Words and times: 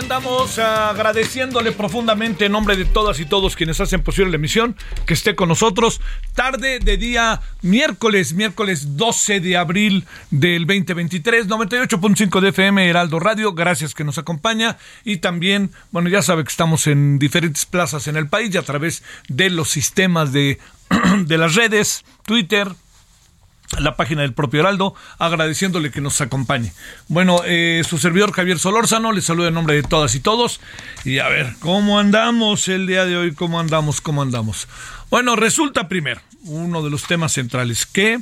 Andamos 0.00 0.58
agradeciéndole 0.58 1.72
profundamente 1.72 2.46
en 2.46 2.52
nombre 2.52 2.74
de 2.74 2.86
todas 2.86 3.20
y 3.20 3.26
todos 3.26 3.54
quienes 3.54 3.80
hacen 3.80 4.02
posible 4.02 4.30
la 4.30 4.36
emisión 4.36 4.74
que 5.04 5.12
esté 5.12 5.36
con 5.36 5.50
nosotros. 5.50 6.00
Tarde 6.34 6.78
de 6.78 6.96
día 6.96 7.42
miércoles, 7.60 8.32
miércoles 8.32 8.96
12 8.96 9.40
de 9.40 9.58
abril 9.58 10.06
del 10.30 10.66
2023, 10.66 11.48
98.5 11.48 12.40
de 12.40 12.48
FM 12.48 12.88
Heraldo 12.88 13.20
Radio, 13.20 13.52
gracias 13.52 13.92
que 13.92 14.04
nos 14.04 14.16
acompaña 14.16 14.78
y 15.04 15.18
también, 15.18 15.70
bueno, 15.90 16.08
ya 16.08 16.22
sabe 16.22 16.44
que 16.44 16.50
estamos 16.50 16.86
en 16.86 17.18
diferentes 17.18 17.66
plazas 17.66 18.08
en 18.08 18.16
el 18.16 18.26
país 18.26 18.54
y 18.54 18.58
a 18.58 18.62
través 18.62 19.02
de 19.28 19.50
los 19.50 19.68
sistemas 19.68 20.32
de, 20.32 20.58
de 21.26 21.38
las 21.38 21.54
redes, 21.54 22.04
Twitter, 22.24 22.68
la 23.78 23.96
página 23.96 24.22
del 24.22 24.32
propio 24.32 24.60
Heraldo, 24.60 24.94
agradeciéndole 25.18 25.90
que 25.90 26.00
nos 26.00 26.20
acompañe. 26.20 26.72
Bueno, 27.08 27.42
eh, 27.44 27.82
su 27.88 27.98
servidor 27.98 28.32
Javier 28.32 28.58
Solórzano, 28.58 29.12
le 29.12 29.22
saluda 29.22 29.48
en 29.48 29.54
nombre 29.54 29.74
de 29.74 29.82
todas 29.82 30.14
y 30.14 30.20
todos. 30.20 30.60
Y 31.04 31.18
a 31.18 31.28
ver, 31.28 31.54
¿cómo 31.60 31.98
andamos 31.98 32.68
el 32.68 32.86
día 32.86 33.04
de 33.04 33.16
hoy? 33.16 33.34
¿Cómo 33.34 33.60
andamos? 33.60 34.00
¿Cómo 34.00 34.22
andamos? 34.22 34.68
Bueno, 35.10 35.36
resulta 35.36 35.88
primero, 35.88 36.20
uno 36.44 36.82
de 36.82 36.90
los 36.90 37.04
temas 37.04 37.32
centrales, 37.32 37.86
que 37.86 38.20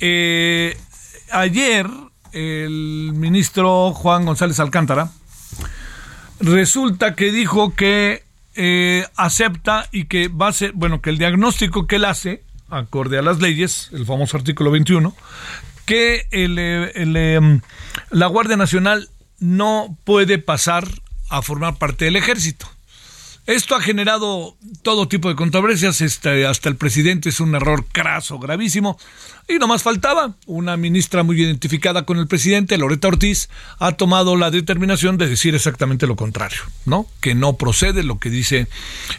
eh, 0.00 0.76
ayer 1.30 1.86
el 2.32 3.12
ministro 3.14 3.92
Juan 3.92 4.24
González 4.24 4.60
Alcántara 4.60 5.10
resulta 6.38 7.14
que 7.14 7.32
dijo 7.32 7.74
que 7.74 8.24
eh, 8.54 9.06
acepta 9.16 9.88
y 9.92 10.04
que 10.04 10.28
va 10.28 10.48
a 10.48 10.52
ser, 10.52 10.72
bueno, 10.72 11.00
que 11.00 11.10
el 11.10 11.18
diagnóstico 11.18 11.86
que 11.86 11.96
él 11.96 12.04
hace 12.04 12.42
acorde 12.70 13.18
a 13.18 13.22
las 13.22 13.40
leyes, 13.40 13.88
el 13.92 14.06
famoso 14.06 14.36
artículo 14.36 14.70
21, 14.70 15.14
que 15.84 16.26
el, 16.30 16.56
eh, 16.58 17.60
la 18.10 18.26
Guardia 18.26 18.56
Nacional 18.56 19.08
no 19.38 19.96
puede 20.04 20.38
pasar 20.38 20.86
a 21.28 21.42
formar 21.42 21.76
parte 21.78 22.04
del 22.04 22.16
ejército. 22.16 22.66
Esto 23.46 23.74
ha 23.74 23.80
generado 23.80 24.56
todo 24.82 25.08
tipo 25.08 25.28
de 25.28 25.34
controversias, 25.34 26.00
este, 26.00 26.46
hasta 26.46 26.68
el 26.68 26.76
presidente 26.76 27.30
es 27.30 27.40
un 27.40 27.54
error 27.54 27.84
craso, 27.90 28.38
gravísimo, 28.38 28.98
y 29.48 29.58
no 29.58 29.66
más 29.66 29.82
faltaba, 29.82 30.34
una 30.46 30.76
ministra 30.76 31.22
muy 31.22 31.42
identificada 31.42 32.04
con 32.04 32.18
el 32.18 32.28
presidente, 32.28 32.78
Loreta 32.78 33.08
Ortiz, 33.08 33.48
ha 33.78 33.92
tomado 33.92 34.36
la 34.36 34.50
determinación 34.50 35.18
de 35.18 35.28
decir 35.28 35.54
exactamente 35.54 36.06
lo 36.06 36.16
contrario, 36.16 36.60
¿no? 36.84 37.06
Que 37.20 37.34
no 37.34 37.56
procede 37.56 38.04
lo 38.04 38.18
que 38.18 38.30
dice 38.30 38.68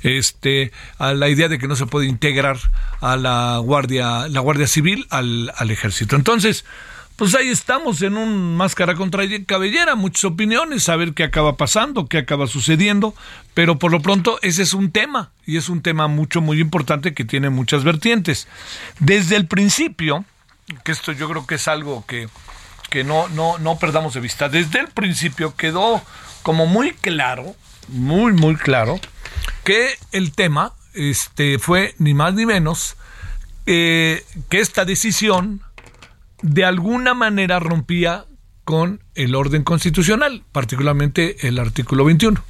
este 0.03 0.71
a 0.97 1.13
la 1.13 1.27
idea 1.27 1.49
de 1.49 1.59
que 1.59 1.67
no 1.67 1.75
se 1.75 1.87
puede 1.87 2.07
integrar 2.07 2.57
a 3.01 3.17
la 3.17 3.57
Guardia 3.57 4.27
la 4.29 4.39
Guardia 4.39 4.67
Civil 4.67 5.07
al, 5.09 5.51
al 5.57 5.71
ejército. 5.71 6.15
Entonces, 6.15 6.63
pues 7.21 7.35
ahí 7.35 7.49
estamos 7.49 8.01
en 8.01 8.17
un 8.17 8.57
máscara 8.57 8.95
contra 8.95 9.23
cabellera, 9.45 9.93
muchas 9.93 10.25
opiniones, 10.25 10.89
a 10.89 10.95
ver 10.95 11.13
qué 11.13 11.23
acaba 11.23 11.55
pasando, 11.55 12.07
qué 12.07 12.17
acaba 12.17 12.47
sucediendo, 12.47 13.13
pero 13.53 13.77
por 13.77 13.91
lo 13.91 13.99
pronto 13.99 14.39
ese 14.41 14.63
es 14.63 14.73
un 14.73 14.91
tema, 14.91 15.29
y 15.45 15.57
es 15.57 15.69
un 15.69 15.83
tema 15.83 16.07
mucho, 16.07 16.41
muy 16.41 16.59
importante 16.59 17.13
que 17.13 17.23
tiene 17.23 17.51
muchas 17.51 17.83
vertientes. 17.83 18.47
Desde 18.97 19.35
el 19.35 19.45
principio, 19.45 20.25
que 20.83 20.93
esto 20.93 21.11
yo 21.11 21.29
creo 21.29 21.45
que 21.45 21.53
es 21.53 21.67
algo 21.67 22.03
que, 22.07 22.27
que 22.89 23.03
no, 23.03 23.27
no, 23.27 23.59
no 23.59 23.77
perdamos 23.77 24.15
de 24.15 24.19
vista, 24.19 24.49
desde 24.49 24.79
el 24.79 24.87
principio 24.87 25.55
quedó 25.55 26.01
como 26.41 26.65
muy 26.65 26.91
claro, 26.91 27.55
muy, 27.89 28.33
muy 28.33 28.55
claro, 28.55 28.99
que 29.63 29.91
el 30.11 30.31
tema 30.31 30.73
este, 30.95 31.59
fue 31.59 31.93
ni 31.99 32.15
más 32.15 32.33
ni 32.33 32.47
menos 32.47 32.95
eh, 33.67 34.25
que 34.49 34.59
esta 34.59 34.85
decisión 34.85 35.61
de 36.41 36.65
alguna 36.65 37.13
manera 37.13 37.59
rompía 37.59 38.25
con 38.63 39.03
el 39.15 39.35
orden 39.35 39.63
constitucional, 39.63 40.43
particularmente 40.51 41.47
el 41.47 41.59
artículo 41.59 42.05
21. 42.05 42.43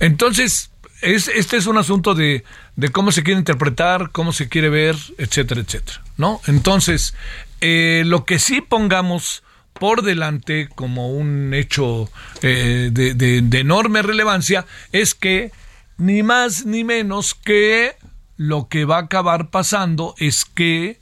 Entonces, 0.00 0.70
es, 1.00 1.28
este 1.28 1.56
es 1.56 1.66
un 1.66 1.78
asunto 1.78 2.14
de, 2.14 2.44
de, 2.76 2.88
cómo 2.90 3.12
se 3.12 3.22
quiere 3.22 3.38
interpretar, 3.38 4.10
cómo 4.12 4.32
se 4.32 4.48
quiere 4.48 4.68
ver, 4.68 4.96
etcétera, 5.18 5.60
etcétera, 5.60 6.02
¿no? 6.16 6.40
Entonces, 6.46 7.14
eh, 7.60 8.04
lo 8.06 8.24
que 8.24 8.38
sí 8.38 8.60
pongamos 8.60 9.42
por 9.72 10.02
delante 10.02 10.68
como 10.74 11.10
un 11.10 11.54
hecho 11.54 12.10
eh, 12.42 12.90
de, 12.92 13.14
de, 13.14 13.42
de 13.42 13.58
enorme 13.58 14.02
relevancia 14.02 14.66
es 14.92 15.14
que 15.14 15.50
ni 15.96 16.22
más 16.22 16.66
ni 16.66 16.84
menos 16.84 17.34
que 17.34 17.96
lo 18.36 18.68
que 18.68 18.84
va 18.84 18.96
a 18.96 19.02
acabar 19.02 19.50
pasando 19.50 20.14
es 20.18 20.44
que 20.44 21.01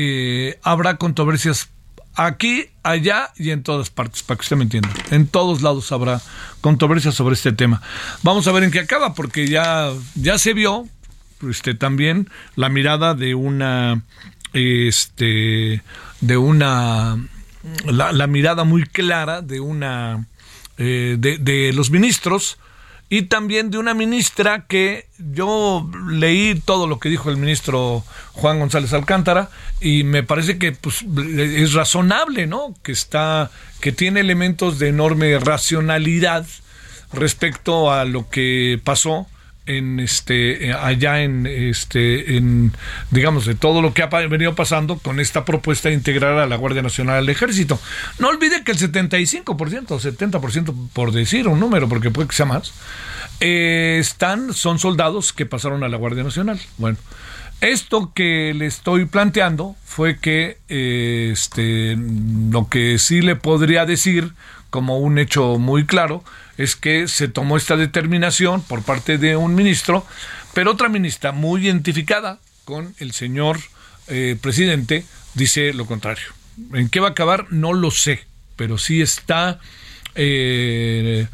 eh, 0.00 0.60
habrá 0.62 0.96
controversias 0.96 1.70
aquí, 2.14 2.66
allá 2.84 3.32
y 3.36 3.50
en 3.50 3.64
todas 3.64 3.90
partes, 3.90 4.22
para 4.22 4.38
que 4.38 4.42
usted 4.42 4.56
me 4.56 4.62
entienda. 4.62 4.90
En 5.10 5.26
todos 5.26 5.60
lados 5.60 5.90
habrá 5.90 6.22
controversias 6.60 7.16
sobre 7.16 7.34
este 7.34 7.50
tema. 7.50 7.82
Vamos 8.22 8.46
a 8.46 8.52
ver 8.52 8.62
en 8.62 8.70
qué 8.70 8.78
acaba, 8.78 9.14
porque 9.14 9.48
ya, 9.48 9.90
ya 10.14 10.38
se 10.38 10.54
vio 10.54 10.86
este, 11.48 11.74
también 11.74 12.30
la 12.54 12.68
mirada 12.68 13.14
de 13.14 13.34
una, 13.34 14.04
este, 14.52 15.82
de 16.20 16.36
una, 16.36 17.18
la, 17.84 18.12
la 18.12 18.26
mirada 18.28 18.62
muy 18.62 18.84
clara 18.84 19.42
de 19.42 19.58
una, 19.58 20.28
eh, 20.76 21.16
de 21.18 21.72
los 21.72 21.90
ministros, 21.90 22.58
y 23.10 23.22
también 23.22 23.70
de 23.70 23.78
una 23.78 23.94
ministra 23.94 24.66
que 24.66 25.06
yo 25.18 25.90
leí 26.10 26.60
todo 26.64 26.86
lo 26.86 26.98
que 26.98 27.08
dijo 27.08 27.30
el 27.30 27.38
ministro 27.38 28.04
Juan 28.32 28.58
González 28.58 28.92
Alcántara 28.92 29.48
y 29.80 30.04
me 30.04 30.22
parece 30.22 30.58
que 30.58 30.72
pues, 30.72 31.04
es 31.38 31.72
razonable, 31.72 32.46
¿no? 32.46 32.74
Que 32.82 32.92
está, 32.92 33.50
que 33.80 33.92
tiene 33.92 34.20
elementos 34.20 34.78
de 34.78 34.88
enorme 34.88 35.38
racionalidad 35.38 36.46
respecto 37.12 37.90
a 37.90 38.04
lo 38.04 38.28
que 38.28 38.78
pasó 38.84 39.26
en 39.68 40.00
este 40.00 40.72
allá 40.72 41.22
en 41.22 41.46
este 41.46 42.36
en 42.36 42.72
digamos 43.10 43.46
de 43.46 43.54
todo 43.54 43.82
lo 43.82 43.94
que 43.94 44.02
ha 44.02 44.06
venido 44.06 44.54
pasando 44.54 44.98
con 44.98 45.20
esta 45.20 45.44
propuesta 45.44 45.88
de 45.88 45.94
integrar 45.94 46.38
a 46.38 46.46
la 46.46 46.56
Guardia 46.56 46.82
Nacional 46.82 47.18
al 47.18 47.28
Ejército. 47.28 47.78
No 48.18 48.28
olvide 48.28 48.64
que 48.64 48.72
el 48.72 48.78
75% 48.78 49.90
o 49.90 50.00
70% 50.00 50.88
por 50.92 51.12
decir 51.12 51.48
un 51.48 51.60
número 51.60 51.88
porque 51.88 52.10
puede 52.10 52.28
que 52.28 52.34
sea 52.34 52.46
más 52.46 52.72
eh, 53.40 53.98
están 54.00 54.52
son 54.54 54.78
soldados 54.78 55.32
que 55.32 55.46
pasaron 55.46 55.84
a 55.84 55.88
la 55.88 55.96
Guardia 55.96 56.24
Nacional. 56.24 56.60
Bueno, 56.78 56.98
esto 57.60 58.12
que 58.14 58.54
le 58.54 58.66
estoy 58.66 59.04
planteando 59.06 59.76
fue 59.84 60.18
que 60.18 60.58
eh, 60.68 61.30
este, 61.32 61.96
lo 61.96 62.68
que 62.68 62.98
sí 62.98 63.20
le 63.20 63.36
podría 63.36 63.84
decir 63.84 64.32
como 64.70 64.98
un 64.98 65.18
hecho 65.18 65.58
muy 65.58 65.86
claro 65.86 66.22
es 66.58 66.76
que 66.76 67.08
se 67.08 67.28
tomó 67.28 67.56
esta 67.56 67.76
determinación 67.76 68.62
por 68.62 68.82
parte 68.82 69.16
de 69.16 69.36
un 69.36 69.54
ministro, 69.54 70.06
pero 70.52 70.72
otra 70.72 70.90
ministra 70.90 71.32
muy 71.32 71.64
identificada 71.64 72.38
con 72.66 72.94
el 72.98 73.12
señor 73.12 73.58
eh, 74.08 74.36
presidente 74.40 75.06
dice 75.34 75.72
lo 75.72 75.86
contrario. 75.86 76.26
¿En 76.74 76.90
qué 76.90 77.00
va 77.00 77.08
a 77.08 77.10
acabar? 77.12 77.46
No 77.50 77.72
lo 77.72 77.90
sé, 77.90 78.26
pero 78.56 78.76
sí 78.76 79.00
está, 79.00 79.60
eh, 80.14 81.28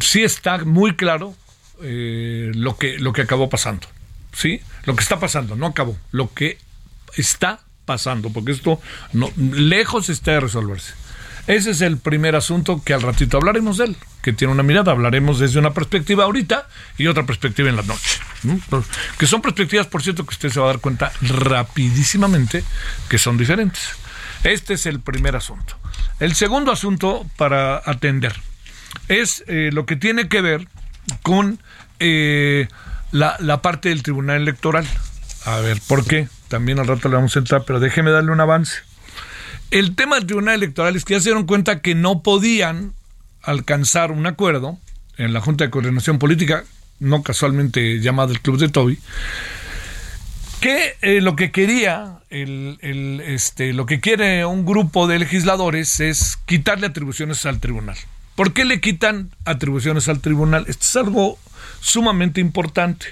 sí 0.00 0.22
está 0.22 0.58
muy 0.58 0.96
claro 0.96 1.34
lo, 1.80 2.76
que, 2.76 2.98
lo 2.98 3.12
que 3.12 3.22
acabó 3.22 3.48
pasando. 3.48 3.86
¿sí? 4.32 4.60
Lo 4.84 4.94
que 4.94 5.02
está 5.02 5.18
pasando, 5.18 5.56
no 5.56 5.66
acabó, 5.66 5.96
lo 6.12 6.32
que 6.32 6.58
está 7.16 7.60
pasando, 7.84 8.30
porque 8.30 8.52
esto 8.52 8.80
no, 9.12 9.30
lejos 9.36 10.08
está 10.08 10.32
de 10.32 10.40
resolverse. 10.40 10.94
Ese 11.48 11.70
es 11.70 11.80
el 11.80 11.96
primer 11.96 12.36
asunto 12.36 12.82
que 12.84 12.92
al 12.92 13.00
ratito 13.00 13.38
hablaremos 13.38 13.78
de 13.78 13.86
él, 13.86 13.96
que 14.20 14.34
tiene 14.34 14.52
una 14.52 14.62
mirada, 14.62 14.92
hablaremos 14.92 15.38
desde 15.38 15.58
una 15.58 15.72
perspectiva 15.72 16.24
ahorita 16.24 16.68
y 16.98 17.06
otra 17.06 17.24
perspectiva 17.24 17.70
en 17.70 17.76
la 17.76 17.82
noche. 17.82 18.20
Que 19.18 19.26
son 19.26 19.40
perspectivas, 19.40 19.86
por 19.86 20.02
cierto, 20.02 20.26
que 20.26 20.34
usted 20.34 20.50
se 20.50 20.60
va 20.60 20.66
a 20.66 20.72
dar 20.72 20.80
cuenta 20.80 21.10
rapidísimamente 21.22 22.62
que 23.08 23.16
son 23.16 23.38
diferentes. 23.38 23.80
Este 24.44 24.74
es 24.74 24.84
el 24.84 25.00
primer 25.00 25.36
asunto. 25.36 25.78
El 26.20 26.34
segundo 26.34 26.70
asunto 26.70 27.26
para 27.38 27.80
atender 27.82 28.34
es 29.08 29.42
eh, 29.46 29.70
lo 29.72 29.86
que 29.86 29.96
tiene 29.96 30.28
que 30.28 30.42
ver 30.42 30.68
con 31.22 31.62
eh, 31.98 32.68
la, 33.10 33.36
la 33.40 33.62
parte 33.62 33.88
del 33.88 34.02
Tribunal 34.02 34.42
Electoral. 34.42 34.86
A 35.46 35.60
ver, 35.60 35.80
¿por 35.88 36.04
qué? 36.04 36.28
También 36.48 36.78
al 36.78 36.86
rato 36.86 37.08
le 37.08 37.16
vamos 37.16 37.34
a 37.36 37.38
entrar, 37.38 37.64
pero 37.66 37.80
déjeme 37.80 38.10
darle 38.10 38.32
un 38.32 38.40
avance. 38.40 38.82
El 39.70 39.94
tema 39.94 40.16
del 40.16 40.26
Tribunal 40.26 40.54
Electoral 40.54 40.96
es 40.96 41.04
que 41.04 41.14
ya 41.14 41.20
se 41.20 41.28
dieron 41.28 41.46
cuenta 41.46 41.80
que 41.82 41.94
no 41.94 42.22
podían 42.22 42.94
alcanzar 43.42 44.12
un 44.12 44.26
acuerdo 44.26 44.78
en 45.18 45.34
la 45.34 45.40
Junta 45.40 45.64
de 45.64 45.70
Coordinación 45.70 46.18
Política, 46.18 46.64
no 47.00 47.22
casualmente 47.22 48.00
llamada 48.00 48.32
el 48.32 48.40
Club 48.40 48.58
de 48.58 48.68
Toby, 48.70 48.98
que 50.60 50.96
eh, 51.02 51.20
lo 51.20 51.36
que 51.36 51.50
quería, 51.50 52.18
el, 52.30 52.78
este, 53.26 53.74
lo 53.74 53.84
que 53.84 54.00
quiere 54.00 54.46
un 54.46 54.64
grupo 54.64 55.06
de 55.06 55.18
legisladores 55.18 56.00
es 56.00 56.38
quitarle 56.46 56.86
atribuciones 56.86 57.44
al 57.44 57.60
tribunal. 57.60 57.96
¿Por 58.36 58.54
qué 58.54 58.64
le 58.64 58.80
quitan 58.80 59.30
atribuciones 59.44 60.08
al 60.08 60.20
tribunal? 60.20 60.64
Esto 60.66 60.84
es 60.84 60.96
algo 60.96 61.38
sumamente 61.80 62.40
importante. 62.40 63.06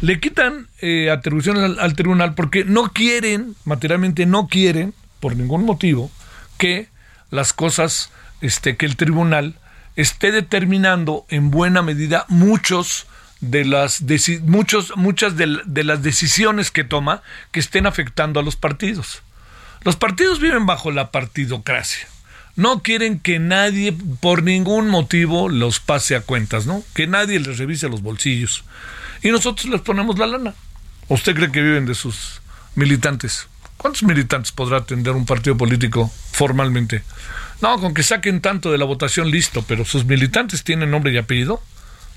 Le 0.00 0.18
quitan 0.18 0.68
eh, 0.80 1.10
atribuciones 1.10 1.78
al, 1.78 1.94
tribunal 1.94 2.34
porque 2.34 2.64
no 2.64 2.92
quieren, 2.92 3.54
materialmente 3.64 4.26
no 4.26 4.48
quieren, 4.48 4.94
por 5.20 5.36
ningún 5.36 5.64
motivo, 5.64 6.10
que 6.56 6.88
las 7.30 7.52
cosas, 7.52 8.10
este, 8.40 8.76
que 8.76 8.86
el 8.86 8.96
tribunal 8.96 9.54
esté 9.96 10.32
determinando 10.32 11.26
en 11.28 11.50
buena 11.50 11.82
medida 11.82 12.24
muchos 12.28 13.06
de 13.40 13.64
las 13.64 14.02
muchos, 14.42 14.96
muchas 14.96 15.36
de 15.36 15.84
las 15.84 16.02
decisiones 16.02 16.70
que 16.70 16.84
toma 16.84 17.22
que 17.52 17.60
estén 17.60 17.86
afectando 17.86 18.40
a 18.40 18.42
los 18.42 18.56
partidos. 18.56 19.22
Los 19.82 19.96
partidos 19.96 20.40
viven 20.40 20.66
bajo 20.66 20.90
la 20.90 21.10
partidocracia 21.10 22.08
no 22.58 22.82
quieren 22.82 23.20
que 23.20 23.38
nadie 23.38 23.96
por 24.20 24.42
ningún 24.42 24.88
motivo 24.88 25.48
los 25.48 25.78
pase 25.78 26.16
a 26.16 26.22
cuentas, 26.22 26.66
¿no? 26.66 26.82
Que 26.92 27.06
nadie 27.06 27.38
les 27.38 27.56
revise 27.56 27.88
los 27.88 28.02
bolsillos. 28.02 28.64
Y 29.22 29.30
nosotros 29.30 29.66
les 29.66 29.80
ponemos 29.80 30.18
la 30.18 30.26
lana. 30.26 30.54
¿Usted 31.06 31.36
cree 31.36 31.52
que 31.52 31.62
viven 31.62 31.86
de 31.86 31.94
sus 31.94 32.40
militantes? 32.74 33.46
¿Cuántos 33.78 34.02
militantes 34.02 34.52
podrá 34.52 34.78
atender 34.78 35.14
un 35.14 35.24
partido 35.24 35.56
político 35.56 36.12
formalmente? 36.32 37.02
No, 37.62 37.80
con 37.80 37.94
que 37.94 38.02
saquen 38.02 38.40
tanto 38.40 38.70
de 38.70 38.78
la 38.78 38.84
votación, 38.84 39.30
listo, 39.30 39.64
pero 39.66 39.84
sus 39.84 40.04
militantes 40.04 40.64
tienen 40.64 40.90
nombre 40.90 41.12
y 41.12 41.16
apellido. 41.16 41.62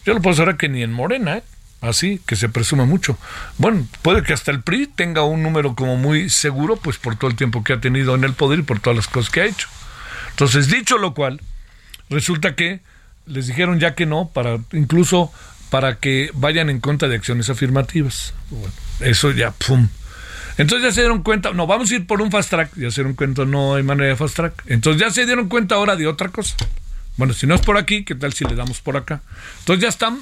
Yo 0.05 0.13
lo 0.13 0.21
puedo 0.21 0.35
saber 0.35 0.57
que 0.57 0.69
ni 0.69 0.83
en 0.83 0.91
Morena, 0.91 1.37
¿eh? 1.37 1.43
Así, 1.81 2.21
que 2.27 2.35
se 2.35 2.49
presume 2.49 2.85
mucho. 2.85 3.17
Bueno, 3.57 3.87
puede 4.03 4.23
que 4.23 4.33
hasta 4.33 4.51
el 4.51 4.61
PRI 4.61 4.87
tenga 4.87 5.23
un 5.23 5.41
número 5.41 5.75
como 5.75 5.97
muy 5.97 6.29
seguro, 6.29 6.75
pues 6.75 6.97
por 6.97 7.15
todo 7.15 7.29
el 7.29 7.37
tiempo 7.37 7.63
que 7.63 7.73
ha 7.73 7.81
tenido 7.81 8.13
en 8.13 8.23
el 8.23 8.33
poder 8.33 8.59
y 8.59 8.63
por 8.63 8.79
todas 8.79 8.97
las 8.97 9.07
cosas 9.07 9.31
que 9.31 9.41
ha 9.41 9.45
hecho. 9.45 9.67
Entonces, 10.31 10.67
dicho 10.67 10.97
lo 10.97 11.13
cual, 11.13 11.41
resulta 12.09 12.55
que 12.55 12.81
les 13.25 13.47
dijeron 13.47 13.79
ya 13.79 13.95
que 13.95 14.05
no, 14.05 14.29
para 14.29 14.59
incluso 14.73 15.31
para 15.71 15.95
que 15.95 16.29
vayan 16.33 16.69
en 16.69 16.79
contra 16.79 17.07
de 17.07 17.15
acciones 17.15 17.49
afirmativas. 17.49 18.33
Bueno, 18.49 18.73
eso 18.99 19.31
ya, 19.31 19.51
¡pum! 19.51 19.87
Entonces 20.61 20.89
ya 20.89 20.91
se 20.93 21.01
dieron 21.01 21.23
cuenta, 21.23 21.53
no, 21.53 21.65
vamos 21.65 21.89
a 21.89 21.95
ir 21.95 22.05
por 22.05 22.21
un 22.21 22.29
fast 22.29 22.51
track, 22.51 22.75
ya 22.75 22.91
se 22.91 23.01
dieron 23.01 23.15
cuenta, 23.15 23.45
no 23.45 23.73
hay 23.73 23.81
manera 23.81 24.09
de 24.09 24.15
fast 24.15 24.35
track. 24.35 24.63
Entonces 24.67 25.01
ya 25.01 25.09
se 25.09 25.25
dieron 25.25 25.49
cuenta 25.49 25.73
ahora 25.73 25.95
de 25.95 26.05
otra 26.05 26.29
cosa. 26.29 26.55
Bueno, 27.17 27.33
si 27.33 27.47
no 27.47 27.55
es 27.55 27.61
por 27.61 27.79
aquí, 27.79 28.05
¿qué 28.05 28.13
tal 28.13 28.31
si 28.33 28.45
le 28.45 28.53
damos 28.53 28.79
por 28.79 28.95
acá? 28.95 29.23
Entonces 29.57 29.81
ya 29.81 29.89
están 29.89 30.19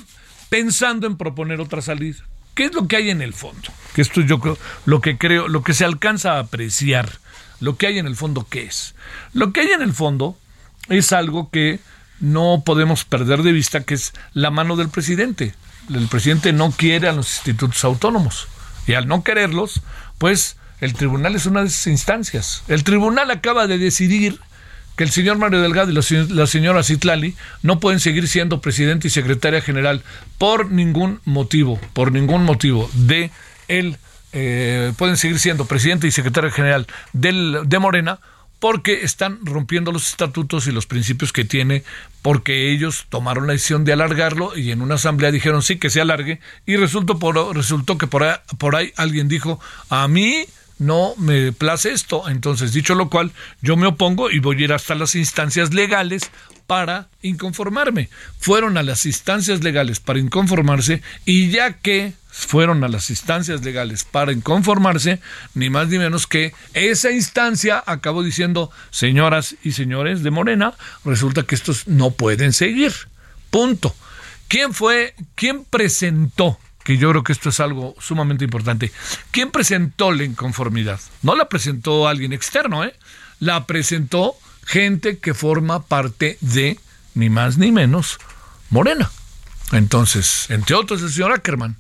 pensando 0.48 1.08
en 1.08 1.18
proponer 1.18 1.60
otra 1.60 1.82
salida. 1.82 2.20
¿Qué 2.56 2.64
es 2.64 2.74
lo 2.74 2.88
que 2.88 2.96
hay 2.96 3.10
en 3.10 3.22
el 3.22 3.34
fondo? 3.34 3.70
Que 3.94 4.02
esto 4.02 4.22
yo 4.22 4.40
creo, 4.40 4.58
lo 4.86 5.02
que 5.02 5.18
creo, 5.18 5.50
lo 5.50 5.62
que 5.62 5.74
se 5.74 5.84
alcanza 5.84 6.38
a 6.38 6.40
apreciar 6.40 7.20
lo 7.60 7.76
que 7.76 7.88
hay 7.88 8.00
en 8.00 8.08
el 8.08 8.16
fondo, 8.16 8.48
¿qué 8.50 8.64
es? 8.64 8.96
Lo 9.34 9.52
que 9.52 9.60
hay 9.60 9.72
en 9.72 9.82
el 9.82 9.92
fondo 9.92 10.38
es 10.88 11.12
algo 11.12 11.50
que 11.50 11.82
no 12.22 12.64
podemos 12.66 13.04
perder 13.04 13.44
de 13.44 13.52
vista, 13.52 13.84
que 13.84 13.96
es 13.96 14.14
la 14.34 14.52
mano 14.52 14.78
del 14.78 14.88
presidente. 14.88 15.54
El 15.94 16.08
presidente 16.08 16.54
no 16.54 16.72
quiere 16.72 17.10
a 17.10 17.12
los 17.12 17.30
institutos 17.30 17.84
autónomos 17.84 18.48
y 18.90 18.96
al 18.96 19.08
no 19.08 19.24
quererlos, 19.24 19.82
pues 20.18 20.58
el 20.82 20.96
tribunal 20.96 21.36
es 21.36 21.46
una 21.46 21.62
de 21.62 21.68
esas 21.68 21.86
instancias. 21.86 22.64
El 22.68 22.84
tribunal 22.84 23.30
acaba 23.30 23.68
de 23.68 23.78
decidir 23.78 24.40
que 24.96 25.04
el 25.04 25.12
señor 25.12 25.38
Mario 25.38 25.62
Delgado 25.62 25.92
y 25.92 25.94
la, 25.94 26.48
señora 26.48 26.82
Citlali 26.82 27.36
no 27.62 27.80
pueden 27.80 28.00
seguir 28.00 28.28
siendo 28.28 28.62
presidente 28.62 29.08
y 29.08 29.12
secretaria 29.12 29.62
general 29.62 30.02
por 30.40 30.72
ningún 30.72 31.22
motivo, 31.24 31.80
por 31.94 32.12
ningún 32.12 32.44
motivo 32.46 32.90
de 32.94 33.30
el 33.68 33.98
eh, 34.34 34.92
pueden 34.98 35.18
seguir 35.18 35.38
siendo 35.38 35.66
presidente 35.66 36.08
y 36.08 36.12
secretario 36.12 36.50
general 36.50 36.88
del, 37.14 37.60
de 37.66 37.78
Morena 37.78 38.20
porque 38.60 39.04
están 39.04 39.40
rompiendo 39.46 39.92
los 39.92 40.10
estatutos 40.10 40.68
y 40.68 40.72
los 40.72 40.86
principios 40.86 41.32
que 41.32 41.46
tiene, 41.46 41.84
porque 42.22 42.72
ellos 42.72 43.06
tomaron 43.10 43.48
la 43.48 43.54
decisión 43.54 43.86
de 43.86 43.94
alargarlo 43.94 44.58
y 44.58 44.72
en 44.72 44.82
una 44.82 44.96
asamblea 44.96 45.32
dijeron 45.32 45.64
sí 45.64 45.78
que 45.78 45.90
se 45.90 46.02
alargue 46.02 46.40
y 46.66 46.76
resultó, 46.76 47.18
por, 47.20 47.56
resultó 47.56 47.98
que 47.98 48.08
por 48.08 48.24
ahí, 48.24 48.36
por 48.58 48.76
ahí 48.76 48.92
alguien 48.98 49.28
dijo 49.28 49.60
a 49.90 50.08
mí 50.08 50.46
no 50.80 51.14
me 51.18 51.52
place 51.52 51.92
esto. 51.92 52.28
Entonces, 52.28 52.74
dicho 52.74 52.96
lo 52.96 53.10
cual, 53.10 53.32
yo 53.62 53.78
me 53.78 53.88
opongo 53.88 54.32
y 54.32 54.40
voy 54.40 54.58
a 54.58 54.64
ir 54.64 54.74
hasta 54.74 54.96
las 54.96 55.16
instancias 55.16 55.74
legales 55.74 56.32
para 56.66 57.10
inconformarme. 57.22 58.10
Fueron 58.40 58.78
a 58.78 58.84
las 58.84 59.06
instancias 59.06 59.64
legales 59.64 60.00
para 60.00 60.20
inconformarse 60.20 61.02
y 61.26 61.50
ya 61.50 61.74
que 61.74 62.14
fueron 62.30 62.84
a 62.84 62.88
las 62.88 63.10
instancias 63.10 63.64
legales 63.66 64.04
para 64.04 64.32
inconformarse, 64.32 65.20
ni 65.56 65.70
más 65.70 65.88
ni 65.90 65.98
menos 65.98 66.28
que 66.28 66.54
esa 66.74 67.12
instancia 67.12 67.84
acabó 67.86 68.24
diciendo, 68.24 68.72
señoras 68.92 69.56
y 69.64 69.74
señores 69.74 70.24
de 70.24 70.32
Morena, 70.32 70.74
resulta 71.04 71.44
que 71.44 71.56
estos 71.56 71.88
no 71.88 72.12
pueden 72.12 72.54
seguir. 72.54 72.94
Punto. 73.50 73.96
¿Quién 74.48 74.74
fue, 74.74 75.16
quién 75.36 75.66
presentó? 75.66 76.60
Que 76.90 76.98
yo 76.98 77.12
creo 77.12 77.24
que 77.24 77.34
esto 77.34 77.50
es 77.50 77.60
algo 77.60 77.94
sumamente 78.00 78.46
importante. 78.46 78.92
¿Quién 79.30 79.52
presentó 79.52 80.12
la 80.12 80.24
inconformidad? 80.24 81.00
No 81.22 81.36
la 81.36 81.48
presentó 81.48 82.08
alguien 82.08 82.34
externo, 82.34 82.84
¿eh? 82.84 82.96
La 83.40 83.68
presentó 83.68 84.34
gente 84.66 85.20
que 85.20 85.36
forma 85.36 85.84
parte 85.84 86.40
de, 86.42 86.80
ni 87.14 87.30
más 87.30 87.60
ni 87.60 87.72
menos, 87.72 88.18
Morena. 88.72 89.12
Entonces, 89.72 90.50
entre 90.50 90.76
otros, 90.76 91.04
el 91.04 91.12
señor 91.12 91.32
Ackerman. 91.32 91.78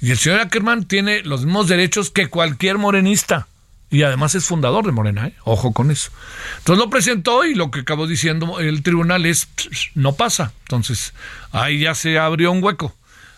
Y 0.00 0.12
el 0.12 0.18
señor 0.18 0.38
Ackerman 0.38 0.84
tiene 0.84 1.22
los 1.24 1.44
mismos 1.44 1.66
derechos 1.66 2.12
que 2.12 2.28
cualquier 2.28 2.78
morenista. 2.78 3.48
Y 3.90 4.04
además 4.04 4.36
es 4.36 4.44
fundador 4.44 4.86
de 4.86 4.92
Morena, 4.92 5.26
¿eh? 5.26 5.34
ojo 5.42 5.72
con 5.72 5.90
eso. 5.90 6.12
Entonces 6.58 6.84
lo 6.84 6.90
presentó 6.90 7.44
y 7.44 7.56
lo 7.56 7.72
que 7.72 7.80
acabó 7.80 8.06
diciendo 8.06 8.60
el 8.60 8.84
tribunal 8.84 9.26
es, 9.26 9.48
no 9.96 10.14
pasa. 10.14 10.52
Entonces 10.60 11.12
ahí 11.50 11.80
ya 11.80 11.96
se 11.96 12.20
abrió 12.20 12.52
un 12.52 12.62
hueco. 12.62 12.94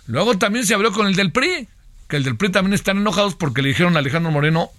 Luego 0.07 0.39
también 0.39 0.67
se 0.67 0.75
abrió 0.75 0.93
con 0.93 1.07
el 1.07 1.17
del 1.17 1.33
PRI, 1.33 1.69
que 2.09 2.17
el 2.17 2.25
del 2.25 2.37
PRI 2.37 2.51
también 2.51 2.75
están 2.75 2.99
enojados 2.99 3.35
porque 3.35 3.63
le 3.63 3.69
dijeron 3.69 3.97
a 3.97 4.01
Alejandro 4.01 4.31
Moreno, 4.31 4.71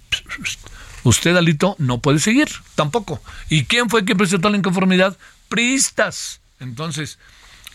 usted, 1.02 1.36
Alito, 1.36 1.76
no 1.78 2.00
puede 2.00 2.18
seguir, 2.18 2.48
tampoco. 2.74 3.20
¿Y 3.48 3.64
quién 3.64 3.90
fue 3.90 4.04
quien 4.04 4.18
presentó 4.18 4.48
la 4.50 4.56
inconformidad? 4.56 5.16
Priistas. 5.48 6.40
Entonces, 6.60 7.18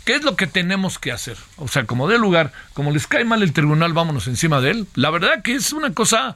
¿Qué 0.05 0.15
es 0.15 0.24
lo 0.24 0.36
que 0.36 0.48
tenemos 0.48 1.00
que 1.00 1.13
hacer? 1.13 1.38
O 1.55 1.69
sea, 1.69 1.86
como 1.86 2.10
de 2.10 2.17
lugar, 2.17 2.51
como 2.74 2.91
les 2.91 3.07
cae 3.07 3.24
mal 3.24 3.41
el 3.41 3.53
tribunal, 3.53 3.93
vámonos 3.93 4.27
encima 4.27 4.60
de 4.60 4.72
él. 4.72 4.88
La 4.95 5.10
verdad 5.10 5.41
que 5.41 5.55
es 5.55 5.72
una 5.72 5.93
cosa, 5.93 6.36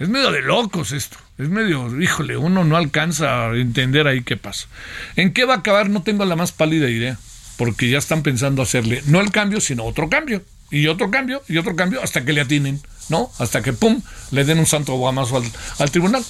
es 0.00 0.08
medio 0.08 0.32
de 0.32 0.42
locos 0.42 0.90
esto. 0.90 1.16
Es 1.38 1.48
medio, 1.48 2.00
híjole, 2.00 2.36
uno 2.36 2.64
no 2.64 2.76
alcanza 2.76 3.46
a 3.46 3.56
entender 3.56 4.08
ahí 4.08 4.24
qué 4.24 4.36
pasa. 4.36 4.66
¿En 5.14 5.32
qué 5.32 5.44
va 5.44 5.54
a 5.54 5.58
acabar? 5.58 5.90
No 5.90 6.02
tengo 6.02 6.24
la 6.24 6.34
más 6.34 6.50
pálida 6.50 6.90
idea, 6.90 7.16
porque 7.56 7.88
ya 7.88 7.98
están 7.98 8.24
pensando 8.24 8.62
hacerle 8.62 9.02
no 9.06 9.20
el 9.20 9.30
cambio, 9.30 9.60
sino 9.60 9.84
otro 9.84 10.08
cambio, 10.08 10.42
y 10.74 10.88
otro 10.88 11.10
cambio, 11.10 11.42
y 11.48 11.58
otro 11.58 11.76
cambio, 11.76 12.02
hasta 12.02 12.24
que 12.24 12.32
le 12.32 12.40
atinen, 12.40 12.80
¿no? 13.08 13.30
Hasta 13.38 13.62
que, 13.62 13.72
¡pum!, 13.72 14.02
le 14.32 14.44
den 14.44 14.58
un 14.58 14.66
santo 14.66 14.94
guamazo 14.94 15.36
al, 15.36 15.44
al 15.78 15.90
tribunal. 15.90 16.24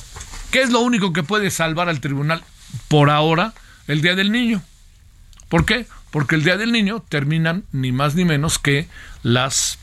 ¿Qué 0.50 0.62
es 0.62 0.70
lo 0.70 0.80
único 0.80 1.12
que 1.12 1.22
puede 1.22 1.50
salvar 1.50 1.88
al 1.88 2.00
tribunal 2.00 2.44
por 2.88 3.10
ahora? 3.10 3.54
El 3.86 4.02
Día 4.02 4.14
del 4.14 4.32
Niño. 4.32 4.62
¿Por 5.48 5.64
qué? 5.64 5.86
Porque 6.10 6.34
el 6.34 6.44
Día 6.44 6.56
del 6.56 6.72
Niño 6.72 7.02
terminan 7.08 7.64
ni 7.72 7.90
más 7.90 8.14
ni 8.14 8.24
menos 8.24 8.58
que 8.58 8.86
las 9.22 9.78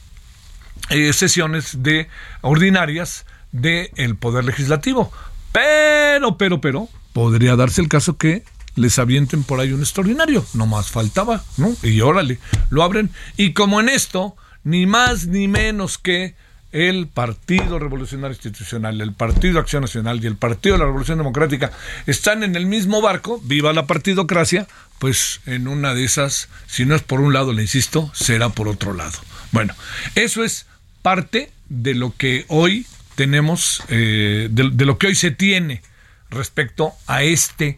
eh, 0.89 1.11
sesiones 1.13 1.83
de 1.83 2.07
ordinarias 2.41 3.25
del 3.51 4.15
Poder 4.15 4.45
Legislativo. 4.45 5.11
Pero, 5.51 6.37
pero, 6.37 6.61
pero, 6.61 6.87
podría 7.13 7.55
darse 7.55 7.81
el 7.81 7.89
caso 7.89 8.17
que 8.17 8.43
les 8.75 8.99
avienten 8.99 9.43
por 9.43 9.59
ahí 9.59 9.73
un 9.73 9.81
extraordinario. 9.81 10.45
No 10.53 10.67
más 10.67 10.89
faltaba, 10.89 11.43
¿no? 11.57 11.75
Y 11.83 12.01
órale, 12.01 12.39
lo 12.69 12.83
abren. 12.83 13.09
Y 13.37 13.53
como 13.53 13.79
en 13.79 13.89
esto, 13.89 14.35
ni 14.63 14.85
más 14.85 15.27
ni 15.27 15.47
menos 15.47 15.97
que 15.97 16.35
el 16.71 17.07
Partido 17.07 17.79
Revolucionario 17.79 18.33
Institucional, 18.33 19.01
el 19.01 19.13
Partido 19.13 19.59
Acción 19.59 19.81
Nacional 19.81 20.23
y 20.23 20.27
el 20.27 20.37
Partido 20.37 20.75
de 20.75 20.79
la 20.79 20.85
Revolución 20.85 21.17
Democrática 21.17 21.71
están 22.07 22.43
en 22.43 22.55
el 22.55 22.65
mismo 22.65 23.01
barco, 23.01 23.41
viva 23.43 23.73
la 23.73 23.87
partidocracia, 23.87 24.67
pues 24.99 25.41
en 25.45 25.67
una 25.67 25.93
de 25.93 26.05
esas, 26.05 26.47
si 26.67 26.85
no 26.85 26.95
es 26.95 27.01
por 27.01 27.19
un 27.19 27.33
lado, 27.33 27.51
le 27.51 27.63
insisto, 27.63 28.09
será 28.13 28.49
por 28.49 28.67
otro 28.67 28.93
lado. 28.93 29.19
Bueno, 29.51 29.73
eso 30.15 30.43
es 30.43 30.65
parte 31.01 31.51
de 31.67 31.93
lo 31.93 32.15
que 32.15 32.45
hoy 32.47 32.85
tenemos, 33.15 33.83
eh, 33.89 34.47
de, 34.49 34.69
de, 34.71 34.85
lo 34.85 34.97
que 34.97 35.07
hoy 35.07 35.15
se 35.15 35.31
tiene 35.31 35.81
respecto 36.29 36.93
a 37.07 37.23
este, 37.23 37.75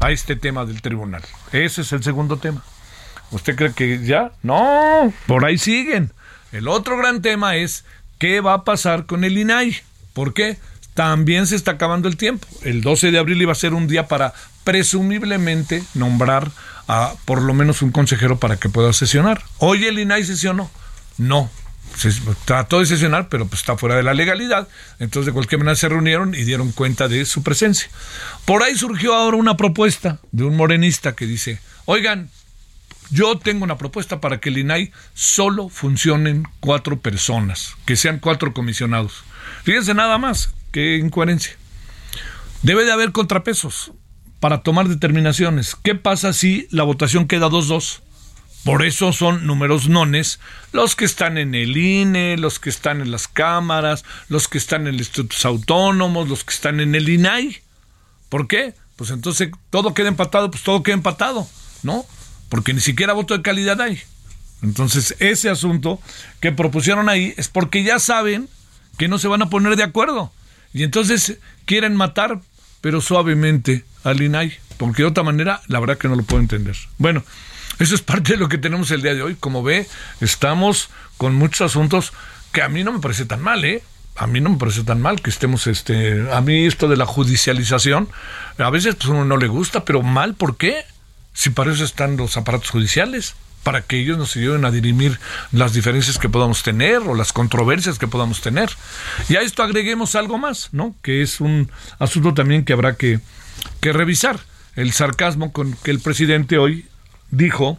a 0.00 0.12
este 0.12 0.36
tema 0.36 0.64
del 0.64 0.80
tribunal. 0.80 1.22
Ese 1.52 1.82
es 1.82 1.92
el 1.92 2.02
segundo 2.02 2.38
tema. 2.38 2.64
¿Usted 3.32 3.54
cree 3.54 3.72
que 3.72 4.04
ya? 4.04 4.32
No, 4.42 5.12
por 5.26 5.44
ahí 5.44 5.58
siguen. 5.58 6.12
El 6.52 6.68
otro 6.68 6.96
gran 6.96 7.22
tema 7.22 7.56
es 7.56 7.84
qué 8.18 8.40
va 8.40 8.54
a 8.54 8.64
pasar 8.64 9.06
con 9.06 9.24
el 9.24 9.38
INAI. 9.38 9.76
¿Por 10.12 10.34
qué? 10.34 10.58
También 10.94 11.46
se 11.46 11.56
está 11.56 11.72
acabando 11.72 12.08
el 12.08 12.16
tiempo. 12.16 12.46
El 12.62 12.82
12 12.82 13.10
de 13.10 13.18
abril 13.18 13.40
iba 13.40 13.52
a 13.52 13.56
ser 13.56 13.74
un 13.74 13.86
día 13.86 14.08
para 14.08 14.34
presumiblemente 14.64 15.82
nombrar 15.94 16.50
a 16.88 17.14
por 17.24 17.42
lo 17.42 17.54
menos 17.54 17.82
un 17.82 17.92
consejero 17.92 18.38
para 18.38 18.56
que 18.56 18.68
pueda 18.68 18.92
sesionar. 18.92 19.42
Hoy 19.58 19.86
el 19.86 19.98
INAI 19.98 20.24
sesionó. 20.24 20.70
No, 21.18 21.50
se 21.96 22.10
trató 22.44 22.80
de 22.80 22.86
sesionar, 22.86 23.28
pero 23.28 23.46
pues 23.46 23.60
está 23.60 23.76
fuera 23.76 23.96
de 23.96 24.02
la 24.02 24.14
legalidad. 24.14 24.68
Entonces, 24.98 25.26
de 25.26 25.32
cualquier 25.32 25.58
manera, 25.58 25.76
se 25.76 25.88
reunieron 25.88 26.34
y 26.34 26.44
dieron 26.44 26.72
cuenta 26.72 27.08
de 27.08 27.24
su 27.26 27.42
presencia. 27.42 27.88
Por 28.44 28.62
ahí 28.62 28.76
surgió 28.76 29.14
ahora 29.14 29.36
una 29.36 29.56
propuesta 29.56 30.18
de 30.32 30.44
un 30.44 30.56
morenista 30.56 31.14
que 31.14 31.26
dice: 31.26 31.60
Oigan, 31.84 32.30
yo 33.10 33.38
tengo 33.38 33.64
una 33.64 33.78
propuesta 33.78 34.20
para 34.20 34.40
que 34.40 34.48
el 34.50 34.58
INAI 34.58 34.92
solo 35.14 35.68
funcionen 35.68 36.46
cuatro 36.60 37.00
personas, 37.00 37.74
que 37.84 37.96
sean 37.96 38.18
cuatro 38.18 38.54
comisionados. 38.54 39.24
Fíjense 39.64 39.94
nada 39.94 40.18
más, 40.18 40.54
qué 40.72 40.96
incoherencia. 40.96 41.56
Debe 42.62 42.84
de 42.84 42.92
haber 42.92 43.12
contrapesos 43.12 43.92
para 44.38 44.62
tomar 44.62 44.88
determinaciones. 44.88 45.76
¿Qué 45.82 45.94
pasa 45.94 46.32
si 46.32 46.68
la 46.70 46.84
votación 46.84 47.26
queda 47.26 47.48
2-2? 47.48 48.00
Por 48.64 48.84
eso 48.84 49.12
son 49.12 49.46
números 49.46 49.88
nones 49.88 50.38
los 50.72 50.94
que 50.94 51.06
están 51.06 51.38
en 51.38 51.54
el 51.54 51.76
INE, 51.76 52.36
los 52.36 52.58
que 52.58 52.68
están 52.68 53.00
en 53.00 53.10
las 53.10 53.26
cámaras, 53.26 54.04
los 54.28 54.48
que 54.48 54.58
están 54.58 54.86
en 54.86 54.98
los 54.98 55.06
institutos 55.06 55.44
autónomos, 55.46 56.28
los 56.28 56.44
que 56.44 56.52
están 56.52 56.80
en 56.80 56.94
el 56.94 57.08
INAI. 57.08 57.62
¿Por 58.28 58.46
qué? 58.46 58.74
Pues 58.96 59.10
entonces 59.10 59.50
todo 59.70 59.94
queda 59.94 60.08
empatado, 60.08 60.50
pues 60.50 60.62
todo 60.62 60.82
queda 60.82 60.94
empatado, 60.94 61.48
¿no? 61.82 62.04
Porque 62.50 62.74
ni 62.74 62.80
siquiera 62.80 63.14
voto 63.14 63.34
de 63.34 63.42
calidad 63.42 63.80
hay. 63.80 64.02
Entonces, 64.62 65.16
ese 65.20 65.48
asunto 65.48 65.98
que 66.40 66.52
propusieron 66.52 67.08
ahí 67.08 67.32
es 67.38 67.48
porque 67.48 67.82
ya 67.82 67.98
saben 67.98 68.48
que 68.98 69.08
no 69.08 69.18
se 69.18 69.28
van 69.28 69.40
a 69.40 69.48
poner 69.48 69.76
de 69.76 69.84
acuerdo. 69.84 70.30
Y 70.74 70.82
entonces 70.82 71.38
quieren 71.64 71.96
matar, 71.96 72.40
pero 72.82 73.00
suavemente, 73.00 73.84
al 74.04 74.20
INAI. 74.20 74.52
Porque 74.76 75.02
de 75.02 75.08
otra 75.08 75.22
manera, 75.22 75.62
la 75.66 75.80
verdad 75.80 75.96
que 75.96 76.08
no 76.08 76.16
lo 76.16 76.22
puedo 76.22 76.42
entender. 76.42 76.76
Bueno, 76.98 77.24
eso 77.78 77.94
es 77.94 78.02
parte 78.02 78.34
de 78.34 78.38
lo 78.38 78.48
que 78.48 78.58
tenemos 78.58 78.90
el 78.90 79.00
día 79.00 79.14
de 79.14 79.22
hoy. 79.22 79.36
Como 79.36 79.62
ve, 79.62 79.86
estamos 80.20 80.90
con 81.16 81.34
muchos 81.34 81.62
asuntos 81.62 82.12
que 82.52 82.62
a 82.62 82.68
mí 82.68 82.84
no 82.84 82.92
me 82.92 82.98
parece 82.98 83.24
tan 83.24 83.40
mal, 83.40 83.64
¿eh? 83.64 83.82
A 84.16 84.26
mí 84.26 84.40
no 84.40 84.50
me 84.50 84.58
parece 84.58 84.82
tan 84.82 85.00
mal 85.00 85.22
que 85.22 85.30
estemos, 85.30 85.66
este, 85.66 86.30
a 86.30 86.40
mí 86.40 86.66
esto 86.66 86.88
de 86.88 86.96
la 86.96 87.06
judicialización, 87.06 88.08
a 88.58 88.68
veces 88.68 88.96
pues 88.96 89.08
uno 89.08 89.24
no 89.24 89.36
le 89.38 89.46
gusta, 89.46 89.84
pero 89.84 90.02
mal, 90.02 90.34
¿por 90.34 90.56
qué? 90.56 90.84
Si 91.32 91.50
para 91.50 91.72
eso 91.72 91.84
están 91.84 92.16
los 92.16 92.36
aparatos 92.36 92.70
judiciales, 92.70 93.34
para 93.62 93.82
que 93.82 93.98
ellos 93.98 94.16
nos 94.16 94.36
ayuden 94.36 94.64
a 94.64 94.70
dirimir 94.70 95.18
las 95.52 95.72
diferencias 95.72 96.18
que 96.18 96.28
podamos 96.28 96.62
tener 96.62 96.98
o 96.98 97.14
las 97.14 97.32
controversias 97.32 97.98
que 97.98 98.08
podamos 98.08 98.40
tener. 98.40 98.70
Y 99.28 99.36
a 99.36 99.42
esto 99.42 99.62
agreguemos 99.62 100.14
algo 100.14 100.38
más, 100.38 100.70
¿no? 100.72 100.94
Que 101.02 101.22
es 101.22 101.40
un 101.40 101.70
asunto 101.98 102.32
también 102.34 102.64
que 102.64 102.72
habrá 102.72 102.96
que, 102.96 103.20
que 103.80 103.92
revisar. 103.92 104.40
El 104.76 104.92
sarcasmo 104.92 105.52
con 105.52 105.74
que 105.74 105.90
el 105.90 106.00
presidente 106.00 106.56
hoy 106.56 106.86
dijo, 107.30 107.78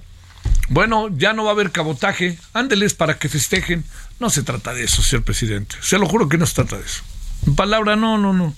bueno, 0.70 1.10
ya 1.12 1.34
no 1.34 1.44
va 1.44 1.52
a 1.52 1.54
haber 1.54 1.72
cabotaje, 1.72 2.38
ándeles 2.54 2.94
para 2.94 3.18
que 3.18 3.30
festejen. 3.30 3.84
No 4.20 4.30
se 4.30 4.44
trata 4.44 4.74
de 4.74 4.84
eso, 4.84 5.02
señor 5.02 5.24
presidente. 5.24 5.76
Se 5.82 5.98
lo 5.98 6.06
juro 6.06 6.30
que 6.30 6.38
no 6.38 6.46
se 6.46 6.56
trata 6.56 6.78
de 6.78 6.86
eso. 6.86 7.02
En 7.48 7.56
palabra, 7.56 7.96
no, 7.96 8.18
no, 8.18 8.34
no. 8.34 8.54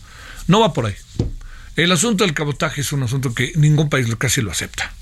No 0.47 0.59
va 0.59 0.73
por 0.73 0.87
ahí. 0.87 0.95
El 1.75 1.91
asunto 1.91 2.23
del 2.23 2.35
cabotaje 2.35 2.81
es 2.81 2.91
un 2.93 3.01
asunto 3.01 3.33
que 3.33 3.51
ningún 3.55 3.89
país 3.89 4.07
casi 4.17 4.41
lo 4.41 4.51
acepta. 4.51 4.93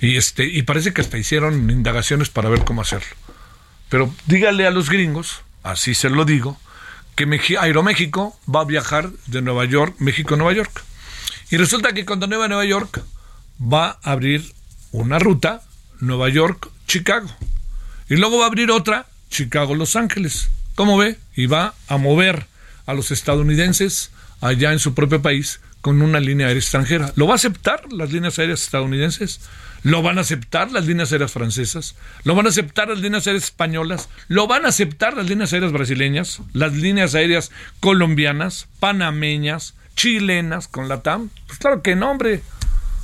Y 0.00 0.16
este, 0.16 0.44
y 0.44 0.62
parece 0.62 0.92
que 0.92 1.00
hasta 1.00 1.16
hicieron 1.16 1.70
indagaciones 1.70 2.28
para 2.28 2.50
ver 2.50 2.64
cómo 2.64 2.82
hacerlo. 2.82 3.08
Pero 3.88 4.14
dígale 4.26 4.66
a 4.66 4.70
los 4.70 4.90
gringos, 4.90 5.42
así 5.62 5.94
se 5.94 6.10
lo 6.10 6.24
digo, 6.24 6.58
que 7.16 7.26
Aeroméxico 7.58 8.38
va 8.48 8.60
a 8.60 8.64
viajar 8.64 9.10
de 9.26 9.42
Nueva 9.42 9.64
York, 9.64 9.96
México, 9.98 10.36
Nueva 10.36 10.52
York. 10.52 10.84
Y 11.50 11.56
resulta 11.56 11.92
que 11.92 12.04
cuando 12.04 12.26
Nueva 12.26 12.48
Nueva 12.48 12.64
York 12.64 13.02
va 13.60 13.98
a 14.02 14.12
abrir 14.12 14.54
una 14.92 15.18
ruta 15.18 15.62
Nueva 16.00 16.28
York, 16.28 16.68
Chicago. 16.86 17.28
Y 18.08 18.16
luego 18.16 18.38
va 18.38 18.44
a 18.44 18.48
abrir 18.48 18.70
otra 18.70 19.06
Chicago, 19.30 19.74
Los 19.74 19.96
Ángeles. 19.96 20.50
¿Cómo 20.74 20.96
ve? 20.96 21.18
Y 21.34 21.46
va 21.46 21.74
a 21.88 21.96
mover 21.96 22.46
a 22.86 22.94
los 22.94 23.10
estadounidenses 23.10 24.10
allá 24.40 24.72
en 24.72 24.78
su 24.78 24.94
propio 24.94 25.20
país 25.22 25.60
con 25.80 26.02
una 26.02 26.20
línea 26.20 26.46
aérea 26.46 26.60
extranjera. 26.60 27.12
¿Lo 27.16 27.26
va 27.26 27.32
a 27.32 27.36
aceptar 27.36 27.92
las 27.92 28.12
líneas 28.12 28.38
aéreas 28.38 28.62
estadounidenses? 28.62 29.40
¿Lo 29.82 30.02
van 30.02 30.18
a 30.18 30.20
aceptar 30.20 30.70
las 30.70 30.86
líneas 30.86 31.12
aéreas 31.12 31.32
francesas? 31.32 31.94
¿Lo 32.24 32.34
van 32.34 32.46
a 32.46 32.50
aceptar 32.50 32.88
las 32.88 32.98
líneas 32.98 33.26
aéreas 33.26 33.44
españolas? 33.44 34.08
¿Lo 34.28 34.46
van 34.46 34.66
a 34.66 34.68
aceptar 34.68 35.16
las 35.16 35.28
líneas 35.28 35.52
aéreas 35.52 35.72
brasileñas? 35.72 36.40
¿Las 36.52 36.74
líneas 36.74 37.14
aéreas 37.14 37.50
colombianas, 37.80 38.68
panameñas, 38.78 39.74
chilenas 39.96 40.68
con 40.68 40.88
la 40.88 41.02
TAM? 41.02 41.30
Pues 41.46 41.58
claro 41.58 41.82
que 41.82 41.96
no, 41.96 42.10
hombre. 42.10 42.42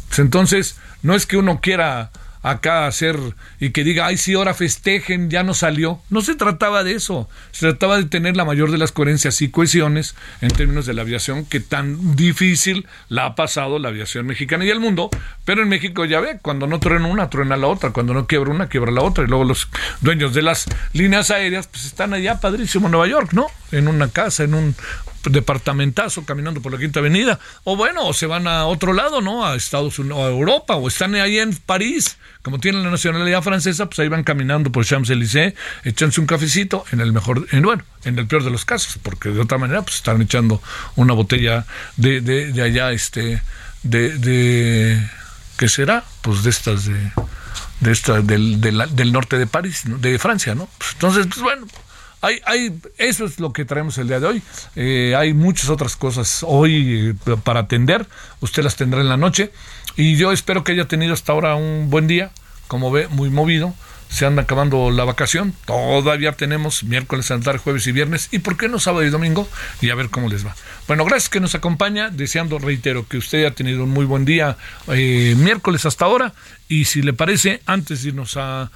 Pues 0.08 0.18
entonces, 0.18 0.76
no 1.02 1.14
es 1.14 1.24
que 1.24 1.38
uno 1.38 1.60
quiera 1.60 2.10
acá 2.46 2.86
hacer 2.86 3.18
y 3.58 3.70
que 3.70 3.82
diga, 3.82 4.06
ay, 4.06 4.16
sí, 4.16 4.34
ahora 4.34 4.54
festejen, 4.54 5.30
ya 5.30 5.42
no 5.42 5.52
salió. 5.52 6.00
No 6.10 6.20
se 6.20 6.36
trataba 6.36 6.84
de 6.84 6.92
eso. 6.92 7.28
Se 7.50 7.66
trataba 7.66 7.96
de 7.96 8.04
tener 8.04 8.36
la 8.36 8.44
mayor 8.44 8.70
de 8.70 8.78
las 8.78 8.92
coherencias 8.92 9.42
y 9.42 9.50
cohesiones 9.50 10.14
en 10.40 10.50
términos 10.50 10.86
de 10.86 10.94
la 10.94 11.02
aviación, 11.02 11.44
que 11.44 11.58
tan 11.58 12.14
difícil 12.14 12.86
la 13.08 13.26
ha 13.26 13.34
pasado 13.34 13.80
la 13.80 13.88
aviación 13.88 14.26
mexicana 14.26 14.64
y 14.64 14.70
el 14.70 14.78
mundo. 14.78 15.10
Pero 15.44 15.62
en 15.62 15.68
México 15.68 16.04
ya 16.04 16.20
ve, 16.20 16.38
cuando 16.40 16.68
no 16.68 16.78
truena 16.78 17.08
una, 17.08 17.28
truena 17.30 17.56
la 17.56 17.66
otra. 17.66 17.90
Cuando 17.90 18.14
no 18.14 18.28
quiebra 18.28 18.52
una, 18.52 18.68
quiebra 18.68 18.92
la 18.92 19.02
otra. 19.02 19.24
Y 19.24 19.26
luego 19.26 19.42
los 19.42 19.68
dueños 20.00 20.32
de 20.32 20.42
las 20.42 20.66
líneas 20.92 21.32
aéreas, 21.32 21.66
pues 21.66 21.84
están 21.84 22.14
allá, 22.14 22.40
padrísimo, 22.40 22.86
en 22.86 22.92
Nueva 22.92 23.08
York, 23.08 23.32
¿no? 23.32 23.48
En 23.72 23.88
una 23.88 24.08
casa, 24.08 24.44
en 24.44 24.54
un 24.54 24.76
departamentazo 25.32 26.24
caminando 26.24 26.60
por 26.60 26.72
la 26.72 26.78
Quinta 26.78 27.00
Avenida, 27.00 27.38
o 27.64 27.76
bueno, 27.76 28.06
o 28.06 28.12
se 28.12 28.26
van 28.26 28.46
a 28.46 28.66
otro 28.66 28.92
lado, 28.92 29.20
¿no? 29.20 29.46
A 29.46 29.56
Estados 29.56 29.98
Unidos, 29.98 30.18
a 30.18 30.28
Europa, 30.28 30.76
o 30.76 30.88
están 30.88 31.14
ahí 31.14 31.38
en 31.38 31.54
París, 31.54 32.16
como 32.42 32.58
tienen 32.58 32.82
la 32.82 32.90
nacionalidad 32.90 33.42
francesa, 33.42 33.86
pues 33.86 33.98
ahí 33.98 34.08
van 34.08 34.24
caminando 34.24 34.70
por 34.70 34.84
Champs-Élysées, 34.84 35.54
echándose 35.84 36.20
un 36.20 36.26
cafecito, 36.26 36.84
en 36.92 37.00
el 37.00 37.12
mejor, 37.12 37.46
en, 37.50 37.62
bueno, 37.62 37.84
en 38.04 38.18
el 38.18 38.26
peor 38.26 38.44
de 38.44 38.50
los 38.50 38.64
casos, 38.64 38.98
porque 39.02 39.30
de 39.30 39.40
otra 39.40 39.58
manera, 39.58 39.82
pues 39.82 39.96
están 39.96 40.20
echando 40.22 40.62
una 40.96 41.14
botella 41.14 41.66
de, 41.96 42.20
de, 42.20 42.52
de 42.52 42.62
allá, 42.62 42.92
este, 42.92 43.42
de, 43.82 44.18
de, 44.18 45.10
¿qué 45.56 45.68
será? 45.68 46.04
Pues 46.22 46.42
de 46.42 46.50
estas 46.50 46.86
de 46.86 47.12
de 47.80 47.92
esta, 47.92 48.22
del, 48.22 48.60
del, 48.60 49.12
norte 49.12 49.38
de 49.38 49.46
París, 49.46 49.82
de 49.84 50.18
Francia, 50.18 50.54
¿no? 50.54 50.68
Pues 50.78 50.92
entonces, 50.94 51.26
pues 51.26 51.40
bueno, 51.40 51.66
hay, 52.26 52.40
hay, 52.44 52.80
eso 52.98 53.24
es 53.24 53.38
lo 53.38 53.52
que 53.52 53.64
traemos 53.64 53.98
el 53.98 54.08
día 54.08 54.20
de 54.20 54.26
hoy. 54.26 54.42
Eh, 54.74 55.14
hay 55.16 55.32
muchas 55.32 55.70
otras 55.70 55.96
cosas 55.96 56.44
hoy 56.46 57.14
eh, 57.26 57.36
para 57.44 57.60
atender. 57.60 58.06
Usted 58.40 58.62
las 58.64 58.76
tendrá 58.76 59.00
en 59.00 59.08
la 59.08 59.16
noche. 59.16 59.52
Y 59.96 60.16
yo 60.16 60.32
espero 60.32 60.64
que 60.64 60.72
haya 60.72 60.86
tenido 60.86 61.14
hasta 61.14 61.32
ahora 61.32 61.54
un 61.54 61.88
buen 61.88 62.06
día 62.06 62.30
como 62.68 62.90
ve, 62.90 63.06
muy 63.08 63.30
movido 63.30 63.74
se 64.08 64.24
anda 64.24 64.42
acabando 64.42 64.90
la 64.90 65.04
vacación. 65.04 65.54
Todavía 65.66 66.32
tenemos 66.32 66.84
miércoles, 66.84 67.26
tarde, 67.26 67.58
jueves 67.58 67.86
y 67.86 67.92
viernes. 67.92 68.28
¿Y 68.32 68.38
por 68.38 68.56
qué 68.56 68.68
no 68.68 68.78
sábado 68.78 69.04
y 69.04 69.10
domingo? 69.10 69.48
Y 69.80 69.90
a 69.90 69.94
ver 69.94 70.10
cómo 70.10 70.28
les 70.28 70.46
va. 70.46 70.54
Bueno, 70.86 71.04
gracias 71.04 71.28
que 71.28 71.40
nos 71.40 71.54
acompaña. 71.54 72.10
Deseando, 72.10 72.58
reitero, 72.58 73.06
que 73.06 73.18
usted 73.18 73.38
haya 73.40 73.50
tenido 73.54 73.84
un 73.84 73.90
muy 73.90 74.04
buen 74.04 74.24
día 74.24 74.56
eh, 74.88 75.34
miércoles 75.36 75.84
hasta 75.86 76.04
ahora. 76.04 76.32
Y 76.68 76.86
si 76.86 77.02
le 77.02 77.12
parece, 77.12 77.60
antes 77.66 78.02
de 78.02 78.10
irnos 78.10 78.36
a, 78.36 78.70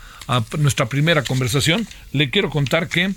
nuestra 0.59 0.87
primera 0.87 1.23
conversación, 1.23 1.87
le 2.13 2.31
quiero 2.31 2.51
contar 2.51 2.89
que 2.89 3.13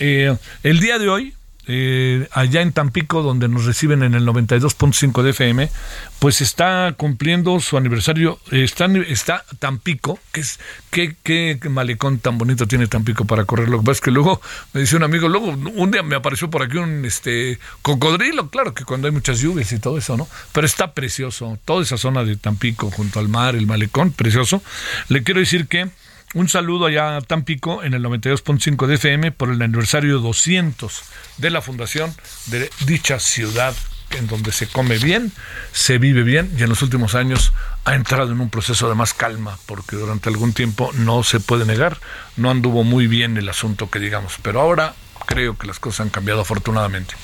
eh, 0.00 0.36
el 0.62 0.80
día 0.80 0.98
de 0.98 1.08
hoy, 1.08 1.34
eh, 1.66 2.26
allá 2.32 2.62
en 2.62 2.72
Tampico, 2.72 3.22
donde 3.22 3.46
nos 3.46 3.64
reciben 3.64 4.02
en 4.02 4.14
el 4.14 4.26
92.5 4.26 5.22
de 5.22 5.30
FM, 5.30 5.70
pues 6.18 6.40
está 6.40 6.94
cumpliendo 6.96 7.60
su 7.60 7.76
aniversario, 7.76 8.40
está, 8.50 8.86
está 9.06 9.44
Tampico, 9.58 10.18
que 10.32 10.40
es, 10.40 10.58
qué, 10.90 11.14
qué, 11.22 11.60
malecón 11.68 12.18
tan 12.18 12.38
bonito 12.38 12.66
tiene 12.66 12.88
Tampico 12.88 13.24
para 13.24 13.44
correr. 13.44 13.68
Lo 13.68 13.78
que 13.78 13.84
pasa 13.84 13.98
es 13.98 14.00
que 14.00 14.10
luego 14.10 14.40
me 14.72 14.80
dice 14.80 14.96
un 14.96 15.04
amigo, 15.04 15.28
luego 15.28 15.48
un 15.48 15.90
día 15.90 16.02
me 16.02 16.16
apareció 16.16 16.50
por 16.50 16.62
aquí 16.62 16.78
un 16.78 17.04
este 17.04 17.60
cocodrilo, 17.82 18.50
claro 18.50 18.74
que 18.74 18.84
cuando 18.84 19.06
hay 19.06 19.12
muchas 19.12 19.38
lluvias 19.38 19.70
y 19.70 19.78
todo 19.78 19.98
eso, 19.98 20.16
¿no? 20.16 20.26
Pero 20.52 20.66
está 20.66 20.92
precioso, 20.92 21.56
toda 21.64 21.82
esa 21.82 21.98
zona 21.98 22.24
de 22.24 22.36
Tampico, 22.36 22.90
junto 22.90 23.20
al 23.20 23.28
mar, 23.28 23.54
el 23.54 23.66
malecón, 23.66 24.10
precioso. 24.10 24.60
Le 25.08 25.22
quiero 25.22 25.38
decir 25.38 25.68
que 25.68 25.90
un 26.34 26.48
saludo 26.48 26.86
allá 26.86 27.16
a 27.16 27.20
Tampico 27.20 27.82
en 27.82 27.94
el 27.94 28.04
92.5 28.04 28.86
de 28.86 28.94
FM 28.94 29.32
por 29.32 29.50
el 29.50 29.60
aniversario 29.62 30.18
200 30.18 31.02
de 31.38 31.50
la 31.50 31.60
fundación 31.60 32.14
de 32.46 32.70
dicha 32.86 33.18
ciudad 33.18 33.74
en 34.10 34.26
donde 34.26 34.52
se 34.52 34.66
come 34.66 34.98
bien, 34.98 35.32
se 35.72 35.98
vive 35.98 36.22
bien 36.22 36.52
y 36.58 36.62
en 36.62 36.68
los 36.68 36.82
últimos 36.82 37.14
años 37.14 37.52
ha 37.84 37.94
entrado 37.94 38.32
en 38.32 38.40
un 38.40 38.50
proceso 38.50 38.88
de 38.88 38.94
más 38.94 39.14
calma 39.14 39.58
porque 39.66 39.96
durante 39.96 40.28
algún 40.28 40.52
tiempo 40.52 40.90
no 40.94 41.22
se 41.22 41.40
puede 41.40 41.64
negar, 41.64 41.98
no 42.36 42.50
anduvo 42.50 42.84
muy 42.84 43.06
bien 43.06 43.36
el 43.36 43.48
asunto 43.48 43.90
que 43.90 43.98
digamos, 43.98 44.36
pero 44.42 44.60
ahora 44.60 44.94
creo 45.26 45.56
que 45.56 45.66
las 45.66 45.78
cosas 45.78 46.00
han 46.00 46.10
cambiado 46.10 46.40
afortunadamente. 46.40 47.14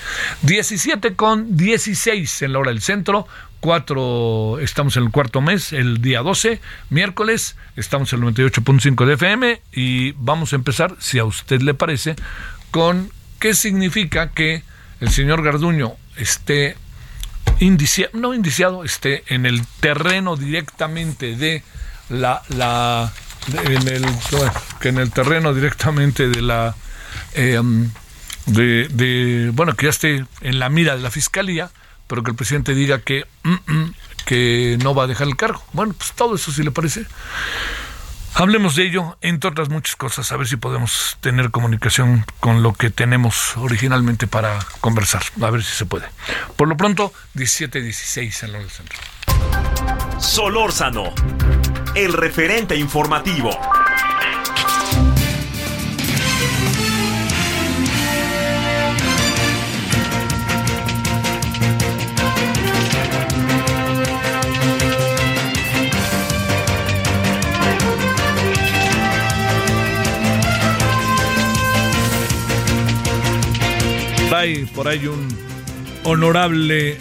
17 0.42 1.16
con 1.16 1.56
16 1.56 2.42
en 2.42 2.52
la 2.52 2.60
hora 2.60 2.70
del 2.70 2.80
centro, 2.80 3.26
cuatro, 3.60 4.58
estamos 4.60 4.96
en 4.96 5.04
el 5.04 5.10
cuarto 5.10 5.40
mes, 5.40 5.72
el 5.72 6.00
día 6.00 6.22
12, 6.22 6.60
miércoles, 6.90 7.56
estamos 7.76 8.12
en 8.12 8.22
el 8.22 8.34
98.5 8.34 9.06
de 9.06 9.14
FM 9.14 9.62
y 9.72 10.12
vamos 10.12 10.52
a 10.52 10.56
empezar, 10.56 10.96
si 10.98 11.18
a 11.18 11.24
usted 11.24 11.60
le 11.62 11.74
parece, 11.74 12.16
con 12.70 13.10
qué 13.38 13.54
significa 13.54 14.30
que 14.30 14.62
el 15.00 15.10
señor 15.10 15.42
Garduño 15.42 15.94
esté 16.16 16.76
indiciado, 17.60 18.10
no 18.14 18.34
indiciado, 18.34 18.84
esté 18.84 19.24
en 19.28 19.46
el 19.46 19.66
terreno 19.80 20.36
directamente 20.36 21.36
de 21.36 21.62
la, 22.08 22.42
en 23.52 23.88
el, 23.88 24.04
que 24.80 24.88
en 24.88 24.98
el 24.98 25.10
terreno 25.10 25.54
directamente 25.54 26.28
de 26.28 26.42
la 26.42 26.74
eh, 27.34 27.60
bueno 29.52 29.74
que 29.74 29.86
ya 29.86 29.90
esté 29.90 30.24
en 30.40 30.58
la 30.58 30.68
mira 30.68 30.96
de 30.96 31.02
la 31.02 31.10
fiscalía 31.10 31.70
pero 32.06 32.22
que 32.22 32.30
el 32.30 32.36
presidente 32.36 32.74
diga 32.74 33.00
que, 33.00 33.26
que 34.26 34.78
no 34.82 34.94
va 34.94 35.04
a 35.04 35.06
dejar 35.06 35.28
el 35.28 35.36
cargo. 35.36 35.62
Bueno, 35.72 35.94
pues 35.96 36.12
todo 36.12 36.34
eso 36.36 36.52
si 36.52 36.62
le 36.62 36.70
parece. 36.70 37.06
Hablemos 38.38 38.76
de 38.76 38.82
ello, 38.82 39.16
entre 39.22 39.48
otras 39.48 39.70
muchas 39.70 39.96
cosas, 39.96 40.30
a 40.30 40.36
ver 40.36 40.46
si 40.46 40.56
podemos 40.56 41.16
tener 41.20 41.50
comunicación 41.50 42.26
con 42.38 42.62
lo 42.62 42.74
que 42.74 42.90
tenemos 42.90 43.56
originalmente 43.56 44.26
para 44.26 44.58
conversar, 44.82 45.22
a 45.40 45.50
ver 45.50 45.62
si 45.64 45.74
se 45.74 45.86
puede. 45.86 46.04
Por 46.54 46.68
lo 46.68 46.76
pronto, 46.76 47.14
17-16 47.34 48.42
en 48.46 48.54
el 48.56 48.68
centro. 48.68 48.98
Solórzano, 50.20 51.14
el 51.94 52.12
referente 52.12 52.76
informativo. 52.76 53.58
Por 74.74 74.86
ahí 74.86 75.06
un 75.06 75.26
honorable 76.04 76.98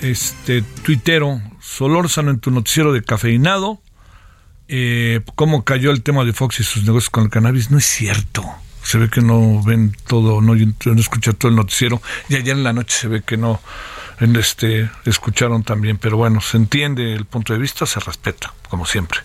este 0.00 0.62
tuitero, 0.62 1.42
Solórzano 1.60 2.30
en 2.30 2.40
tu 2.40 2.50
noticiero 2.50 2.94
de 2.94 3.02
cafeinado, 3.02 3.82
eh, 4.68 5.20
cómo 5.34 5.64
cayó 5.64 5.90
el 5.90 6.02
tema 6.02 6.24
de 6.24 6.32
Fox 6.32 6.60
y 6.60 6.64
sus 6.64 6.84
negocios 6.84 7.10
con 7.10 7.24
el 7.24 7.30
cannabis, 7.30 7.70
no 7.70 7.76
es 7.76 7.84
cierto. 7.84 8.44
Se 8.82 8.96
ve 8.96 9.10
que 9.10 9.20
no 9.20 9.62
ven 9.62 9.94
todo, 10.06 10.40
no, 10.40 10.54
no 10.54 11.00
escuchan 11.00 11.34
todo 11.34 11.50
el 11.50 11.56
noticiero, 11.56 12.00
y 12.30 12.36
ayer 12.36 12.56
en 12.56 12.64
la 12.64 12.72
noche 12.72 12.96
se 12.96 13.08
ve 13.08 13.22
que 13.22 13.36
no 13.36 13.60
en 14.20 14.34
este 14.36 14.88
escucharon 15.04 15.64
también, 15.64 15.98
pero 15.98 16.16
bueno, 16.16 16.40
se 16.40 16.56
entiende 16.56 17.12
el 17.12 17.26
punto 17.26 17.52
de 17.52 17.58
vista, 17.58 17.84
se 17.84 18.00
respeta, 18.00 18.54
como 18.70 18.86
siempre. 18.86 19.20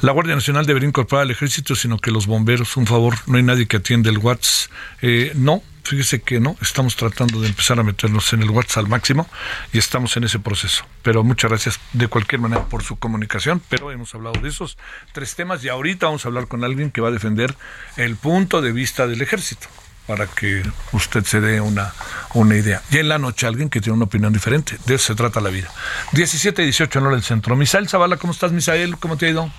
La 0.00 0.12
Guardia 0.12 0.34
Nacional 0.34 0.64
debería 0.64 0.88
incorporar 0.88 1.24
al 1.24 1.32
ejército, 1.32 1.74
sino 1.74 1.98
que 1.98 2.10
los 2.10 2.26
bomberos, 2.26 2.78
un 2.78 2.86
favor, 2.86 3.14
no 3.26 3.36
hay 3.36 3.42
nadie 3.42 3.66
que 3.66 3.76
atiende 3.76 4.08
el 4.08 4.18
WhatsApp. 4.18 4.72
Eh, 5.02 5.32
no, 5.34 5.62
Fíjese 5.84 6.20
que 6.22 6.40
no, 6.40 6.56
estamos 6.60 6.96
tratando 6.96 7.40
de 7.40 7.48
empezar 7.48 7.78
a 7.80 7.82
meternos 7.82 8.32
en 8.32 8.42
el 8.42 8.50
WhatsApp 8.50 8.84
al 8.84 8.88
máximo 8.88 9.28
y 9.72 9.78
estamos 9.78 10.16
en 10.16 10.24
ese 10.24 10.38
proceso. 10.38 10.84
Pero 11.02 11.24
muchas 11.24 11.50
gracias 11.50 11.80
de 11.92 12.06
cualquier 12.08 12.40
manera 12.40 12.64
por 12.66 12.82
su 12.82 12.96
comunicación, 12.96 13.60
pero 13.68 13.90
hemos 13.90 14.14
hablado 14.14 14.40
de 14.40 14.48
esos 14.48 14.78
tres 15.12 15.34
temas 15.34 15.64
y 15.64 15.68
ahorita 15.68 16.06
vamos 16.06 16.24
a 16.24 16.28
hablar 16.28 16.46
con 16.46 16.64
alguien 16.64 16.90
que 16.90 17.00
va 17.00 17.08
a 17.08 17.12
defender 17.12 17.54
el 17.96 18.16
punto 18.16 18.62
de 18.62 18.72
vista 18.72 19.06
del 19.06 19.22
ejército 19.22 19.68
para 20.06 20.26
que 20.26 20.62
usted 20.92 21.24
se 21.24 21.40
dé 21.40 21.60
una, 21.60 21.92
una 22.34 22.56
idea. 22.56 22.82
Y 22.90 22.98
en 22.98 23.08
la 23.08 23.18
noche 23.18 23.46
alguien 23.46 23.68
que 23.68 23.80
tiene 23.80 23.96
una 23.96 24.04
opinión 24.04 24.32
diferente. 24.32 24.78
De 24.86 24.94
eso 24.94 25.08
se 25.08 25.14
trata 25.14 25.40
la 25.40 25.50
vida. 25.50 25.70
17 26.12 26.62
y 26.62 26.66
18 26.66 26.98
en 26.98 27.06
hora 27.06 27.14
del 27.16 27.24
centro. 27.24 27.56
Misael 27.56 27.88
Zavala, 27.88 28.16
¿cómo 28.16 28.32
estás, 28.32 28.52
Misael? 28.52 28.96
¿Cómo 28.98 29.16
te 29.16 29.26
ha 29.26 29.30
ido? 29.30 29.50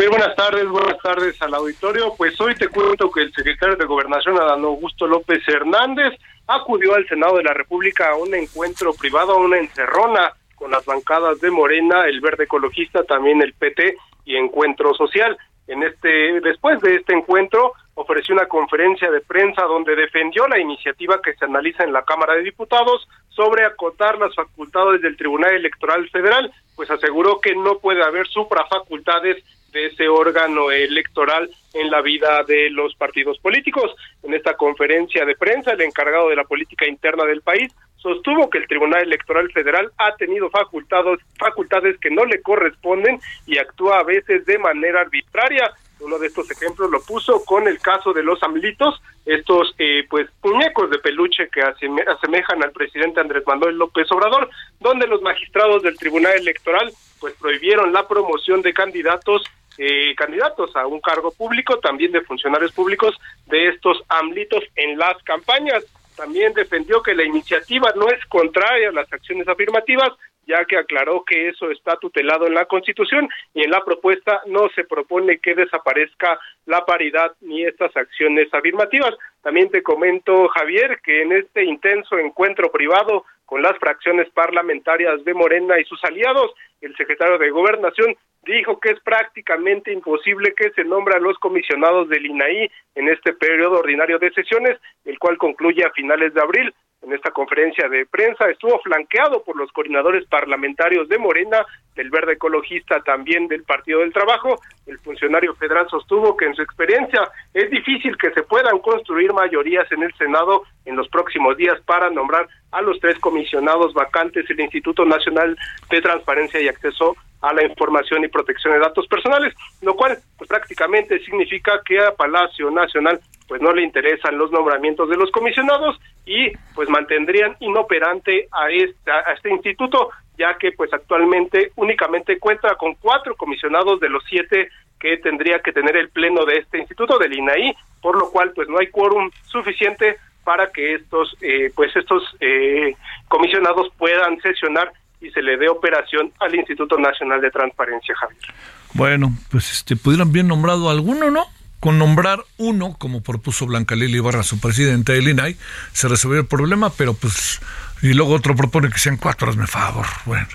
Javier, 0.00 0.18
buenas 0.18 0.34
tardes, 0.34 0.66
buenas 0.66 0.98
tardes 1.02 1.42
al 1.42 1.52
auditorio. 1.52 2.14
Pues 2.16 2.40
hoy 2.40 2.54
te 2.54 2.68
cuento 2.68 3.10
que 3.10 3.20
el 3.20 3.34
secretario 3.34 3.76
de 3.76 3.84
Gobernación, 3.84 4.40
Adán 4.40 4.64
Augusto 4.64 5.06
López 5.06 5.46
Hernández, 5.46 6.18
acudió 6.46 6.94
al 6.94 7.06
Senado 7.06 7.36
de 7.36 7.42
la 7.42 7.52
República 7.52 8.08
a 8.08 8.16
un 8.16 8.34
encuentro 8.34 8.94
privado, 8.94 9.32
a 9.32 9.40
una 9.40 9.58
encerrona 9.58 10.32
con 10.54 10.70
las 10.70 10.86
bancadas 10.86 11.38
de 11.42 11.50
Morena, 11.50 12.06
el 12.06 12.22
Verde 12.22 12.44
Ecologista, 12.44 13.04
también 13.04 13.42
el 13.42 13.52
PT 13.52 13.94
y 14.24 14.36
Encuentro 14.36 14.94
Social. 14.94 15.36
En 15.66 15.82
este, 15.82 16.40
después 16.40 16.80
de 16.80 16.96
este 16.96 17.12
encuentro, 17.12 17.74
ofreció 17.92 18.34
una 18.34 18.46
conferencia 18.46 19.10
de 19.10 19.20
prensa 19.20 19.64
donde 19.64 19.96
defendió 19.96 20.48
la 20.48 20.58
iniciativa 20.58 21.20
que 21.22 21.34
se 21.34 21.44
analiza 21.44 21.84
en 21.84 21.92
la 21.92 22.04
Cámara 22.04 22.36
de 22.36 22.42
Diputados 22.42 23.06
sobre 23.28 23.66
acotar 23.66 24.16
las 24.16 24.34
facultades 24.34 25.02
del 25.02 25.18
Tribunal 25.18 25.52
Electoral 25.52 26.08
Federal, 26.08 26.50
pues 26.74 26.90
aseguró 26.90 27.38
que 27.38 27.54
no 27.54 27.78
puede 27.80 28.02
haber 28.02 28.26
suprafacultades 28.28 29.44
de 29.72 29.86
ese 29.86 30.08
órgano 30.08 30.70
electoral 30.70 31.50
en 31.74 31.90
la 31.90 32.00
vida 32.00 32.42
de 32.46 32.70
los 32.70 32.94
partidos 32.94 33.38
políticos. 33.38 33.94
En 34.22 34.34
esta 34.34 34.56
conferencia 34.56 35.24
de 35.24 35.36
prensa, 35.36 35.72
el 35.72 35.80
encargado 35.82 36.28
de 36.28 36.36
la 36.36 36.44
política 36.44 36.86
interna 36.86 37.24
del 37.24 37.42
país 37.42 37.72
sostuvo 37.96 38.48
que 38.48 38.58
el 38.58 38.66
Tribunal 38.66 39.02
Electoral 39.02 39.50
Federal 39.52 39.90
ha 39.98 40.14
tenido 40.16 40.50
facultades, 40.50 41.20
facultades 41.38 41.98
que 41.98 42.10
no 42.10 42.24
le 42.24 42.40
corresponden 42.40 43.20
y 43.46 43.58
actúa 43.58 44.00
a 44.00 44.04
veces 44.04 44.44
de 44.46 44.58
manera 44.58 45.02
arbitraria. 45.02 45.70
Uno 46.00 46.18
de 46.18 46.28
estos 46.28 46.50
ejemplos 46.50 46.90
lo 46.90 47.00
puso 47.02 47.44
con 47.44 47.68
el 47.68 47.78
caso 47.78 48.12
de 48.12 48.22
los 48.22 48.42
amlitos, 48.42 49.00
estos 49.26 49.74
eh, 49.78 50.06
pues 50.08 50.28
muñecos 50.42 50.90
de 50.90 50.98
peluche 50.98 51.48
que 51.48 51.62
asemejan 51.62 52.62
al 52.62 52.72
presidente 52.72 53.20
Andrés 53.20 53.44
Manuel 53.46 53.76
López 53.76 54.10
Obrador, 54.10 54.48
donde 54.80 55.06
los 55.06 55.20
magistrados 55.22 55.82
del 55.82 55.98
Tribunal 55.98 56.38
Electoral 56.38 56.92
pues 57.20 57.34
prohibieron 57.34 57.92
la 57.92 58.08
promoción 58.08 58.62
de 58.62 58.72
candidatos 58.72 59.42
eh, 59.78 60.14
candidatos 60.14 60.76
a 60.76 60.86
un 60.86 61.00
cargo 61.00 61.30
público, 61.30 61.78
también 61.78 62.12
de 62.12 62.20
funcionarios 62.20 62.72
públicos 62.72 63.18
de 63.46 63.68
estos 63.68 64.02
amlitos 64.08 64.62
en 64.76 64.98
las 64.98 65.16
campañas. 65.22 65.84
También 66.16 66.52
defendió 66.52 67.02
que 67.02 67.14
la 67.14 67.24
iniciativa 67.24 67.90
no 67.96 68.08
es 68.08 68.22
contraria 68.26 68.90
a 68.90 68.92
las 68.92 69.10
acciones 69.10 69.48
afirmativas, 69.48 70.10
ya 70.50 70.64
que 70.64 70.76
aclaró 70.76 71.24
que 71.24 71.48
eso 71.48 71.70
está 71.70 71.96
tutelado 71.96 72.46
en 72.46 72.54
la 72.54 72.66
Constitución 72.66 73.28
y 73.54 73.62
en 73.62 73.70
la 73.70 73.84
propuesta 73.84 74.42
no 74.46 74.68
se 74.74 74.84
propone 74.84 75.38
que 75.38 75.54
desaparezca 75.54 76.38
la 76.66 76.84
paridad 76.84 77.32
ni 77.40 77.64
estas 77.64 77.96
acciones 77.96 78.52
afirmativas. 78.52 79.14
También 79.42 79.70
te 79.70 79.82
comento, 79.82 80.48
Javier, 80.48 81.00
que 81.04 81.22
en 81.22 81.32
este 81.32 81.64
intenso 81.64 82.18
encuentro 82.18 82.70
privado 82.72 83.24
con 83.46 83.62
las 83.62 83.78
fracciones 83.78 84.28
parlamentarias 84.30 85.24
de 85.24 85.34
Morena 85.34 85.78
y 85.78 85.84
sus 85.84 86.02
aliados, 86.04 86.52
el 86.80 86.96
secretario 86.96 87.38
de 87.38 87.50
Gobernación 87.50 88.16
dijo 88.44 88.80
que 88.80 88.90
es 88.90 89.00
prácticamente 89.00 89.92
imposible 89.92 90.54
que 90.56 90.70
se 90.70 90.84
nombren 90.84 91.18
a 91.18 91.20
los 91.20 91.38
comisionados 91.38 92.08
del 92.08 92.26
INAI 92.26 92.70
en 92.94 93.08
este 93.08 93.32
periodo 93.34 93.80
ordinario 93.80 94.18
de 94.18 94.32
sesiones, 94.32 94.78
el 95.04 95.18
cual 95.18 95.36
concluye 95.36 95.84
a 95.84 95.90
finales 95.90 96.32
de 96.34 96.40
abril. 96.40 96.74
En 97.02 97.12
esta 97.12 97.30
conferencia 97.30 97.88
de 97.88 98.06
prensa 98.06 98.50
estuvo 98.50 98.78
flanqueado 98.80 99.42
por 99.42 99.56
los 99.56 99.72
coordinadores 99.72 100.26
parlamentarios 100.26 101.08
de 101.08 101.18
Morena, 101.18 101.64
del 101.96 102.10
Verde 102.10 102.34
Ecologista 102.34 103.00
también 103.00 103.48
del 103.48 103.62
Partido 103.64 104.00
del 104.00 104.12
Trabajo. 104.12 104.60
El 104.86 104.98
funcionario 104.98 105.54
federal 105.54 105.86
sostuvo 105.90 106.36
que 106.36 106.46
en 106.46 106.54
su 106.54 106.62
experiencia 106.62 107.30
es 107.54 107.70
difícil 107.70 108.16
que 108.16 108.30
se 108.30 108.42
puedan 108.42 108.78
construir 108.78 109.32
mayorías 109.32 109.90
en 109.92 110.02
el 110.02 110.14
Senado 110.14 110.62
en 110.84 110.96
los 110.96 111.08
próximos 111.08 111.56
días 111.56 111.80
para 111.86 112.10
nombrar 112.10 112.48
a 112.72 112.80
los 112.82 112.98
tres 113.00 113.18
comisionados 113.18 113.92
vacantes 113.94 114.46
del 114.48 114.60
Instituto 114.60 115.04
Nacional 115.04 115.56
de 115.90 116.00
Transparencia 116.00 116.60
y 116.60 116.68
Acceso 116.68 117.16
a 117.42 117.54
la 117.54 117.64
información 117.64 118.22
y 118.24 118.28
protección 118.28 118.74
de 118.74 118.80
datos 118.80 119.06
personales, 119.06 119.54
lo 119.80 119.94
cual 119.94 120.18
pues, 120.36 120.48
prácticamente 120.48 121.18
significa 121.20 121.80
que 121.84 121.98
a 121.98 122.14
Palacio 122.14 122.70
Nacional 122.70 123.18
pues 123.48 123.60
no 123.60 123.72
le 123.72 123.82
interesan 123.82 124.38
los 124.38 124.52
nombramientos 124.52 125.08
de 125.08 125.16
los 125.16 125.30
comisionados 125.32 125.98
y 126.24 126.52
pues 126.74 126.88
mantendrían 126.88 127.56
inoperante 127.58 128.46
a 128.52 128.70
este, 128.70 129.10
a 129.10 129.32
este 129.32 129.50
instituto 129.50 130.10
ya 130.40 130.56
que 130.58 130.72
pues 130.72 130.90
actualmente 130.92 131.70
únicamente 131.76 132.38
cuenta 132.38 132.74
con 132.76 132.94
cuatro 132.94 133.36
comisionados 133.36 134.00
de 134.00 134.08
los 134.08 134.24
siete 134.26 134.70
que 134.98 135.18
tendría 135.18 135.60
que 135.60 135.72
tener 135.72 135.96
el 135.96 136.08
pleno 136.08 136.46
de 136.46 136.56
este 136.56 136.78
instituto 136.78 137.18
del 137.18 137.34
INAI, 137.34 137.76
por 138.00 138.18
lo 138.18 138.30
cual 138.30 138.52
pues 138.54 138.66
no 138.68 138.78
hay 138.78 138.88
quórum 138.88 139.30
suficiente 139.44 140.16
para 140.42 140.72
que 140.72 140.94
estos 140.94 141.36
eh, 141.42 141.70
pues 141.74 141.94
estos 141.94 142.22
eh, 142.40 142.94
comisionados 143.28 143.92
puedan 143.98 144.40
sesionar 144.40 144.90
y 145.20 145.30
se 145.30 145.42
le 145.42 145.58
dé 145.58 145.68
operación 145.68 146.32
al 146.40 146.54
Instituto 146.54 146.96
Nacional 146.96 147.42
de 147.42 147.50
Transparencia, 147.50 148.14
Javier. 148.16 148.54
Bueno, 148.94 149.32
pues 149.50 149.70
este 149.72 149.94
pudieran 149.94 150.32
bien 150.32 150.48
nombrado 150.48 150.88
alguno, 150.88 151.30
¿no? 151.30 151.44
Con 151.80 151.98
nombrar 151.98 152.40
uno, 152.56 152.96
como 152.98 153.22
propuso 153.22 153.66
Blanca 153.66 153.94
Lili 153.94 154.16
Ibarra, 154.16 154.42
su 154.42 154.58
presidenta 154.58 155.12
del 155.12 155.28
INAI, 155.28 155.56
se 155.92 156.08
resolvió 156.08 156.40
el 156.40 156.46
problema, 156.46 156.90
pero 156.90 157.12
pues, 157.12 157.60
y 158.02 158.14
luego 158.14 158.34
otro 158.34 158.56
propone 158.56 158.90
que 158.90 158.98
sean 158.98 159.16
cuatro, 159.16 159.50
hazme 159.50 159.66
favor. 159.66 160.06
Bueno, 160.24 160.48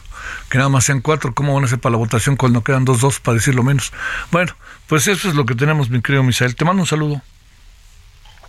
que 0.50 0.58
nada 0.58 0.70
más 0.70 0.86
sean 0.86 1.02
cuatro, 1.02 1.34
¿cómo 1.34 1.54
van 1.54 1.64
a 1.64 1.68
ser 1.68 1.80
para 1.80 1.92
la 1.92 1.98
votación 1.98 2.36
cuando 2.36 2.64
quedan 2.64 2.86
dos, 2.86 3.02
dos, 3.02 3.20
para 3.20 3.36
decirlo 3.36 3.64
menos? 3.64 3.94
Bueno, 4.32 4.56
pues 4.88 5.08
eso 5.08 5.30
es 5.30 5.36
lo 5.36 5.46
que 5.46 5.56
tenemos, 5.56 5.90
mi 5.90 6.02
querido 6.02 6.24
Misael. 6.24 6.56
Te 6.56 6.66
mando 6.66 6.84
un 6.84 6.88
saludo. 6.88 7.22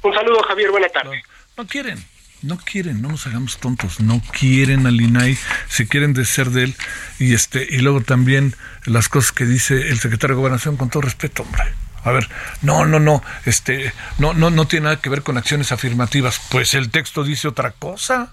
Un 0.03 0.15
saludo, 0.15 0.43
Javier, 0.43 0.71
buena 0.71 0.89
tarde. 0.89 1.23
no 1.57 1.67
quieren. 1.67 2.05
No 2.43 2.59
quieren, 2.59 3.01
no 3.01 3.09
nos 3.09 3.27
hagamos 3.27 3.57
tontos, 3.57 3.99
no 3.99 4.21
quieren 4.39 4.87
al 4.87 5.01
INAI, 5.01 5.39
se 5.69 5.89
quieren 5.89 6.13
de 6.13 6.27
ser 6.27 6.51
de 6.51 6.65
él 6.65 6.77
y 7.19 7.33
este 7.33 7.67
y 7.69 7.79
luego 7.79 8.03
también 8.03 8.55
las 8.85 9.09
cosas 9.09 9.33
que 9.33 9.47
dice 9.47 9.89
el 9.89 9.99
secretario 9.99 10.37
de 10.37 10.41
Gobernación 10.41 10.77
con 10.77 10.91
todo 10.91 11.01
respeto, 11.01 11.43
hombre. 11.43 11.63
A 12.05 12.13
ver, 12.13 12.29
no, 12.63 12.85
no, 12.85 13.01
no, 13.01 13.23
este, 13.47 13.93
no, 14.19 14.33
no, 14.33 14.51
no 14.51 14.69
tiene 14.69 14.85
nada 14.85 15.01
que 15.01 15.09
ver 15.09 15.23
con 15.23 15.39
acciones 15.39 15.73
afirmativas. 15.73 16.41
Pues 16.51 16.75
el 16.75 16.91
texto 16.91 17.25
dice 17.25 17.49
otra 17.49 17.73
cosa, 17.73 18.33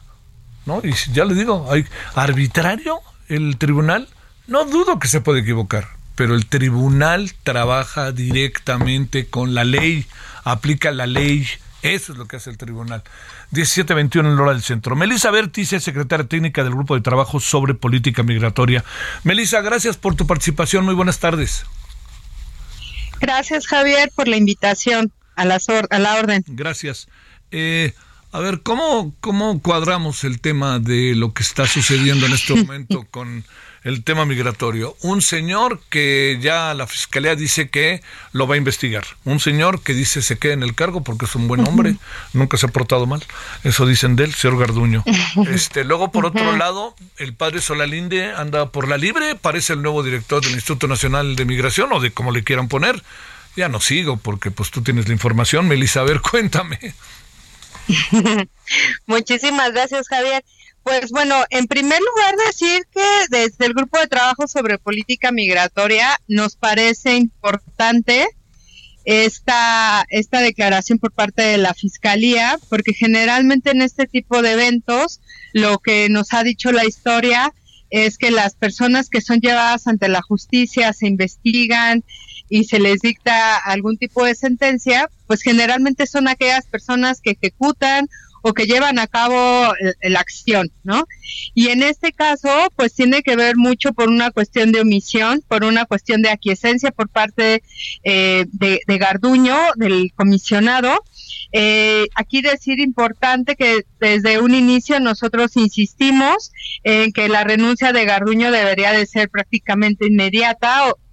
¿no? 0.66 0.82
Y 0.84 0.94
ya 1.14 1.26
le 1.26 1.34
digo, 1.34 1.68
hay 1.72 1.86
arbitrario 2.16 3.00
el 3.30 3.58
tribunal. 3.58 4.08
No 4.48 4.66
dudo 4.66 5.00
que 5.00 5.08
se 5.08 5.22
puede 5.22 5.42
equivocar, 5.42 5.88
pero 6.16 6.36
el 6.36 6.46
tribunal 6.46 7.34
trabaja 7.44 8.12
directamente 8.12 9.28
con 9.28 9.54
la 9.54 9.64
ley, 9.64 10.06
aplica 10.44 10.92
la 10.92 11.08
ley. 11.08 11.48
Eso 11.82 12.14
es 12.14 12.18
lo 12.18 12.28
que 12.28 12.38
hace 12.38 12.50
el 12.50 12.58
tribunal. 12.58 13.04
1721 13.52 14.30
en 14.30 14.36
la 14.36 14.42
hora 14.42 14.54
del 14.54 14.64
centro. 14.64 14.96
Melisa 14.96 15.32
Bertis 15.32 15.74
es 15.74 15.84
secretaria 15.84 16.26
técnica 16.26 16.64
del 16.64 16.74
Grupo 16.74 16.96
de 16.96 17.02
Trabajo 17.02 17.40
sobre 17.40 17.74
Política 17.74 18.24
Migratoria. 18.24 18.84
Melisa, 19.24 19.62
gracias 19.62 19.98
por 19.98 20.16
tu 20.16 20.26
participación. 20.26 20.86
Muy 20.86 20.96
buenas 20.96 21.20
tardes. 21.20 21.66
Gracias, 23.20 23.68
Javier, 23.68 24.12
por 24.16 24.28
la 24.28 24.38
invitación 24.38 25.12
a, 25.36 25.46
la 25.46 25.60
a 25.90 26.00
la 26.00 26.16
orden. 26.16 26.44
Gracias. 26.48 27.08
Eh, 27.52 27.94
a 28.34 28.40
ver, 28.40 28.62
¿cómo, 28.62 29.14
¿cómo 29.22 29.62
cuadramos 29.62 30.24
el 30.24 30.42
tema 30.42 30.80
de 30.80 31.14
lo 31.16 31.34
que 31.34 31.44
está 31.44 31.68
sucediendo 31.68 32.26
en 32.26 32.34
este 32.34 32.56
momento 32.56 33.06
con 33.12 33.46
el 33.84 34.04
tema 34.04 34.26
migratorio? 34.26 34.98
Un 35.04 35.22
señor 35.22 35.80
que 35.92 36.40
ya 36.42 36.74
la 36.74 36.88
fiscalía 36.88 37.36
dice 37.36 37.70
que 37.70 38.02
lo 38.32 38.48
va 38.48 38.56
a 38.56 38.58
investigar. 38.58 39.06
Un 39.24 39.40
señor 39.40 39.84
que 39.84 39.94
dice 39.94 40.24
se 40.24 40.40
queda 40.40 40.54
en 40.54 40.64
el 40.64 40.74
cargo 40.74 41.04
porque 41.04 41.26
es 41.26 41.36
un 41.36 41.48
buen 41.48 41.68
hombre, 41.68 41.96
nunca 42.34 42.58
se 42.58 42.66
ha 42.66 42.70
portado 42.70 43.06
mal. 43.06 43.24
Eso 43.64 43.86
dicen 43.86 44.16
de 44.16 44.24
él, 44.24 44.34
señor 44.34 44.60
Garduño. 44.60 45.04
Este, 45.54 45.84
luego, 45.84 46.12
por 46.12 46.26
otro 46.26 46.58
lado, 46.58 46.96
el 47.18 47.36
padre 47.36 47.62
Solalinde 47.62 48.32
anda 48.34 48.72
por 48.72 48.88
la 48.88 48.98
libre, 48.98 49.36
parece 49.36 49.74
el 49.74 49.84
nuevo 49.84 50.02
director 50.02 50.42
del 50.42 50.54
Instituto 50.54 50.88
Nacional 50.88 51.36
de 51.36 51.46
Migración 51.46 51.94
o 51.94 52.00
de 52.00 52.12
como 52.12 52.32
le 52.32 52.44
quieran 52.44 52.68
poner. 52.68 53.04
Ya 53.56 53.70
no 53.70 53.80
sigo 53.80 54.18
porque 54.18 54.50
pues 54.50 54.72
tú 54.72 54.82
tienes 54.82 55.08
la 55.08 55.14
información, 55.14 55.68
Melissa, 55.68 56.00
a 56.00 56.04
ver, 56.04 56.20
cuéntame. 56.32 56.80
Muchísimas 59.06 59.74
gracias, 59.74 60.08
Javier. 60.08 60.44
Pues 60.84 61.12
bueno, 61.12 61.36
en 61.50 61.68
primer 61.68 62.00
lugar 62.00 62.36
decir 62.48 62.82
que 62.92 63.06
desde 63.30 63.66
el 63.66 63.74
grupo 63.74 64.00
de 64.00 64.08
trabajo 64.08 64.48
sobre 64.48 64.78
política 64.78 65.32
migratoria 65.32 66.20
nos 66.28 66.56
parece 66.58 67.16
importante 67.16 68.28
esta, 69.06 70.06
esta 70.10 70.42
declaración 70.42 71.00
por 71.00 71.12
parte 71.14 71.42
de 71.42 71.58
la 71.58 71.74
Fiscalía, 71.74 72.58
porque 72.70 72.94
generalmente 72.94 73.72
en 73.72 73.82
este 73.82 74.08
tipo 74.08 74.42
de 74.42 74.54
eventos 74.54 75.22
lo 75.54 75.80
que 75.80 76.10
nos 76.10 76.34
ha 76.34 76.44
dicho 76.44 76.72
la 76.72 76.86
historia 76.86 77.54
es 77.90 78.18
que 78.18 78.32
las 78.32 78.56
personas 78.56 79.10
que 79.10 79.22
son 79.22 79.40
llevadas 79.40 79.88
ante 79.88 80.08
la 80.08 80.22
justicia 80.22 80.92
se 80.94 81.08
investigan 81.08 82.04
y 82.50 82.66
se 82.66 82.80
les 82.80 83.00
dicta 83.00 83.58
algún 83.58 83.98
tipo 83.98 84.24
de 84.26 84.36
sentencia, 84.36 85.10
pues 85.28 85.42
generalmente 85.42 86.08
son 86.08 86.28
aquellas 86.28 86.66
personas 86.68 87.22
que 87.22 87.32
ejecutan 87.32 88.08
o 88.46 88.54
que 88.54 88.66
llevan 88.66 89.00
a 89.00 89.08
cabo 89.08 89.74
la 90.02 90.20
acción, 90.20 90.70
¿no? 90.84 91.06
Y 91.56 91.70
en 91.70 91.82
este 91.82 92.12
caso, 92.12 92.50
pues 92.76 92.94
tiene 92.94 93.24
que 93.24 93.38
ver 93.38 93.56
mucho 93.56 93.94
por 93.94 94.10
una 94.10 94.32
cuestión 94.32 94.74
de 94.74 94.82
omisión, 94.82 95.42
por 95.48 95.64
una 95.64 95.86
cuestión 95.86 96.22
de 96.22 96.30
aquiescencia 96.30 96.92
por 96.92 97.08
parte 97.08 97.64
eh, 98.04 98.46
de, 98.52 98.98
Garduño, 98.98 99.56
del 99.78 100.12
comisionado. 100.14 100.92
Eh, 101.54 102.08
aquí 102.16 102.42
decir 102.42 102.82
importante 102.82 103.56
que 103.56 103.86
desde 104.02 104.42
un 104.42 104.54
inicio 104.54 105.00
nosotros 105.00 105.56
insistimos 105.56 106.52
en 106.84 107.14
que 107.14 107.30
la 107.30 107.46
renuncia 107.46 107.94
de 107.94 108.04
Garduño 108.04 108.52
debería 108.52 108.92
de 108.92 109.06
ser 109.06 109.30
prácticamente 109.30 110.08
inmediata 110.08 110.92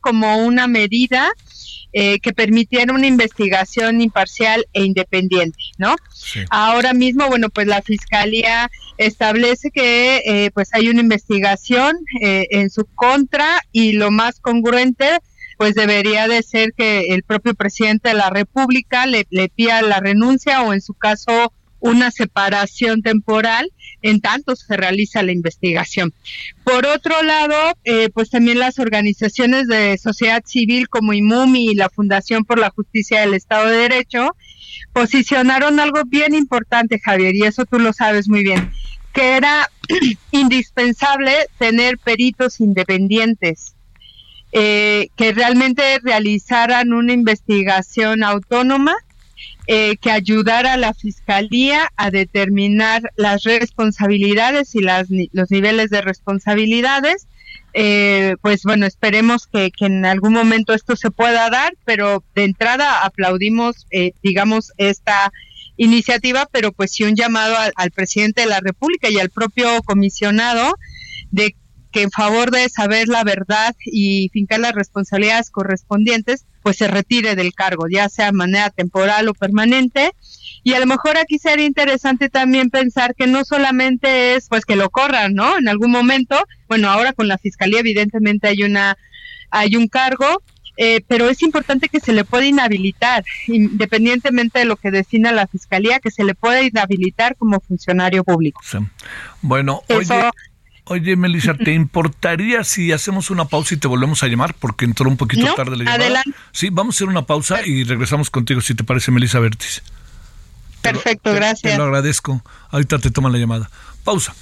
como 0.00 0.38
una 0.38 0.66
medida 0.66 1.30
eh, 1.94 2.20
que 2.20 2.32
permitiera 2.32 2.94
una 2.94 3.06
investigación 3.06 4.00
imparcial 4.00 4.66
e 4.72 4.82
independiente, 4.84 5.58
¿no? 5.76 5.94
Ahora 6.48 6.94
mismo, 6.94 7.28
bueno, 7.28 7.50
pues 7.50 7.66
la 7.66 7.82
fiscalía 7.82 8.70
establece 8.96 9.70
que 9.70 10.22
eh, 10.24 10.50
pues 10.54 10.70
hay 10.72 10.88
una 10.88 11.00
investigación 11.00 11.96
eh, 12.22 12.46
en 12.50 12.70
su 12.70 12.86
contra 12.94 13.60
y 13.72 13.92
lo 13.92 14.10
más 14.10 14.40
congruente 14.40 15.18
pues 15.58 15.74
debería 15.74 16.28
de 16.28 16.42
ser 16.42 16.72
que 16.76 17.08
el 17.10 17.22
propio 17.22 17.54
presidente 17.54 18.08
de 18.08 18.14
la 18.14 18.30
República 18.30 19.06
le, 19.06 19.26
le 19.30 19.48
pida 19.48 19.82
la 19.82 20.00
renuncia 20.00 20.62
o 20.62 20.72
en 20.72 20.80
su 20.80 20.94
caso 20.94 21.52
una 21.82 22.12
separación 22.12 23.02
temporal 23.02 23.70
en 24.02 24.20
tanto 24.20 24.54
se 24.54 24.76
realiza 24.76 25.22
la 25.22 25.32
investigación. 25.32 26.14
Por 26.62 26.86
otro 26.86 27.22
lado, 27.22 27.56
eh, 27.84 28.08
pues 28.14 28.30
también 28.30 28.60
las 28.60 28.78
organizaciones 28.78 29.66
de 29.66 29.98
sociedad 29.98 30.42
civil 30.46 30.88
como 30.88 31.12
IMUMI 31.12 31.70
y 31.70 31.74
la 31.74 31.90
Fundación 31.90 32.44
por 32.44 32.58
la 32.58 32.70
Justicia 32.70 33.20
del 33.20 33.34
Estado 33.34 33.68
de 33.68 33.76
Derecho 33.78 34.36
posicionaron 34.92 35.80
algo 35.80 36.02
bien 36.06 36.34
importante, 36.34 37.00
Javier, 37.00 37.34
y 37.34 37.42
eso 37.42 37.64
tú 37.64 37.80
lo 37.80 37.92
sabes 37.92 38.28
muy 38.28 38.44
bien, 38.44 38.70
que 39.12 39.36
era 39.36 39.68
indispensable 40.30 41.34
tener 41.58 41.98
peritos 41.98 42.60
independientes. 42.60 43.74
Eh, 44.54 45.08
que 45.16 45.32
realmente 45.32 45.98
realizaran 46.02 46.92
una 46.92 47.14
investigación 47.14 48.22
autónoma 48.22 48.94
eh, 49.66 49.96
que 49.96 50.10
ayudara 50.10 50.72
a 50.72 50.76
la 50.76 50.92
Fiscalía 50.92 51.92
a 51.96 52.10
determinar 52.10 53.02
las 53.16 53.44
responsabilidades 53.44 54.74
y 54.74 54.80
las, 54.80 55.08
los 55.32 55.50
niveles 55.50 55.90
de 55.90 56.00
responsabilidades. 56.00 57.28
Eh, 57.74 58.34
pues 58.42 58.64
bueno, 58.64 58.86
esperemos 58.86 59.46
que, 59.46 59.70
en 59.80 60.04
algún 60.04 60.32
momento 60.32 60.74
esto 60.74 60.96
se 60.96 61.10
pueda 61.10 61.48
dar, 61.48 61.74
pero 61.84 62.24
de 62.34 62.44
entrada 62.44 63.04
aplaudimos, 63.04 63.86
eh, 63.90 64.12
digamos, 64.22 64.72
esta 64.78 65.32
iniciativa, 65.76 66.48
pero 66.50 66.72
pues 66.72 66.92
sí 66.92 67.04
un 67.04 67.14
llamado 67.14 67.54
al 67.76 67.90
presidente 67.92 68.42
de 68.42 68.48
la 68.48 68.60
República 68.60 69.08
y 69.10 69.18
al 69.18 69.30
propio 69.30 69.82
comisionado 69.84 70.74
de 71.30 71.56
que 71.92 72.02
en 72.02 72.10
favor 72.10 72.50
de 72.50 72.68
saber 72.68 73.08
la 73.08 73.22
verdad 73.22 73.74
y 73.84 74.28
fincar 74.32 74.60
las 74.60 74.74
responsabilidades 74.74 75.50
correspondientes, 75.50 76.46
pues 76.62 76.76
se 76.76 76.88
retire 76.88 77.36
del 77.36 77.54
cargo, 77.54 77.86
ya 77.90 78.08
sea 78.08 78.26
de 78.26 78.32
manera 78.32 78.70
temporal 78.70 79.28
o 79.28 79.34
permanente. 79.34 80.12
Y 80.64 80.74
a 80.74 80.80
lo 80.80 80.86
mejor 80.86 81.16
aquí 81.18 81.38
sería 81.38 81.66
interesante 81.66 82.28
también 82.28 82.70
pensar 82.70 83.14
que 83.14 83.26
no 83.26 83.44
solamente 83.44 84.34
es 84.34 84.48
pues 84.48 84.64
que 84.64 84.76
lo 84.76 84.90
corran, 84.90 85.34
¿no? 85.34 85.58
En 85.58 85.68
algún 85.68 85.90
momento, 85.90 86.36
bueno, 86.68 86.88
ahora 86.88 87.12
con 87.12 87.28
la 87.28 87.38
fiscalía 87.38 87.80
evidentemente 87.80 88.48
hay 88.48 88.62
una 88.62 88.96
hay 89.50 89.76
un 89.76 89.86
cargo, 89.86 90.42
eh, 90.76 91.02
pero 91.06 91.28
es 91.28 91.42
importante 91.42 91.88
que 91.88 92.00
se 92.00 92.12
le 92.12 92.24
pueda 92.24 92.46
inhabilitar, 92.46 93.24
independientemente 93.46 94.60
de 94.60 94.64
lo 94.64 94.76
que 94.76 94.90
defina 94.90 95.30
la 95.30 95.46
Fiscalía, 95.46 96.00
que 96.00 96.10
se 96.10 96.24
le 96.24 96.34
pueda 96.34 96.62
inhabilitar 96.62 97.36
como 97.36 97.60
funcionario 97.60 98.24
público. 98.24 98.62
Bueno, 99.42 99.82
oye, 99.88 100.30
oye, 100.92 101.16
Melissa, 101.16 101.54
¿te 101.54 101.72
importaría 101.72 102.64
si 102.64 102.92
hacemos 102.92 103.30
una 103.30 103.46
pausa 103.46 103.74
y 103.74 103.78
te 103.78 103.88
volvemos 103.88 104.22
a 104.22 104.28
llamar? 104.28 104.54
Porque 104.54 104.84
entró 104.84 105.08
un 105.08 105.16
poquito 105.16 105.52
tarde 105.54 105.76
la 105.76 105.84
llamada. 105.84 105.94
Adelante. 105.94 106.30
Sí, 106.52 106.68
vamos 106.70 106.94
a 106.94 106.96
hacer 106.96 107.08
una 107.08 107.22
pausa 107.22 107.66
y 107.66 107.84
regresamos 107.84 108.30
contigo, 108.30 108.60
si 108.60 108.74
te 108.74 108.84
parece, 108.84 109.10
Melissa 109.10 109.38
Bertis. 109.38 109.82
Perfecto, 110.82 111.32
gracias. 111.32 111.72
Te 111.72 111.78
lo 111.78 111.84
agradezco. 111.84 112.42
Ahorita 112.70 112.98
te 112.98 113.10
toman 113.10 113.32
la 113.32 113.38
llamada. 113.38 113.70
Pausa. 114.04 114.34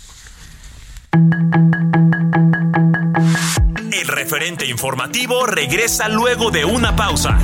El 3.92 4.08
referente 4.08 4.66
informativo 4.66 5.46
regresa 5.46 6.08
luego 6.08 6.50
de 6.50 6.64
una 6.64 6.96
pausa. 6.96 7.38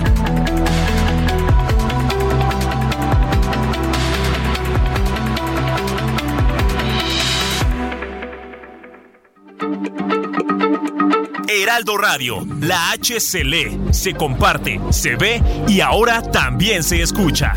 Heraldo 11.48 11.96
Radio, 11.96 12.46
la 12.60 12.90
H 12.92 13.20
se 13.20 13.44
lee, 13.44 13.78
se 13.90 14.14
comparte, 14.14 14.80
se 14.90 15.16
ve 15.16 15.42
y 15.68 15.80
ahora 15.80 16.22
también 16.22 16.82
se 16.82 17.02
escucha. 17.02 17.54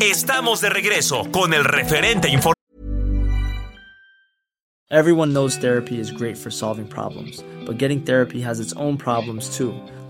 Estamos 0.00 0.60
de 0.60 0.70
regreso 0.70 1.30
con 1.30 1.54
el 1.54 1.64
referente 1.64 2.28
informativo. 2.28 2.52
Everyone 4.90 5.32
knows 5.32 5.56
therapy 5.56 5.98
is 5.98 6.10
great 6.10 6.36
for 6.36 6.50
solving 6.50 6.86
problems, 6.86 7.42
but 7.64 7.78
getting 7.78 8.02
therapy 8.04 8.42
has 8.42 8.60
its 8.60 8.74
own 8.74 8.98
problems 8.98 9.56
too, 9.56 9.72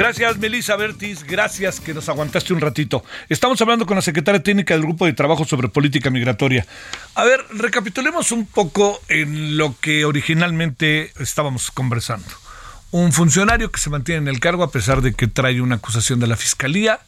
Gracias, 0.00 0.38
Melissa 0.38 0.76
Bertis. 0.76 1.24
Gracias 1.24 1.78
que 1.78 1.92
nos 1.92 2.08
aguantaste 2.08 2.54
un 2.54 2.62
ratito. 2.62 3.04
Estamos 3.28 3.60
hablando 3.60 3.84
con 3.84 3.96
la 3.96 4.00
secretaria 4.00 4.42
técnica 4.42 4.72
del 4.72 4.84
Grupo 4.84 5.04
de 5.04 5.12
Trabajo 5.12 5.44
sobre 5.44 5.68
Política 5.68 6.08
Migratoria. 6.08 6.66
A 7.14 7.24
ver, 7.24 7.44
recapitulemos 7.50 8.32
un 8.32 8.46
poco 8.46 8.98
en 9.08 9.58
lo 9.58 9.78
que 9.78 10.06
originalmente 10.06 11.12
estábamos 11.20 11.70
conversando. 11.70 12.30
Un 12.90 13.12
funcionario 13.12 13.70
que 13.70 13.78
se 13.78 13.90
mantiene 13.90 14.22
en 14.22 14.28
el 14.28 14.40
cargo 14.40 14.62
a 14.62 14.70
pesar 14.70 15.02
de 15.02 15.12
que 15.12 15.26
trae 15.26 15.60
una 15.60 15.74
acusación 15.74 16.18
de 16.18 16.28
la 16.28 16.36
Fiscalía, 16.38 17.00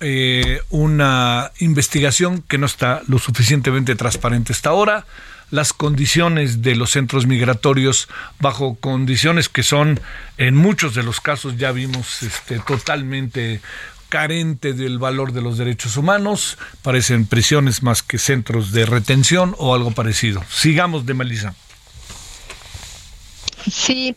eh, 0.00 0.58
una 0.70 1.52
investigación 1.60 2.42
que 2.42 2.58
no 2.58 2.66
está 2.66 3.02
lo 3.06 3.20
suficientemente 3.20 3.94
transparente 3.94 4.52
hasta 4.52 4.70
ahora, 4.70 5.06
las 5.50 5.72
condiciones 5.72 6.62
de 6.62 6.74
los 6.76 6.90
centros 6.90 7.26
migratorios 7.26 8.08
bajo 8.40 8.74
condiciones 8.76 9.48
que 9.48 9.62
son 9.62 10.00
en 10.38 10.56
muchos 10.56 10.94
de 10.94 11.02
los 11.02 11.20
casos 11.20 11.56
ya 11.56 11.72
vimos 11.72 12.22
este, 12.22 12.58
totalmente 12.58 13.60
carente 14.08 14.74
del 14.74 14.98
valor 14.98 15.32
de 15.32 15.42
los 15.42 15.58
derechos 15.58 15.96
humanos, 15.96 16.56
parecen 16.82 17.26
prisiones 17.26 17.82
más 17.82 18.02
que 18.02 18.18
centros 18.18 18.70
de 18.70 18.86
retención 18.86 19.56
o 19.58 19.74
algo 19.74 19.90
parecido. 19.90 20.44
Sigamos 20.48 21.04
de 21.04 21.14
Melissa. 21.14 21.54
Sí, 23.68 24.14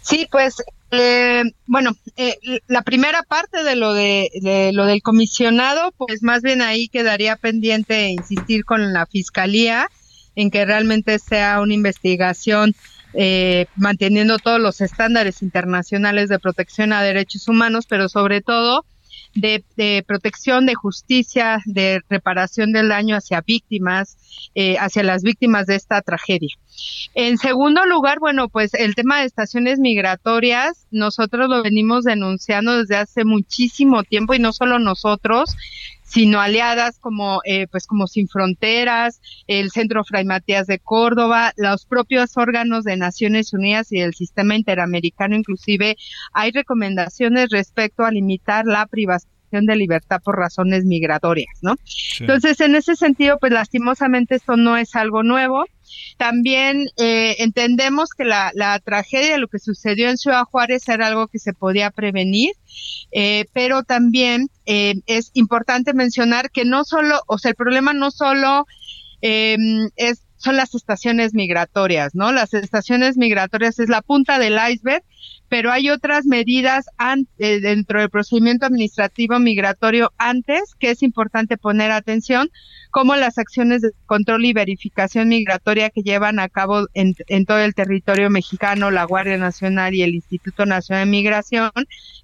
sí, 0.00 0.26
pues 0.30 0.62
eh, 0.92 1.42
bueno, 1.66 1.90
eh, 2.16 2.38
la 2.68 2.82
primera 2.82 3.22
parte 3.22 3.64
de 3.64 3.76
lo 3.76 3.92
de, 3.92 4.30
de, 4.40 4.72
lo 4.72 4.86
del 4.86 5.02
comisionado, 5.02 5.92
pues 5.98 6.22
más 6.22 6.42
bien 6.42 6.62
ahí 6.62 6.88
quedaría 6.88 7.36
pendiente 7.36 8.08
insistir 8.08 8.64
con 8.64 8.92
la 8.92 9.04
fiscalía 9.06 9.90
en 10.36 10.50
que 10.50 10.64
realmente 10.64 11.18
sea 11.18 11.60
una 11.60 11.74
investigación 11.74 12.74
eh, 13.12 13.66
manteniendo 13.76 14.38
todos 14.38 14.60
los 14.60 14.80
estándares 14.80 15.42
internacionales 15.42 16.28
de 16.28 16.38
protección 16.38 16.92
a 16.92 17.02
derechos 17.02 17.46
humanos, 17.48 17.86
pero 17.88 18.08
sobre 18.08 18.40
todo 18.40 18.84
de, 19.34 20.04
protección, 20.06 20.66
de 20.66 20.74
justicia, 20.74 21.60
de 21.64 22.00
reparación 22.08 22.72
del 22.72 22.88
daño 22.88 23.16
hacia 23.16 23.40
víctimas, 23.40 24.16
eh, 24.54 24.76
hacia 24.78 25.02
las 25.02 25.22
víctimas 25.22 25.66
de 25.66 25.76
esta 25.76 26.00
tragedia. 26.02 26.54
En 27.14 27.38
segundo 27.38 27.84
lugar, 27.86 28.18
bueno, 28.18 28.48
pues 28.48 28.74
el 28.74 28.94
tema 28.94 29.20
de 29.20 29.26
estaciones 29.26 29.78
migratorias, 29.78 30.86
nosotros 30.90 31.48
lo 31.48 31.62
venimos 31.62 32.04
denunciando 32.04 32.78
desde 32.78 32.96
hace 32.96 33.24
muchísimo 33.24 34.02
tiempo 34.02 34.34
y 34.34 34.38
no 34.38 34.52
solo 34.52 34.78
nosotros, 34.78 35.56
sino 36.14 36.40
aliadas 36.40 37.00
como 37.00 37.40
eh, 37.44 37.66
pues 37.66 37.88
como 37.88 38.06
Sin 38.06 38.28
Fronteras, 38.28 39.20
el 39.48 39.72
Centro 39.72 40.04
Fray 40.04 40.24
Matías 40.24 40.68
de 40.68 40.78
Córdoba, 40.78 41.52
los 41.56 41.86
propios 41.86 42.36
órganos 42.36 42.84
de 42.84 42.96
Naciones 42.96 43.52
Unidas 43.52 43.90
y 43.90 43.98
el 43.98 44.14
sistema 44.14 44.54
interamericano. 44.54 45.34
Inclusive 45.34 45.96
hay 46.32 46.52
recomendaciones 46.52 47.50
respecto 47.50 48.04
a 48.04 48.12
limitar 48.12 48.64
la 48.64 48.86
de 49.62 49.76
libertad 49.76 50.20
por 50.22 50.36
razones 50.36 50.84
migratorias, 50.84 51.58
¿no? 51.62 51.76
Sí. 51.84 52.18
Entonces, 52.20 52.60
en 52.60 52.74
ese 52.74 52.96
sentido, 52.96 53.38
pues 53.38 53.52
lastimosamente 53.52 54.34
esto 54.36 54.56
no 54.56 54.76
es 54.76 54.94
algo 54.96 55.22
nuevo. 55.22 55.64
También 56.16 56.86
eh, 56.96 57.36
entendemos 57.38 58.10
que 58.10 58.24
la, 58.24 58.50
la 58.54 58.78
tragedia, 58.80 59.38
lo 59.38 59.48
que 59.48 59.58
sucedió 59.58 60.08
en 60.08 60.18
Ciudad 60.18 60.44
Juárez 60.44 60.88
era 60.88 61.06
algo 61.06 61.28
que 61.28 61.38
se 61.38 61.52
podía 61.52 61.90
prevenir, 61.90 62.52
eh, 63.12 63.46
pero 63.52 63.82
también 63.82 64.48
eh, 64.66 64.94
es 65.06 65.30
importante 65.34 65.94
mencionar 65.94 66.50
que 66.50 66.64
no 66.64 66.84
solo, 66.84 67.20
o 67.26 67.38
sea, 67.38 67.50
el 67.50 67.56
problema 67.56 67.92
no 67.92 68.10
solo 68.10 68.66
es 69.20 70.24
son 70.44 70.56
las 70.56 70.74
estaciones 70.74 71.32
migratorias, 71.32 72.14
¿no? 72.14 72.30
Las 72.30 72.52
estaciones 72.52 73.16
migratorias 73.16 73.78
es 73.78 73.88
la 73.88 74.02
punta 74.02 74.38
del 74.38 74.58
iceberg, 74.70 75.02
pero 75.54 75.70
hay 75.70 75.88
otras 75.88 76.26
medidas 76.26 76.86
eh, 77.38 77.60
dentro 77.60 78.00
del 78.00 78.10
procedimiento 78.10 78.66
administrativo 78.66 79.38
migratorio 79.38 80.12
antes 80.18 80.74
que 80.80 80.90
es 80.90 81.04
importante 81.04 81.56
poner 81.56 81.92
atención, 81.92 82.50
como 82.90 83.14
las 83.14 83.38
acciones 83.38 83.80
de 83.80 83.92
control 84.06 84.46
y 84.46 84.52
verificación 84.52 85.28
migratoria 85.28 85.90
que 85.90 86.02
llevan 86.02 86.40
a 86.40 86.48
cabo 86.48 86.88
en, 86.92 87.14
todo 87.46 87.60
el 87.60 87.72
territorio 87.72 88.30
mexicano 88.30 88.90
la 88.90 89.04
Guardia 89.04 89.38
Nacional 89.38 89.94
y 89.94 90.02
el 90.02 90.16
Instituto 90.16 90.66
Nacional 90.66 91.04
de 91.04 91.12
Migración, 91.12 91.70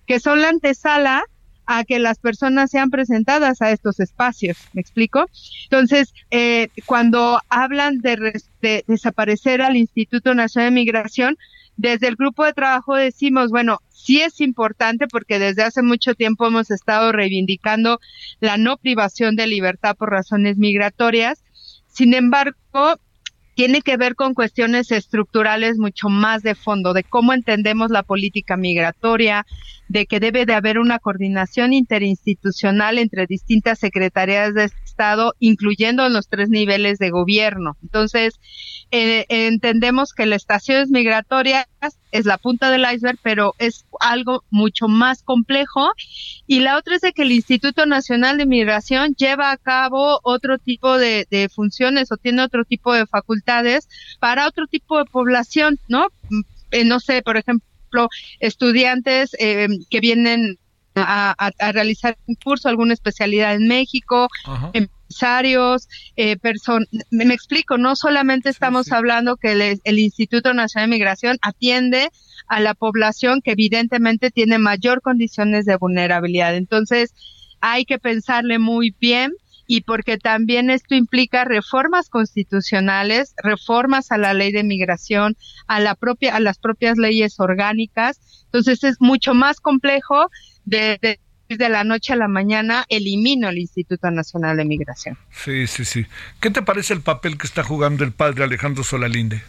que 0.09 0.19
son 0.19 0.41
la 0.41 0.49
antesala 0.49 1.23
a 1.67 1.85
que 1.85 2.01
las 2.01 2.19
personas 2.19 2.73
sean 2.73 2.91
presentadas 2.91 3.63
a 3.63 3.71
estos 3.71 4.01
espacios. 4.01 4.57
¿Me 4.73 4.81
explico? 4.81 5.27
Entonces, 5.67 6.13
eh, 6.33 6.67
cuando 6.85 7.41
hablan 7.49 8.01
de, 8.01 8.43
desaparecer 8.89 9.63
al 9.63 9.77
Instituto 9.77 10.35
Nacional 10.35 10.73
de 10.73 10.81
Migración, 10.81 11.37
desde 11.81 12.09
el 12.09 12.17
grupo 12.17 12.45
de 12.45 12.53
trabajo 12.53 12.95
decimos, 12.95 13.51
bueno, 13.51 13.79
sí 13.89 14.21
es 14.21 14.43
importante 14.43 15.09
porque 15.09 15.39
desde 15.39 15.63
hace 15.63 15.83
mucho 15.83 16.15
tiempo 16.15 16.47
hemos 16.47 16.71
estado 16.71 17.11
reivindicando 17.11 18.01
la 18.41 18.59
no 18.59 18.77
privación 18.77 19.35
de 19.35 19.47
libertad 19.47 19.97
por 19.97 20.11
razones 20.11 20.59
migratorias. 20.59 21.43
Sin 21.87 22.13
embargo, 22.13 22.57
tiene 23.55 23.83
que 23.83 23.97
ver 23.97 24.15
con 24.15 24.35
cuestiones 24.35 24.91
estructurales 24.91 25.79
mucho 25.79 26.09
más 26.09 26.43
de 26.43 26.55
fondo, 26.55 26.93
de 26.93 27.05
cómo 27.05 27.33
entendemos 27.33 27.91
la 27.91 28.03
política 28.03 28.57
migratoria, 28.57 29.47
de 29.89 30.07
que 30.07 30.21
debe 30.21 30.47
de 30.47 30.55
haber 30.55 30.79
una 30.79 30.99
coordinación 30.99 31.73
interinstitucional 31.73 32.99
entre 32.99 33.27
distintas 33.27 33.79
secretarías 33.79 34.55
de 34.55 34.71
Estado, 34.85 35.35
incluyendo 35.39 36.07
en 36.07 36.13
los 36.13 36.29
tres 36.29 36.49
niveles 36.49 36.99
de 36.99 37.11
gobierno. 37.11 37.77
Entonces, 37.83 38.39
eh, 38.91 39.25
entendemos 39.29 40.13
que 40.13 40.27
las 40.27 40.43
estaciones 40.43 40.91
es 42.13 42.27
la 42.27 42.39
punta 42.39 42.71
del 42.71 42.87
iceberg, 42.93 43.19
pero 43.23 43.55
es 43.59 43.85
algo 44.01 44.45
mucho 44.51 44.89
más 44.89 45.23
complejo. 45.23 45.93
Y 46.47 46.61
la 46.61 46.77
otra 46.77 46.97
es 46.97 47.03
de 47.03 47.13
que 47.13 47.23
el 47.23 47.33
Instituto 47.33 47.87
Nacional 47.87 48.39
de 48.39 48.47
Migración 48.47 49.15
lleva 49.15 49.51
a 49.51 49.57
cabo 49.57 50.21
otro 50.23 50.59
tipo 50.59 50.99
de, 50.99 51.27
de 51.31 51.49
funciones 51.49 52.13
o 52.13 52.17
tiene 52.17 52.43
otro 52.43 52.65
tipo 52.65 52.93
de 52.93 53.07
facultades 53.07 53.89
para 54.19 54.47
otro 54.47 54.67
tipo 54.67 54.99
de 54.99 55.05
población, 55.05 55.79
¿no? 55.89 56.07
Eh, 56.71 56.85
no 56.85 57.01
sé, 57.01 57.23
por 57.23 57.37
ejemplo, 57.37 58.09
estudiantes 58.39 59.35
eh, 59.39 59.69
que 59.89 60.01
vienen 60.01 60.59
a, 60.97 61.53
realizar 61.73 62.19
un 62.27 62.35
curso, 62.35 62.69
alguna 62.69 62.93
especialidad 62.93 63.55
en 63.55 63.69
México, 63.69 64.29
empresarios, 65.11 65.89
eh, 66.17 66.37
me, 67.11 67.25
me, 67.25 67.35
explico, 67.35 67.79
no 67.79 67.97
solamente 67.97 68.49
estamos 68.49 68.93
hablando 68.93 69.37
que 69.37 69.53
el, 69.53 69.81
el, 69.83 69.99
Instituto 69.99 70.55
Nacional 70.55 70.89
de 70.89 70.97
Migración 70.97 71.39
atiende 71.43 72.11
a 72.47 72.61
la 72.61 72.75
población 72.75 73.41
que 73.43 73.53
evidentemente 73.53 74.31
tiene 74.31 74.59
mayor 74.59 75.03
condiciones 75.03 75.65
de 75.67 75.77
vulnerabilidad. 75.77 76.55
Entonces, 76.55 77.13
hay 77.61 77.85
que 77.85 77.99
pensarle 77.99 78.59
muy 78.59 78.95
bien 79.01 79.33
y 79.67 79.83
porque 79.83 80.17
también 80.17 80.71
esto 80.71 80.95
implica 80.95 81.45
reformas 81.45 82.09
constitucionales, 82.09 83.35
reformas 83.43 84.11
a 84.11 84.19
la 84.19 84.35
ley 84.35 84.53
de 84.53 84.65
migración, 84.65 85.37
a 85.69 85.79
la 85.79 85.95
propia 85.95 86.35
a 86.35 86.41
las 86.41 86.59
propias 86.59 86.99
leyes 86.99 87.39
orgánicas. 87.39 88.21
Entonces 88.47 88.83
es 88.83 88.97
mucho 89.01 89.33
más 89.35 89.61
complejo 89.61 90.29
de, 90.65 90.99
de 91.01 91.21
la 91.59 91.85
noche 91.85 92.13
a 92.13 92.17
la 92.17 92.29
mañana 92.29 92.85
elimino 92.89 93.49
el 93.49 93.59
Instituto 93.59 94.11
Nacional 94.11 94.57
de 94.57 94.65
Migración. 94.65 95.19
Sí, 95.33 95.67
sí, 95.67 95.85
sí. 95.85 96.07
¿Qué 96.41 96.51
te 96.51 96.63
parece 96.63 96.95
el 96.95 97.01
papel 97.01 97.39
que 97.39 97.47
está 97.47 97.63
jugando 97.63 98.05
el 98.05 98.13
padre 98.13 98.45
Alejandro 98.45 98.85
Solalinde? 98.85 99.43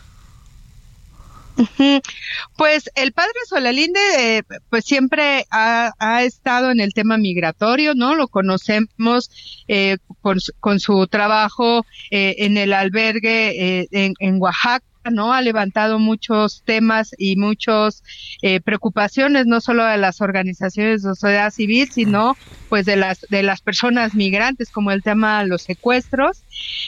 Pues 2.57 2.89
el 2.95 3.11
padre 3.11 3.33
Solalinde, 3.47 3.99
eh, 4.17 4.43
pues 4.69 4.85
siempre 4.85 5.45
ha, 5.51 6.23
estado 6.23 6.71
en 6.71 6.79
el 6.79 6.93
tema 6.93 7.17
migratorio, 7.17 7.93
¿no? 7.93 8.15
Lo 8.15 8.27
conocemos 8.27 9.29
eh, 9.67 9.97
con, 10.21 10.79
su 10.79 11.07
trabajo 11.07 11.85
eh, 12.09 12.35
en 12.39 12.57
el 12.57 12.73
albergue 12.73 13.87
en, 13.91 14.13
en 14.19 14.41
Oaxaca 14.41 14.85
¿no? 15.09 15.33
Ha 15.33 15.41
levantado 15.41 15.97
muchos 15.97 16.61
temas 16.63 17.15
y 17.17 17.35
muchas 17.35 18.03
eh, 18.41 18.61
preocupaciones, 18.61 19.47
no 19.47 19.61
solo 19.61 19.85
de 19.85 19.97
las 19.97 20.21
organizaciones 20.21 21.01
de 21.01 21.09
sociedad 21.15 21.51
civil, 21.51 21.89
sino 21.91 22.37
pues 22.69 22.85
de 22.85 22.97
las, 22.97 23.21
de 23.29 23.41
las 23.41 23.61
personas 23.61 24.13
migrantes, 24.13 24.69
como 24.69 24.91
el 24.91 25.01
tema 25.01 25.41
de 25.41 25.47
los 25.47 25.63
secuestros. 25.63 26.43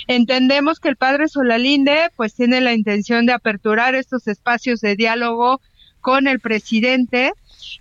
Entendemos 0.07 0.79
que 0.79 0.89
el 0.89 0.95
padre 0.95 1.27
Solalinde 1.27 2.09
pues 2.15 2.35
tiene 2.35 2.61
la 2.61 2.73
intención 2.73 3.25
de 3.25 3.33
aperturar 3.33 3.95
estos 3.95 4.27
espacios 4.27 4.81
de 4.81 4.95
diálogo 4.95 5.61
con 6.01 6.27
el 6.27 6.39
presidente. 6.39 7.31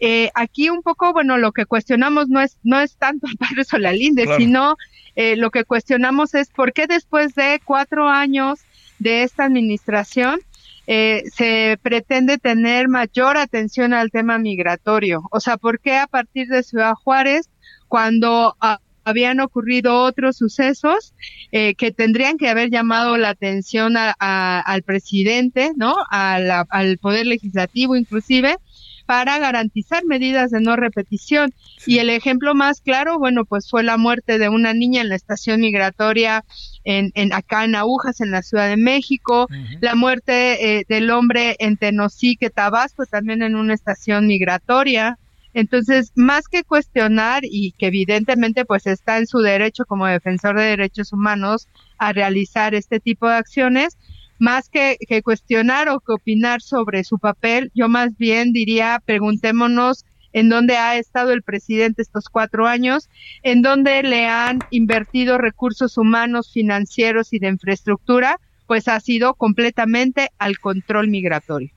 Eh, 0.00 0.30
aquí 0.34 0.70
un 0.70 0.82
poco, 0.82 1.12
bueno, 1.12 1.36
lo 1.36 1.52
que 1.52 1.66
cuestionamos 1.66 2.28
no 2.28 2.40
es, 2.40 2.56
no 2.62 2.80
es 2.80 2.96
tanto 2.96 3.26
el 3.26 3.36
padre 3.36 3.64
Solalinde, 3.64 4.26
sino 4.38 4.76
eh, 5.14 5.36
lo 5.36 5.50
que 5.50 5.64
cuestionamos 5.64 6.34
es 6.34 6.48
por 6.48 6.72
qué 6.72 6.86
después 6.86 7.34
de 7.34 7.60
cuatro 7.64 8.08
años 8.08 8.60
de 9.02 9.24
esta 9.24 9.44
administración 9.44 10.40
eh, 10.86 11.22
se 11.32 11.78
pretende 11.82 12.38
tener 12.38 12.88
mayor 12.88 13.36
atención 13.36 13.94
al 13.94 14.10
tema 14.10 14.38
migratorio. 14.38 15.22
O 15.30 15.40
sea, 15.40 15.56
¿por 15.56 15.80
qué 15.80 15.96
a 15.96 16.06
partir 16.06 16.48
de 16.48 16.62
Ciudad 16.62 16.94
Juárez, 16.94 17.48
cuando 17.88 18.56
habían 19.04 19.40
ocurrido 19.40 20.02
otros 20.02 20.36
sucesos 20.36 21.14
eh, 21.50 21.74
que 21.74 21.92
tendrían 21.92 22.38
que 22.38 22.48
haber 22.48 22.70
llamado 22.70 23.16
la 23.16 23.30
atención 23.30 23.96
al 23.96 24.82
presidente, 24.82 25.72
¿no? 25.76 25.94
al 26.10 26.98
Poder 26.98 27.26
Legislativo 27.26 27.96
inclusive, 27.96 28.56
para 29.12 29.38
garantizar 29.38 30.06
medidas 30.06 30.50
de 30.52 30.62
no 30.62 30.74
repetición. 30.74 31.52
Y 31.86 31.98
el 31.98 32.08
ejemplo 32.08 32.54
más 32.54 32.80
claro, 32.80 33.18
bueno, 33.18 33.44
pues 33.44 33.68
fue 33.68 33.82
la 33.82 33.98
muerte 33.98 34.38
de 34.38 34.48
una 34.48 34.72
niña 34.72 35.02
en 35.02 35.10
la 35.10 35.16
estación 35.16 35.60
migratoria 35.60 36.46
en, 36.82 37.12
en 37.14 37.34
acá 37.34 37.64
en 37.64 37.74
Agujas, 37.74 38.22
en 38.22 38.30
la 38.30 38.40
Ciudad 38.40 38.70
de 38.70 38.78
México, 38.78 39.48
la 39.82 39.94
muerte 39.96 40.78
eh, 40.78 40.86
del 40.88 41.10
hombre 41.10 41.56
en 41.58 41.76
Tenosique, 41.76 42.48
Tabasco, 42.48 43.04
también 43.04 43.42
en 43.42 43.54
una 43.54 43.74
estación 43.74 44.26
migratoria. 44.26 45.18
Entonces, 45.52 46.12
más 46.14 46.48
que 46.48 46.64
cuestionar 46.64 47.42
y 47.44 47.72
que 47.72 47.88
evidentemente 47.88 48.64
pues 48.64 48.86
está 48.86 49.18
en 49.18 49.26
su 49.26 49.40
derecho 49.40 49.84
como 49.84 50.06
defensor 50.06 50.56
de 50.56 50.64
derechos 50.64 51.12
humanos 51.12 51.68
a 51.98 52.14
realizar 52.14 52.74
este 52.74 52.98
tipo 52.98 53.28
de 53.28 53.34
acciones, 53.34 53.98
más 54.42 54.68
que, 54.68 54.98
cuestionar 55.22 55.88
o 55.88 56.00
que 56.00 56.12
opinar 56.12 56.62
sobre 56.62 57.04
su 57.04 57.20
papel, 57.20 57.70
yo 57.76 57.88
más 57.88 58.18
bien 58.18 58.52
diría, 58.52 59.00
preguntémonos 59.06 60.04
en 60.32 60.48
dónde 60.48 60.76
ha 60.76 60.96
estado 60.96 61.30
el 61.30 61.44
presidente 61.44 62.02
estos 62.02 62.24
cuatro 62.28 62.66
años, 62.66 63.08
en 63.44 63.62
dónde 63.62 64.02
le 64.02 64.26
han 64.26 64.58
invertido 64.70 65.38
recursos 65.38 65.96
humanos, 65.96 66.50
financieros 66.52 67.32
y 67.32 67.38
de 67.38 67.50
infraestructura, 67.50 68.40
pues 68.66 68.88
ha 68.88 68.98
sido 68.98 69.34
completamente 69.34 70.30
al 70.38 70.58
control 70.58 71.06
migratorio. 71.06 71.70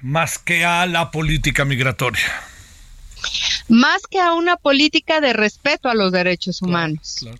Más 0.00 0.38
que 0.38 0.64
a 0.64 0.86
la 0.86 1.10
política 1.10 1.66
migratoria. 1.66 2.24
Más 3.68 4.06
que 4.06 4.18
a 4.18 4.32
una 4.32 4.56
política 4.56 5.20
de 5.20 5.34
respeto 5.34 5.90
a 5.90 5.94
los 5.94 6.10
derechos 6.10 6.62
humanos. 6.62 7.16
Claro. 7.20 7.38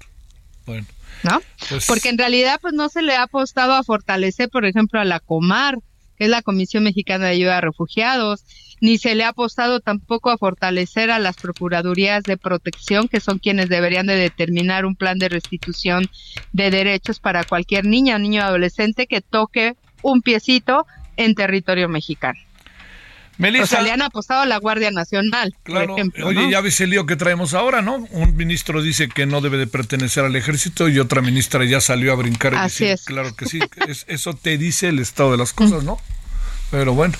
Bueno. 0.66 0.86
¿No? 1.22 1.40
Pues 1.68 1.86
Porque 1.86 2.08
en 2.08 2.18
realidad 2.18 2.58
pues 2.60 2.74
no 2.74 2.88
se 2.88 3.02
le 3.02 3.14
ha 3.14 3.24
apostado 3.24 3.74
a 3.74 3.82
fortalecer, 3.82 4.48
por 4.48 4.64
ejemplo, 4.64 5.00
a 5.00 5.04
la 5.04 5.20
Comar, 5.20 5.78
que 6.16 6.24
es 6.24 6.30
la 6.30 6.42
Comisión 6.42 6.84
Mexicana 6.84 7.26
de 7.26 7.32
Ayuda 7.32 7.58
a 7.58 7.60
Refugiados, 7.60 8.44
ni 8.80 8.98
se 8.98 9.14
le 9.14 9.22
ha 9.22 9.28
apostado 9.28 9.78
tampoco 9.78 10.30
a 10.30 10.38
fortalecer 10.38 11.12
a 11.12 11.20
las 11.20 11.36
Procuradurías 11.36 12.24
de 12.24 12.36
Protección, 12.36 13.06
que 13.06 13.20
son 13.20 13.38
quienes 13.38 13.68
deberían 13.68 14.06
de 14.06 14.16
determinar 14.16 14.86
un 14.86 14.96
plan 14.96 15.18
de 15.18 15.28
restitución 15.28 16.10
de 16.52 16.70
derechos 16.70 17.20
para 17.20 17.44
cualquier 17.44 17.84
niña 17.84 18.16
o 18.16 18.18
niño 18.18 18.42
adolescente 18.42 19.06
que 19.06 19.20
toque 19.20 19.76
un 20.02 20.20
piecito 20.20 20.84
en 21.16 21.36
territorio 21.36 21.88
mexicano. 21.88 22.40
Melissa, 23.38 23.64
o 23.64 23.66
sea, 23.66 23.82
le 23.82 23.90
han 23.90 24.02
apostado 24.02 24.42
a 24.42 24.46
la 24.46 24.58
Guardia 24.58 24.90
Nacional, 24.90 25.54
por 25.64 25.82
ejemplo. 25.82 26.26
Oye, 26.26 26.50
ya 26.50 26.60
ves 26.60 26.80
el 26.80 26.90
lío 26.90 27.06
que 27.06 27.16
traemos 27.16 27.54
ahora, 27.54 27.82
¿no? 27.82 28.06
Un 28.10 28.36
ministro 28.36 28.82
dice 28.82 29.08
que 29.08 29.26
no 29.26 29.40
debe 29.40 29.56
de 29.56 29.66
pertenecer 29.66 30.24
al 30.24 30.36
ejército 30.36 30.88
y 30.88 30.98
otra 30.98 31.22
ministra 31.22 31.64
ya 31.64 31.80
salió 31.80 32.12
a 32.12 32.16
brincar. 32.16 32.52
Y 32.52 32.56
Así 32.56 32.84
es. 32.84 33.04
Claro 33.04 33.34
que 33.34 33.46
sí, 33.46 33.60
eso 34.06 34.34
te 34.34 34.58
dice 34.58 34.88
el 34.88 34.98
estado 34.98 35.32
de 35.32 35.38
las 35.38 35.52
cosas, 35.54 35.82
¿no? 35.82 35.98
Pero 36.70 36.94
bueno. 36.94 37.14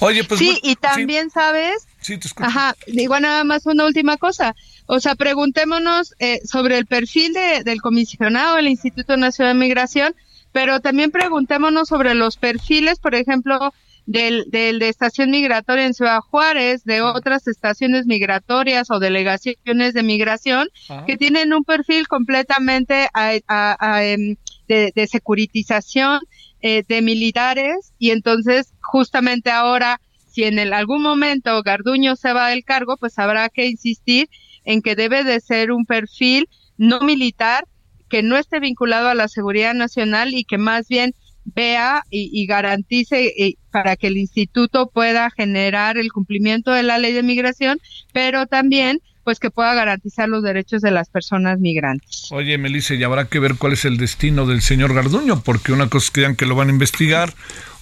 Oye, 0.00 0.24
pues. 0.24 0.38
Sí, 0.38 0.60
y 0.62 0.76
también, 0.76 1.30
¿sabes? 1.30 1.86
Sí, 2.00 2.18
te 2.18 2.28
escucho. 2.28 2.48
Ajá, 2.48 2.76
digo 2.86 3.18
nada 3.18 3.44
más 3.44 3.66
una 3.66 3.84
última 3.84 4.16
cosa. 4.16 4.54
O 4.86 5.00
sea, 5.00 5.14
preguntémonos 5.14 6.14
eh, 6.18 6.40
sobre 6.44 6.78
el 6.78 6.86
perfil 6.86 7.32
de, 7.32 7.62
del 7.64 7.80
comisionado 7.80 8.56
del 8.56 8.68
Instituto 8.68 9.16
Nacional 9.16 9.54
de 9.54 9.60
Migración, 9.60 10.14
pero 10.52 10.80
también 10.80 11.10
preguntémonos 11.10 11.88
sobre 11.88 12.14
los 12.14 12.36
perfiles, 12.36 12.98
por 12.98 13.14
ejemplo, 13.14 13.72
del, 14.06 14.44
del, 14.48 14.78
de 14.78 14.88
estación 14.88 15.30
migratoria 15.30 15.86
en 15.86 15.94
Ciudad 15.94 16.20
Juárez, 16.20 16.84
de 16.84 17.02
otras 17.02 17.46
estaciones 17.46 18.06
migratorias 18.06 18.90
o 18.90 18.98
delegaciones 18.98 19.94
de 19.94 20.02
migración 20.02 20.68
que 21.06 21.16
tienen 21.16 21.52
un 21.52 21.64
perfil 21.64 22.08
completamente 22.08 23.08
em, 23.14 24.36
de, 24.68 24.92
de, 24.94 25.06
securitización 25.06 26.20
eh, 26.60 26.82
de 26.88 27.02
militares. 27.02 27.92
Y 27.98 28.10
entonces 28.10 28.72
justamente 28.80 29.50
ahora 29.50 30.00
si 30.32 30.44
en 30.44 30.58
el, 30.58 30.72
algún 30.72 31.02
momento 31.02 31.62
Garduño 31.62 32.16
se 32.16 32.32
va 32.32 32.48
del 32.48 32.64
cargo, 32.64 32.96
pues 32.96 33.18
habrá 33.18 33.50
que 33.50 33.66
insistir 33.66 34.30
en 34.64 34.80
que 34.80 34.96
debe 34.96 35.24
de 35.24 35.40
ser 35.40 35.72
un 35.72 35.84
perfil 35.84 36.48
no 36.78 37.00
militar 37.00 37.66
que 38.08 38.22
no 38.22 38.36
esté 38.36 38.58
vinculado 38.58 39.08
a 39.08 39.14
la 39.14 39.28
seguridad 39.28 39.74
nacional 39.74 40.32
y 40.34 40.44
que 40.44 40.58
más 40.58 40.88
bien 40.88 41.14
vea 41.44 42.04
y, 42.10 42.46
garantice 42.46 43.26
eh, 43.26 43.56
para 43.72 43.96
que 43.96 44.06
el 44.06 44.18
instituto 44.18 44.90
pueda 44.90 45.30
generar 45.30 45.98
el 45.98 46.12
cumplimiento 46.12 46.70
de 46.72 46.84
la 46.84 46.98
ley 46.98 47.12
de 47.12 47.22
migración, 47.22 47.80
pero 48.12 48.46
también 48.46 49.00
pues 49.24 49.38
que 49.38 49.50
pueda 49.50 49.74
garantizar 49.74 50.28
los 50.28 50.42
derechos 50.42 50.82
de 50.82 50.90
las 50.90 51.08
personas 51.08 51.58
migrantes. 51.58 52.28
Oye, 52.30 52.58
Melissa, 52.58 52.94
y 52.94 53.02
habrá 53.04 53.26
que 53.26 53.38
ver 53.38 53.56
cuál 53.56 53.72
es 53.72 53.84
el 53.84 53.96
destino 53.96 54.46
del 54.46 54.62
señor 54.62 54.94
Garduño, 54.94 55.42
porque 55.42 55.72
una 55.72 55.88
cosa 55.88 56.06
es 56.06 56.10
que 56.10 56.20
digan 56.20 56.36
que 56.36 56.46
lo 56.46 56.54
van 56.54 56.68
a 56.68 56.72
investigar, 56.72 57.34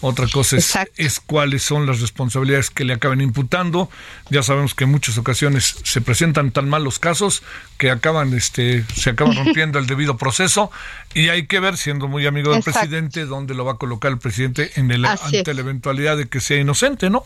otra 0.02 0.26
cosa 0.28 0.56
es, 0.56 0.78
es, 0.96 1.20
cuáles 1.20 1.62
son 1.62 1.86
las 1.86 2.00
responsabilidades 2.00 2.70
que 2.70 2.84
le 2.84 2.94
acaban 2.94 3.20
imputando. 3.20 3.90
Ya 4.30 4.42
sabemos 4.42 4.74
que 4.74 4.84
en 4.84 4.90
muchas 4.90 5.18
ocasiones 5.18 5.76
se 5.84 6.00
presentan 6.00 6.52
tan 6.52 6.70
mal 6.70 6.84
los 6.84 6.98
casos 6.98 7.42
que 7.76 7.90
acaban, 7.90 8.32
este, 8.32 8.84
se 8.94 9.10
acaban 9.10 9.36
rompiendo 9.44 9.78
el 9.78 9.86
debido 9.86 10.16
proceso 10.16 10.70
y 11.12 11.28
hay 11.28 11.46
que 11.46 11.60
ver, 11.60 11.76
siendo 11.76 12.08
muy 12.08 12.26
amigo 12.26 12.52
del 12.52 12.62
presidente, 12.62 13.26
dónde 13.26 13.54
lo 13.54 13.64
va 13.66 13.72
a 13.72 13.76
colocar 13.76 14.10
el 14.10 14.18
presidente 14.18 14.70
en 14.76 14.90
el, 14.90 15.04
ante 15.04 15.52
la 15.52 15.60
eventualidad 15.60 16.16
de 16.16 16.28
que 16.28 16.40
sea 16.40 16.58
inocente, 16.58 17.10
¿no? 17.10 17.24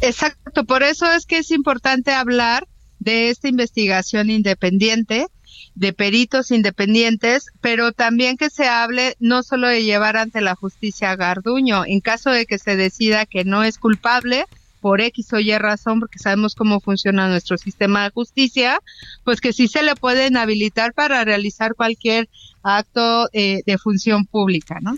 Exacto, 0.00 0.64
por 0.64 0.82
eso 0.82 1.10
es 1.12 1.26
que 1.26 1.38
es 1.38 1.50
importante 1.50 2.12
hablar 2.12 2.66
de 2.98 3.30
esta 3.30 3.48
investigación 3.48 4.30
independiente, 4.30 5.26
de 5.74 5.92
peritos 5.92 6.50
independientes, 6.50 7.46
pero 7.60 7.92
también 7.92 8.36
que 8.36 8.50
se 8.50 8.66
hable 8.66 9.16
no 9.20 9.42
solo 9.42 9.68
de 9.68 9.84
llevar 9.84 10.16
ante 10.16 10.40
la 10.40 10.54
justicia 10.54 11.10
a 11.10 11.16
Garduño, 11.16 11.84
en 11.84 12.00
caso 12.00 12.30
de 12.30 12.46
que 12.46 12.58
se 12.58 12.76
decida 12.76 13.26
que 13.26 13.44
no 13.44 13.62
es 13.62 13.78
culpable 13.78 14.46
por 14.80 15.00
X 15.00 15.32
o 15.32 15.40
Y 15.40 15.56
razón, 15.58 16.00
porque 16.00 16.18
sabemos 16.18 16.54
cómo 16.54 16.80
funciona 16.80 17.28
nuestro 17.28 17.58
sistema 17.58 18.04
de 18.04 18.10
justicia, 18.10 18.80
pues 19.24 19.40
que 19.40 19.52
sí 19.52 19.68
se 19.68 19.82
le 19.82 19.96
pueden 19.96 20.36
habilitar 20.36 20.94
para 20.94 21.24
realizar 21.24 21.74
cualquier 21.74 22.28
acto 22.62 23.28
eh, 23.32 23.62
de 23.66 23.78
función 23.78 24.26
pública, 24.26 24.78
¿no? 24.80 24.96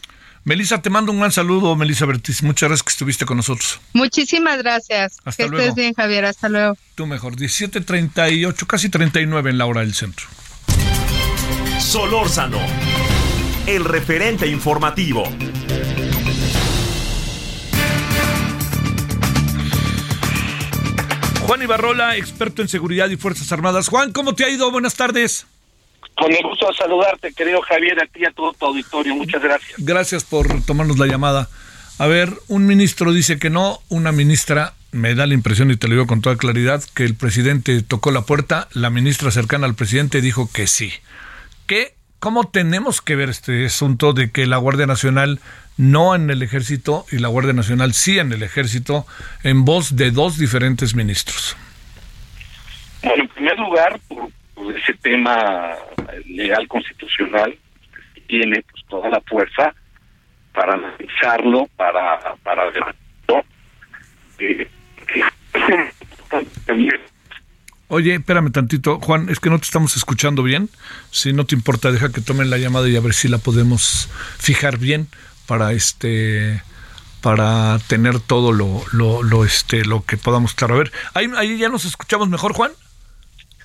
Melissa, 0.48 0.80
te 0.80 0.88
mando 0.88 1.12
un 1.12 1.18
gran 1.18 1.30
saludo, 1.30 1.76
Melissa 1.76 2.06
Bertis. 2.06 2.42
Muchas 2.42 2.70
gracias 2.70 2.82
que 2.82 2.90
estuviste 2.92 3.26
con 3.26 3.36
nosotros. 3.36 3.82
Muchísimas 3.92 4.56
gracias. 4.56 5.18
Hasta 5.22 5.44
que 5.44 5.50
luego. 5.50 5.62
estés 5.62 5.74
bien, 5.74 5.92
Javier. 5.92 6.24
Hasta 6.24 6.48
luego. 6.48 6.74
Tú 6.94 7.06
mejor. 7.06 7.36
17.38, 7.36 8.66
casi 8.66 8.88
39 8.88 9.50
en 9.50 9.58
la 9.58 9.66
hora 9.66 9.82
del 9.82 9.92
centro. 9.92 10.26
Solórzano, 11.78 12.58
el 13.66 13.84
referente 13.84 14.46
informativo. 14.46 15.24
Juan 21.42 21.62
Ibarrola, 21.62 22.16
experto 22.16 22.62
en 22.62 22.68
seguridad 22.68 23.10
y 23.10 23.18
Fuerzas 23.18 23.52
Armadas. 23.52 23.88
Juan, 23.88 24.12
¿cómo 24.12 24.34
te 24.34 24.46
ha 24.46 24.48
ido? 24.48 24.70
Buenas 24.70 24.94
tardes. 24.94 25.46
Con 26.18 26.32
el 26.32 26.42
gusto 26.42 26.66
de 26.66 26.74
saludarte, 26.74 27.32
querido 27.32 27.60
Javier, 27.62 28.00
a 28.02 28.06
ti 28.06 28.20
y 28.20 28.24
a 28.24 28.32
todo 28.32 28.52
tu 28.52 28.66
auditorio. 28.66 29.14
Muchas 29.14 29.40
gracias. 29.40 29.74
Gracias 29.78 30.24
por 30.24 30.46
tomarnos 30.64 30.98
la 30.98 31.06
llamada. 31.06 31.48
A 31.98 32.06
ver, 32.06 32.32
un 32.48 32.66
ministro 32.66 33.12
dice 33.12 33.38
que 33.38 33.50
no, 33.50 33.78
una 33.88 34.10
ministra 34.12 34.74
me 34.90 35.14
da 35.14 35.26
la 35.26 35.34
impresión, 35.34 35.70
y 35.70 35.76
te 35.76 35.86
lo 35.86 35.94
digo 35.94 36.06
con 36.06 36.20
toda 36.20 36.36
claridad, 36.36 36.82
que 36.94 37.04
el 37.04 37.14
presidente 37.14 37.82
tocó 37.82 38.10
la 38.10 38.22
puerta, 38.22 38.68
la 38.72 38.90
ministra 38.90 39.30
cercana 39.30 39.66
al 39.66 39.74
presidente 39.74 40.20
dijo 40.20 40.50
que 40.52 40.66
sí. 40.66 40.92
¿Qué? 41.66 41.94
¿Cómo 42.18 42.48
tenemos 42.48 43.00
que 43.00 43.14
ver 43.14 43.28
este 43.28 43.66
asunto 43.66 44.12
de 44.12 44.32
que 44.32 44.46
la 44.46 44.56
Guardia 44.56 44.86
Nacional 44.86 45.40
no 45.76 46.16
en 46.16 46.30
el 46.30 46.42
ejército 46.42 47.06
y 47.12 47.18
la 47.18 47.28
Guardia 47.28 47.52
Nacional 47.52 47.94
sí 47.94 48.18
en 48.18 48.32
el 48.32 48.42
ejército 48.42 49.06
en 49.44 49.64
voz 49.64 49.94
de 49.94 50.10
dos 50.10 50.36
diferentes 50.36 50.96
ministros? 50.96 51.56
Bueno, 53.04 53.22
en 53.22 53.28
primer 53.28 53.58
lugar, 53.58 54.00
por, 54.08 54.30
ese 54.74 54.94
tema 54.94 55.74
legal 56.26 56.66
constitucional, 56.68 57.56
tiene 58.26 58.62
pues, 58.70 58.84
toda 58.88 59.08
la 59.08 59.20
fuerza 59.22 59.74
para 60.52 60.74
analizarlo, 60.74 61.68
para, 61.76 62.34
para 62.42 62.70
debatirlo. 62.70 63.44
Eh, 64.38 64.68
Oye, 67.90 68.14
espérame 68.14 68.52
tantito, 68.52 69.00
Juan, 69.00 69.30
es 69.30 69.40
que 69.40 69.48
no 69.48 69.58
te 69.58 69.64
estamos 69.64 69.96
escuchando 69.96 70.42
bien. 70.42 70.68
Si 71.10 71.32
no 71.32 71.46
te 71.46 71.54
importa, 71.54 71.90
deja 71.90 72.12
que 72.12 72.20
tomen 72.20 72.50
la 72.50 72.58
llamada 72.58 72.88
y 72.88 72.96
a 72.96 73.00
ver 73.00 73.14
si 73.14 73.28
la 73.28 73.38
podemos 73.38 74.10
fijar 74.38 74.78
bien 74.78 75.08
para 75.46 75.72
este 75.72 76.62
para 77.22 77.78
tener 77.88 78.20
todo 78.20 78.52
lo, 78.52 78.84
lo, 78.92 79.22
lo 79.22 79.44
este 79.44 79.84
lo 79.84 80.04
que 80.04 80.18
podamos 80.18 80.50
estar 80.50 80.70
a 80.70 80.76
ver. 80.76 80.92
Ahí, 81.14 81.28
ahí 81.36 81.56
ya 81.56 81.70
nos 81.70 81.86
escuchamos 81.86 82.28
mejor, 82.28 82.52
Juan. 82.52 82.72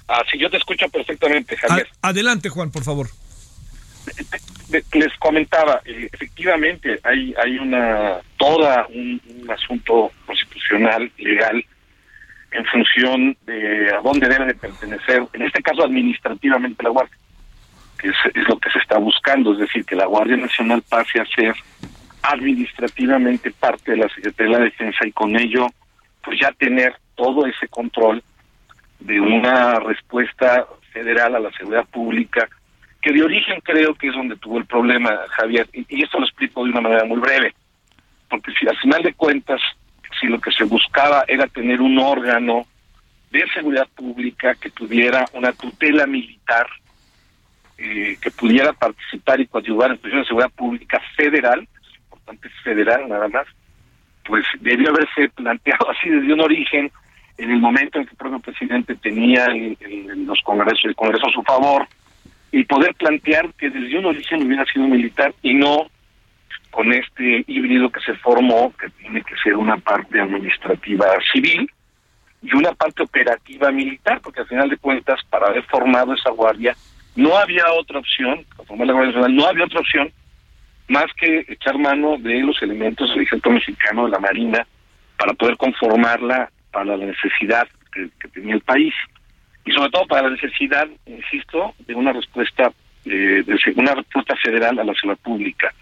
Ah, 0.08 0.22
sí, 0.32 0.38
yo 0.38 0.50
te 0.50 0.58
escucho 0.58 0.88
perfectamente, 0.90 1.56
Javier. 1.58 1.88
A- 2.02 2.10
adelante, 2.10 2.50
Juan, 2.50 2.72
por 2.72 2.84
favor. 2.84 3.08
les 4.94 5.14
comentaba, 5.20 5.82
eh, 5.86 6.10
efectivamente 6.12 7.00
hay 7.04 7.34
hay 7.42 7.58
una 7.58 8.18
toda 8.38 8.88
un, 8.90 9.22
un 9.42 9.52
asunto 9.52 10.12
constitucional 10.26 11.12
legal 11.18 11.64
en 12.52 12.66
función 12.66 13.38
de 13.46 13.92
a 13.96 14.02
dónde 14.02 14.28
debe 14.28 14.46
de 14.46 14.56
pertenecer, 14.56 15.24
en 15.34 15.42
este 15.44 15.62
caso 15.62 15.84
administrativamente 15.84 16.84
la 16.84 16.90
Guardia, 16.90 17.18
que 17.98 18.10
es, 18.10 18.16
es 18.36 18.48
lo 18.48 18.58
que 18.60 18.70
se 18.72 18.80
está 18.80 18.98
buscando, 18.98 19.54
es 19.54 19.60
decir, 19.60 19.86
que 19.86 19.96
la 19.96 20.06
Guardia 20.06 20.38
Nacional 20.38 20.84
pase 20.88 21.20
a 21.20 21.26
ser 21.26 21.56
administrativamente 22.22 23.52
parte 23.52 23.92
de 23.92 23.98
la 23.98 24.10
Secretaría 24.10 24.54
de 24.54 24.60
la 24.60 24.66
Defensa 24.66 25.06
y 25.06 25.12
con 25.12 25.36
ello 25.40 25.68
pues 26.24 26.40
ya 26.40 26.52
tener 26.52 26.96
todo 27.16 27.46
ese 27.46 27.68
control 27.68 28.24
de 29.06 29.20
una 29.20 29.80
respuesta 29.80 30.66
federal 30.92 31.36
a 31.36 31.40
la 31.40 31.52
seguridad 31.52 31.86
pública 31.86 32.48
que 33.02 33.12
de 33.12 33.22
origen 33.22 33.60
creo 33.62 33.94
que 33.96 34.08
es 34.08 34.14
donde 34.14 34.38
tuvo 34.38 34.58
el 34.58 34.66
problema, 34.66 35.12
Javier, 35.32 35.68
y, 35.74 36.04
esto 36.04 36.20
lo 36.20 36.26
explico 36.26 36.64
de 36.64 36.72
una 36.72 36.82
manera 36.82 37.04
muy 37.04 37.20
breve, 37.20 37.54
porque 38.30 38.54
si 38.58 38.66
al 38.68 38.78
final 38.78 39.04
de 39.04 39.14
cuentas, 39.14 39.60
si 40.20 40.28
lo 40.28 40.40
que 40.40 40.52
se 40.52 40.64
buscaba 40.64 41.26
era 41.28 41.46
tener 41.48 41.82
un 41.82 42.00
órgano 42.00 42.66
de 43.30 43.46
seguridad 43.54 43.88
pública 43.94 44.56
que 44.56 44.70
tuviera 44.70 45.26
una 45.34 45.52
tutela 45.52 46.08
militar, 46.08 46.66
eh, 47.78 48.18
que 48.22 48.32
pudiera 48.32 48.72
participar 48.72 49.42
y 49.42 49.48
coadyuvar 49.48 49.92
en 49.92 49.98
cuestiones 49.98 50.26
de 50.26 50.30
seguridad 50.30 50.52
pública 50.52 51.02
federal, 51.18 51.68
importante 52.06 52.50
federal 52.64 53.10
nada 53.10 53.28
más, 53.28 53.48
pues 54.24 54.46
debió 54.62 54.92
haberse 54.92 55.28
planteado 55.36 55.90
así 55.92 56.10
desde 56.10 56.32
un 56.32 56.40
origen, 56.40 56.90
en 57.38 57.52
el 57.52 57.60
momento 57.60 58.00
en 58.00 58.06
que 58.06 58.12
el 58.12 58.18
propio 58.18 58.40
presidente 58.40 58.96
tenía 58.96 59.46
el- 59.46 59.78
los 60.26 60.40
congresos, 60.42 60.86
el 60.86 60.96
Congreso 60.96 61.28
a 61.28 61.32
su 61.32 61.42
favor, 61.44 61.88
y 62.52 62.64
poder 62.66 62.94
plantear 62.96 63.52
que 63.56 63.70
desde 63.70 63.98
un 63.98 64.06
origen 64.06 64.46
hubiera 64.46 64.66
sido 64.66 64.88
militar 64.88 65.34
y 65.42 65.54
no 65.56 65.88
con 66.70 66.92
este 66.94 67.44
híbrido 67.48 67.90
que 67.90 68.00
se 68.02 68.14
formó, 68.16 68.74
que 68.80 68.90
tiene 68.90 69.22
que 69.22 69.36
ser 69.44 69.56
una 69.56 69.78
parte 69.78 70.20
administrativa 70.20 71.06
civil 71.32 71.70
y 72.42 72.56
una 72.56 72.72
parte 72.74 73.04
operativa 73.04 73.72
militar, 73.72 74.20
porque 74.22 74.42
al 74.42 74.48
final 74.48 74.70
de 74.70 74.78
cuentas, 74.78 75.20
para 75.30 75.48
haber 75.48 75.64
formado 75.64 76.14
esa 76.14 76.32
guardia, 76.32 76.76
no 77.16 77.38
había 77.38 77.64
otra 77.74 78.00
opción, 78.00 78.44
para 78.56 78.68
formar 78.68 78.88
la 78.88 78.94
Guardia 78.94 79.12
Nacional, 79.12 79.36
no 79.36 79.46
había 79.46 79.66
otra 79.66 79.80
opción 79.80 80.12
más 80.88 81.06
que 81.18 81.46
echar 81.48 81.78
mano 81.78 82.18
de 82.18 82.42
los 82.42 82.62
elementos 82.62 83.10
del 83.10 83.22
ejército 83.22 83.50
mexicano, 83.52 84.06
de 84.06 84.12
la 84.12 84.20
Marina, 84.20 84.68
para 85.18 85.34
poder 85.34 85.56
conformarla 85.58 86.52
para 86.74 86.98
la 86.98 87.06
necesidad 87.06 87.68
que, 87.94 88.10
que 88.20 88.28
tenía 88.30 88.56
el 88.56 88.62
país 88.62 88.94
y 89.64 89.72
sobre 89.72 89.92
todo 89.92 90.06
para 90.08 90.24
la 90.24 90.32
necesidad, 90.32 90.88
insisto, 91.06 91.74
de 91.88 91.96
una 91.96 92.12
respuesta 92.12 92.72
eh, 93.06 93.44
de 93.46 93.58
una 93.76 93.94
respuesta 93.96 94.36
federal 94.38 94.80
a 94.80 94.84
la 94.84 94.94
seguridad 94.94 95.22
pública. 95.24 95.74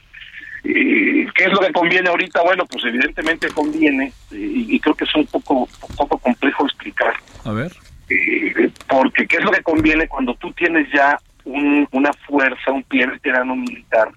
Eh, 0.63 1.25
¿Qué 1.33 1.43
es 1.45 1.51
lo 1.51 1.59
que 1.59 1.71
conviene 1.71 2.09
ahorita? 2.09 2.41
Bueno, 2.43 2.65
pues 2.65 2.83
evidentemente 2.85 3.47
conviene, 3.49 4.07
eh, 4.31 4.35
y, 4.69 4.79
creo 4.79 4.93
que 4.95 5.05
es 5.05 5.15
un 5.15 5.25
poco, 5.27 5.53
un 5.87 5.95
poco 5.95 6.17
complejo 6.19 6.65
explicar, 6.65 7.13
A 7.45 7.51
ver. 7.51 7.71
eh, 8.09 8.69
porque 8.87 9.25
¿qué 9.27 9.37
es 9.37 9.43
lo 9.43 9.51
que 9.51 9.63
conviene 9.63 10.07
cuando 10.07 10.35
tú 10.35 10.51
tienes 10.53 10.87
ya 10.91 11.17
un- 11.45 11.87
una 11.91 12.11
fuerza, 12.27 12.71
un 12.71 12.83
pie 12.83 13.07
veterano 13.07 13.55
militar 13.55 14.09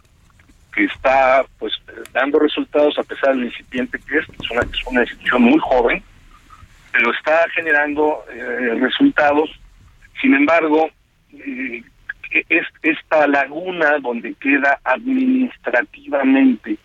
que 0.75 0.85
está 0.85 1.45
pues 1.59 1.73
dando 2.13 2.39
resultados 2.41 2.99
a 2.99 3.03
pesar 3.05 3.35
del 3.37 3.45
incipiente 3.47 3.99
que 4.09 4.19
es, 4.19 4.25
es 4.29 4.51
una, 4.51 4.63
es 4.63 4.87
una 4.87 5.01
institución 5.03 5.43
muy 5.43 5.59
joven, 5.61 6.03
pero 6.95 7.13
está 7.13 7.45
generando 7.53 8.25
eh, 8.33 8.79
resultados. 8.81 9.51
Sin 10.21 10.33
embargo, 10.33 10.89
eh, 11.33 11.83
es 12.49 12.67
esta 12.83 13.27
laguna 13.27 13.99
donde 14.01 14.33
queda 14.35 14.79
administrativamente 14.85 16.79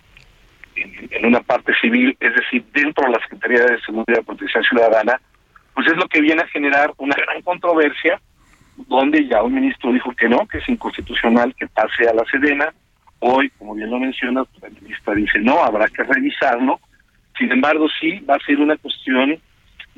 en, 0.75 1.09
en 1.11 1.25
una 1.27 1.41
parte 1.41 1.73
civil, 1.79 2.17
es 2.19 2.33
decir, 2.33 2.65
dentro 2.73 3.05
de 3.05 3.11
la 3.11 3.19
Secretaría 3.19 3.65
de 3.65 3.81
Seguridad 3.81 4.21
y 4.21 4.25
Protección 4.25 4.63
Ciudadana, 4.63 5.21
pues 5.75 5.85
es 5.85 5.95
lo 5.95 6.07
que 6.07 6.21
viene 6.21 6.41
a 6.41 6.47
generar 6.47 6.91
una 6.97 7.15
gran 7.15 7.43
controversia, 7.43 8.19
donde 8.87 9.27
ya 9.27 9.43
un 9.43 9.53
ministro 9.53 9.93
dijo 9.93 10.11
que 10.13 10.27
no, 10.27 10.47
que 10.47 10.57
es 10.57 10.67
inconstitucional 10.69 11.53
que 11.53 11.67
pase 11.67 12.09
a 12.09 12.13
la 12.15 12.23
Sedena. 12.31 12.73
Hoy, 13.19 13.51
como 13.59 13.75
bien 13.75 13.91
lo 13.91 13.99
mencionas, 13.99 14.47
pues, 14.59 14.73
la 14.73 14.79
ministra 14.79 15.13
dice 15.13 15.37
no, 15.39 15.63
habrá 15.63 15.87
que 15.87 16.01
revisarlo. 16.01 16.79
Sin 17.37 17.51
embargo, 17.51 17.87
sí 17.99 18.19
va 18.21 18.35
a 18.35 18.45
ser 18.45 18.59
una 18.59 18.75
cuestión 18.77 19.39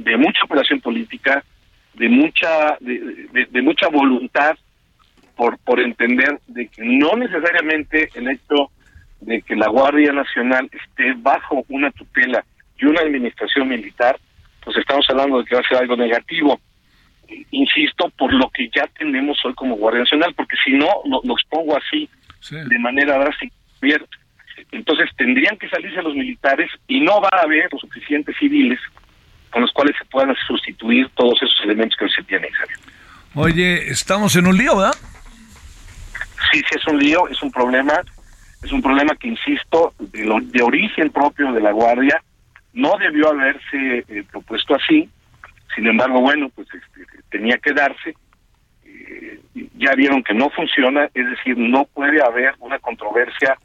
de 0.03 0.17
mucha 0.17 0.43
operación 0.43 0.79
política, 0.81 1.43
de 1.93 2.09
mucha 2.09 2.77
de, 2.79 3.27
de- 3.33 3.45
de 3.49 3.61
mucha 3.61 3.87
voluntad 3.89 4.55
por 5.35 5.57
por 5.59 5.79
entender 5.79 6.39
de 6.47 6.67
que 6.67 6.83
no 6.83 7.15
necesariamente 7.15 8.09
el 8.15 8.29
hecho 8.29 8.69
de 9.21 9.41
que 9.41 9.55
la 9.55 9.67
Guardia 9.67 10.11
Nacional 10.13 10.69
esté 10.71 11.13
bajo 11.17 11.63
una 11.69 11.91
tutela 11.91 12.43
y 12.79 12.85
una 12.85 13.01
administración 13.01 13.67
militar, 13.69 14.17
pues 14.63 14.77
estamos 14.77 15.05
hablando 15.09 15.39
de 15.39 15.45
que 15.45 15.55
va 15.55 15.61
a 15.61 15.67
ser 15.67 15.77
algo 15.77 15.95
negativo. 15.95 16.59
Insisto, 17.51 18.09
por 18.17 18.33
lo 18.33 18.49
que 18.49 18.69
ya 18.75 18.87
tenemos 18.97 19.37
hoy 19.45 19.53
como 19.53 19.75
Guardia 19.77 20.01
Nacional, 20.01 20.33
porque 20.35 20.57
si 20.65 20.71
no, 20.73 20.87
lo, 21.05 21.21
lo 21.23 21.33
expongo 21.33 21.77
así, 21.77 22.09
Sí. 22.41 22.55
de 22.55 22.79
manera 22.79 23.19
drástica. 23.19 23.53
Entonces 24.71 25.09
tendrían 25.15 25.57
que 25.57 25.69
salirse 25.69 26.01
los 26.01 26.15
militares 26.15 26.69
y 26.87 26.99
no 26.99 27.21
va 27.21 27.29
a 27.31 27.43
haber 27.43 27.67
los 27.71 27.81
suficientes 27.81 28.35
civiles 28.39 28.79
con 29.51 29.61
los 29.61 29.71
cuales 29.71 29.95
se 29.97 30.05
puedan 30.05 30.35
sustituir 30.47 31.09
todos 31.15 31.41
esos 31.41 31.59
elementos 31.63 31.97
que 31.97 32.05
hoy 32.05 32.11
se 32.11 32.23
tienen. 32.23 32.51
Javier. 32.51 32.77
Oye, 33.35 33.89
estamos 33.91 34.35
en 34.35 34.47
un 34.47 34.57
lío, 34.57 34.77
¿verdad? 34.77 34.95
Sí, 36.51 36.59
sí 36.59 36.75
es 36.75 36.87
un 36.87 36.97
lío, 36.99 37.27
es 37.27 37.41
un 37.41 37.51
problema, 37.51 38.01
es 38.63 38.71
un 38.71 38.81
problema 38.81 39.15
que, 39.15 39.27
insisto, 39.29 39.93
de, 39.99 40.25
lo- 40.25 40.39
de 40.41 40.61
origen 40.61 41.09
propio 41.11 41.51
de 41.53 41.61
la 41.61 41.71
Guardia, 41.71 42.21
no 42.73 42.97
debió 42.97 43.29
haberse 43.29 44.03
eh, 44.07 44.23
propuesto 44.31 44.75
así, 44.75 45.09
sin 45.75 45.87
embargo, 45.87 46.19
bueno, 46.21 46.49
pues 46.55 46.67
este, 46.73 47.05
tenía 47.29 47.57
que 47.57 47.73
darse, 47.73 48.13
Eh, 48.83 49.39
ya 49.77 49.93
vieron 49.95 50.23
que 50.23 50.33
no 50.33 50.49
funciona, 50.49 51.05
es 51.13 51.25
decir, 51.29 51.57
no 51.57 51.85
puede 51.85 52.21
haber 52.23 52.53
una 52.59 52.79
controversia 52.79 53.55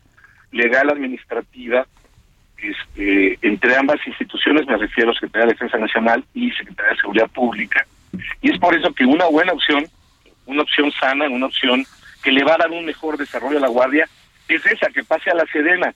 legal 0.52 0.90
administrativa 0.90 1.86
este, 2.58 3.38
entre 3.42 3.76
ambas 3.76 3.98
instituciones, 4.06 4.66
me 4.66 4.76
refiero 4.76 5.10
a 5.10 5.14
Secretaría 5.14 5.46
de 5.46 5.52
Defensa 5.52 5.78
Nacional 5.78 6.24
y 6.34 6.50
Secretaría 6.52 6.92
de 6.92 7.00
Seguridad 7.00 7.30
Pública, 7.30 7.86
y 8.40 8.50
es 8.50 8.58
por 8.58 8.74
eso 8.74 8.92
que 8.92 9.04
una 9.04 9.26
buena 9.26 9.52
opción, 9.52 9.84
una 10.46 10.62
opción 10.62 10.90
sana, 10.92 11.28
una 11.28 11.46
opción 11.46 11.84
que 12.22 12.32
le 12.32 12.44
va 12.44 12.54
a 12.54 12.58
dar 12.58 12.70
un 12.70 12.84
mejor 12.84 13.16
desarrollo 13.16 13.58
a 13.58 13.60
la 13.60 13.68
Guardia, 13.68 14.08
es 14.48 14.64
esa, 14.66 14.88
que 14.88 15.04
pase 15.04 15.30
a 15.30 15.34
la 15.34 15.46
Sedena. 15.46 15.94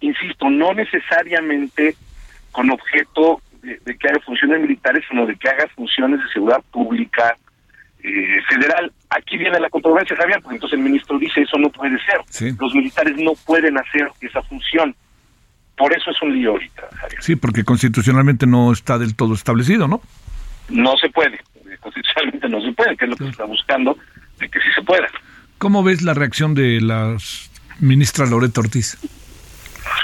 insisto, 0.00 0.48
no 0.48 0.72
necesariamente 0.72 1.94
con 2.50 2.70
objeto 2.70 3.40
de, 3.62 3.78
que 3.96 4.08
haga 4.08 4.20
funciones 4.20 4.60
militares, 4.60 5.04
sino 5.08 5.26
de 5.26 5.36
que 5.36 5.48
haga 5.48 5.68
funciones 5.68 6.20
de 6.22 6.32
seguridad 6.32 6.62
pública 6.70 7.36
eh, 8.02 8.40
federal. 8.48 8.90
Aquí 9.10 9.36
viene 9.36 9.60
la 9.60 9.68
controversia, 9.68 10.16
Javier, 10.16 10.40
porque 10.42 10.56
entonces 10.56 10.78
el 10.78 10.84
ministro 10.84 11.18
dice 11.18 11.42
eso 11.42 11.58
no 11.58 11.68
puede 11.70 11.98
ser. 12.04 12.56
Los 12.58 12.74
militares 12.74 13.16
no 13.18 13.32
pueden 13.44 13.76
hacer 13.78 14.10
esa 14.20 14.42
función. 14.42 14.94
Por 15.80 15.96
eso 15.96 16.10
es 16.10 16.20
un 16.20 16.34
lío 16.34 16.50
ahorita, 16.50 16.82
Javier. 16.92 17.22
Sí, 17.22 17.36
porque 17.36 17.64
constitucionalmente 17.64 18.46
no 18.46 18.70
está 18.70 18.98
del 18.98 19.16
todo 19.16 19.32
establecido, 19.32 19.88
¿no? 19.88 20.02
No 20.68 20.94
se 20.98 21.08
puede, 21.08 21.40
constitucionalmente 21.80 22.50
no 22.50 22.60
se 22.60 22.70
puede, 22.72 22.94
que 22.98 23.06
es 23.06 23.10
lo 23.10 23.16
que 23.16 23.28
está 23.28 23.46
buscando, 23.46 23.96
de 24.38 24.50
que 24.50 24.58
sí 24.60 24.66
se 24.74 24.82
pueda. 24.82 25.08
¿Cómo 25.56 25.82
ves 25.82 26.02
la 26.02 26.12
reacción 26.12 26.54
de 26.54 26.82
la 26.82 27.16
ministra 27.78 28.26
Loreto 28.26 28.60
Ortiz? 28.60 28.98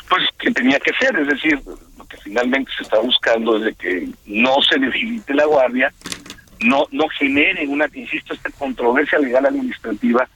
Pues 0.08 0.22
que 0.38 0.50
tenía 0.50 0.80
que 0.80 0.92
ser, 0.98 1.14
es 1.18 1.28
decir, 1.28 1.60
lo 1.98 2.06
que 2.06 2.16
finalmente 2.24 2.72
se 2.74 2.84
está 2.84 2.98
buscando 3.00 3.58
es 3.58 3.64
de 3.64 3.74
que 3.74 4.08
no 4.24 4.62
se 4.62 4.78
debilite 4.78 5.34
la 5.34 5.44
guardia, 5.44 5.92
no 6.60 6.86
no 6.90 7.06
genere 7.18 7.68
una, 7.68 7.84
insisto, 7.92 8.32
esta 8.32 8.48
controversia 8.52 9.18
legal 9.18 9.44
administrativa 9.44 10.26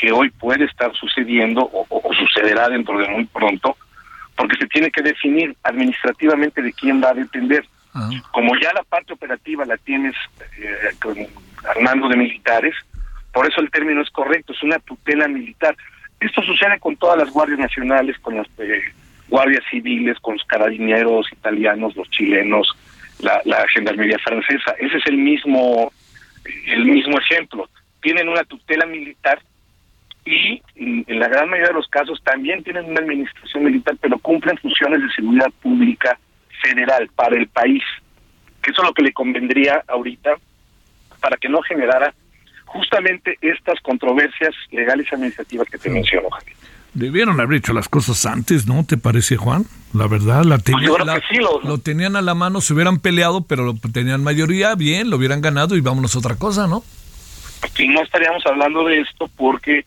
que 0.00 0.10
hoy 0.10 0.30
puede 0.30 0.64
estar 0.64 0.90
sucediendo 0.94 1.68
o, 1.70 2.14
sucederá 2.14 2.70
dentro 2.70 2.98
de 2.98 3.08
muy 3.08 3.26
pronto, 3.26 3.76
porque 4.36 4.56
se 4.56 4.66
tiene 4.66 4.90
que 4.90 5.02
definir 5.02 5.56
administrativamente 5.62 6.62
de 6.62 6.72
quién 6.72 7.02
va 7.02 7.10
a 7.10 7.14
depender. 7.14 7.64
Ah. 7.94 8.10
Como 8.32 8.54
ya 8.60 8.72
la 8.74 8.82
parte 8.82 9.14
operativa 9.14 9.64
la 9.64 9.76
tienes 9.78 10.14
eh, 10.58 10.94
con 11.00 11.16
Armando 11.68 12.08
de 12.08 12.16
militares, 12.16 12.74
por 13.32 13.46
eso 13.46 13.60
el 13.60 13.70
término 13.70 14.02
es 14.02 14.10
correcto, 14.10 14.52
es 14.52 14.62
una 14.62 14.78
tutela 14.78 15.26
militar. 15.28 15.76
Esto 16.20 16.42
sucede 16.42 16.78
con 16.78 16.96
todas 16.96 17.18
las 17.18 17.30
guardias 17.30 17.58
nacionales, 17.58 18.18
con 18.20 18.36
las 18.36 18.46
eh, 18.58 18.82
guardias 19.28 19.62
civiles, 19.70 20.18
con 20.20 20.34
los 20.34 20.44
carabineros 20.44 21.26
italianos, 21.32 21.96
los 21.96 22.08
chilenos, 22.10 22.76
la, 23.20 23.40
la 23.44 23.66
gendarmería 23.68 24.18
francesa. 24.18 24.72
Ese 24.78 24.98
es 24.98 25.06
el 25.06 25.16
mismo, 25.16 25.92
el 26.66 26.84
mismo 26.84 27.18
ejemplo. 27.18 27.68
Tienen 28.00 28.28
una 28.28 28.44
tutela 28.44 28.86
militar 28.86 29.40
y 30.26 30.60
en, 30.74 31.04
la 31.18 31.28
gran 31.28 31.48
mayoría 31.48 31.68
de 31.68 31.74
los 31.74 31.88
casos 31.88 32.20
también 32.22 32.62
tienen 32.62 32.84
una 32.86 33.00
administración 33.00 33.64
militar, 33.64 33.96
pero 34.00 34.18
cumplen 34.18 34.58
funciones 34.58 35.00
de 35.00 35.10
seguridad 35.12 35.50
pública 35.62 36.18
federal 36.60 37.08
para 37.14 37.36
el 37.36 37.46
país. 37.46 37.82
Que 38.60 38.72
eso 38.72 38.82
es 38.82 38.88
lo 38.88 38.94
que 38.94 39.02
le 39.02 39.12
convendría 39.12 39.82
ahorita 39.86 40.34
para 41.20 41.36
que 41.36 41.48
no 41.48 41.62
generara 41.62 42.12
justamente 42.64 43.38
estas 43.40 43.80
controversias 43.80 44.54
legales 44.70 45.06
y 45.10 45.14
administrativas 45.14 45.68
que 45.68 45.78
te 45.78 45.88
menciono, 45.88 46.28
Javier. 46.30 46.56
Debieron 46.92 47.40
haber 47.40 47.58
hecho 47.58 47.72
las 47.72 47.88
cosas 47.88 48.24
antes, 48.26 48.66
¿no? 48.66 48.84
¿Te 48.84 48.96
parece, 48.96 49.36
Juan? 49.36 49.64
La 49.92 50.06
verdad, 50.08 50.44
la, 50.44 50.58
pues 50.58 50.74
lo, 51.62 51.78
tenían 51.78 52.16
a 52.16 52.22
la 52.22 52.34
mano, 52.34 52.60
se 52.60 52.72
hubieran 52.72 52.98
peleado, 53.00 53.42
pero 53.42 53.64
lo, 53.64 53.74
tenían 53.92 54.24
mayoría, 54.24 54.74
bien, 54.74 55.10
lo 55.10 55.16
hubieran 55.18 55.42
ganado 55.42 55.76
y 55.76 55.80
vámonos 55.80 56.16
a 56.16 56.18
otra 56.18 56.36
cosa, 56.36 56.66
¿no? 56.66 56.82
Aquí 57.62 57.86
no 57.86 58.02
estaríamos 58.02 58.44
hablando 58.46 58.84
de 58.84 59.00
esto 59.00 59.28
porque, 59.36 59.84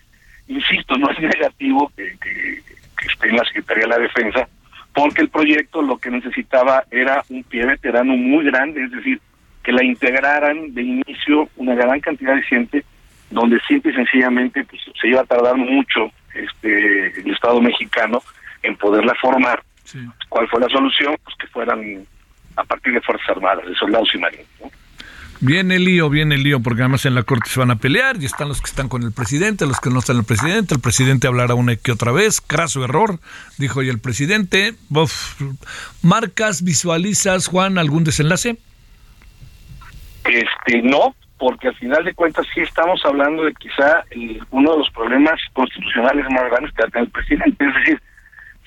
insisto, 0.49 0.97
no 0.97 1.09
es 1.11 1.19
negativo 1.19 1.91
que, 1.95 2.15
que 2.19 3.07
esté 3.07 3.29
en 3.29 3.37
la 3.37 3.45
Secretaría 3.45 3.83
de 3.83 3.89
la 3.89 3.99
Defensa, 3.99 4.49
porque 4.93 5.21
el 5.21 5.29
proyecto 5.29 5.81
lo 5.81 5.97
que 5.97 6.09
necesitaba 6.09 6.83
era 6.91 7.23
un 7.29 7.43
pie 7.43 7.65
veterano 7.65 8.17
muy 8.17 8.43
grande, 8.45 8.83
es 8.83 8.91
decir, 8.91 9.21
que 9.63 9.71
la 9.71 9.83
integraran 9.83 10.73
de 10.73 10.81
inicio 10.81 11.49
una 11.57 11.75
gran 11.75 11.99
cantidad 11.99 12.35
de 12.35 12.43
gente, 12.43 12.83
donde 13.29 13.59
simple 13.67 13.91
y 13.91 13.95
sencillamente 13.95 14.65
pues, 14.65 14.81
se 14.99 15.07
iba 15.07 15.21
a 15.21 15.25
tardar 15.25 15.55
mucho 15.55 16.11
este 16.33 17.19
el 17.19 17.31
Estado 17.31 17.61
mexicano 17.61 18.21
en 18.63 18.75
poderla 18.75 19.13
formar. 19.15 19.63
¿Cuál 20.27 20.47
fue 20.47 20.59
la 20.59 20.69
solución? 20.69 21.15
Pues 21.23 21.35
que 21.37 21.47
fueran 21.47 22.05
a 22.55 22.63
partir 22.63 22.93
de 22.93 23.01
Fuerzas 23.01 23.29
Armadas, 23.29 23.65
de 23.65 23.75
soldados 23.75 24.09
y 24.13 24.17
marinos. 24.17 24.47
Viene 25.41 25.77
el 25.77 25.85
lío, 25.85 26.09
viene 26.09 26.35
el 26.35 26.43
lío, 26.43 26.59
porque 26.59 26.81
además 26.81 27.05
en 27.05 27.15
la 27.15 27.23
corte 27.23 27.49
se 27.49 27.61
van 27.61 27.71
a 27.71 27.77
pelear 27.77 28.17
y 28.19 28.25
están 28.25 28.49
los 28.49 28.59
que 28.59 28.67
están 28.67 28.89
con 28.89 29.03
el 29.03 29.13
presidente, 29.13 29.65
los 29.65 29.79
que 29.79 29.89
no 29.89 29.99
están 29.99 30.17
el 30.17 30.25
presidente. 30.25 30.75
El 30.75 30.81
presidente 30.81 31.27
hablará 31.27 31.53
una 31.55 31.73
y 31.73 31.77
que 31.77 31.93
otra 31.93 32.11
vez, 32.11 32.41
craso 32.41 32.83
error, 32.83 33.19
dijo 33.57 33.79
hoy 33.79 33.87
el 33.87 33.99
presidente. 33.99 34.73
¿Marcas, 36.03 36.61
visualizas, 36.63 37.47
Juan, 37.47 37.77
algún 37.77 38.03
desenlace? 38.03 38.57
Este, 40.25 40.81
no, 40.81 41.15
porque 41.37 41.69
al 41.69 41.75
final 41.75 42.03
de 42.03 42.13
cuentas 42.13 42.45
sí 42.53 42.59
estamos 42.59 43.01
hablando 43.05 43.45
de 43.45 43.53
quizá 43.53 44.03
uno 44.51 44.73
de 44.73 44.77
los 44.79 44.89
problemas 44.89 45.39
constitucionales 45.53 46.25
más 46.31 46.49
grandes 46.49 46.73
que 46.73 46.83
tiene 46.91 47.05
el 47.05 47.11
presidente. 47.11 47.65
Es 47.65 47.73
decir, 47.75 48.01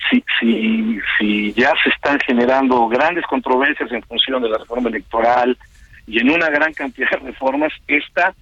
si, 0.09 0.23
si, 0.39 0.99
si 1.19 1.53
ya 1.53 1.71
se 1.83 1.89
están 1.89 2.19
generando 2.25 2.87
grandes 2.87 3.25
controversias 3.27 3.91
en 3.91 4.01
función 4.01 4.41
de 4.41 4.49
la 4.49 4.57
reforma 4.57 4.89
electoral 4.89 5.55
y 6.07 6.19
en 6.19 6.29
una 6.29 6.49
gran 6.49 6.73
cantidad 6.73 7.09
de 7.11 7.17
reformas, 7.17 7.71
esta 7.87 8.33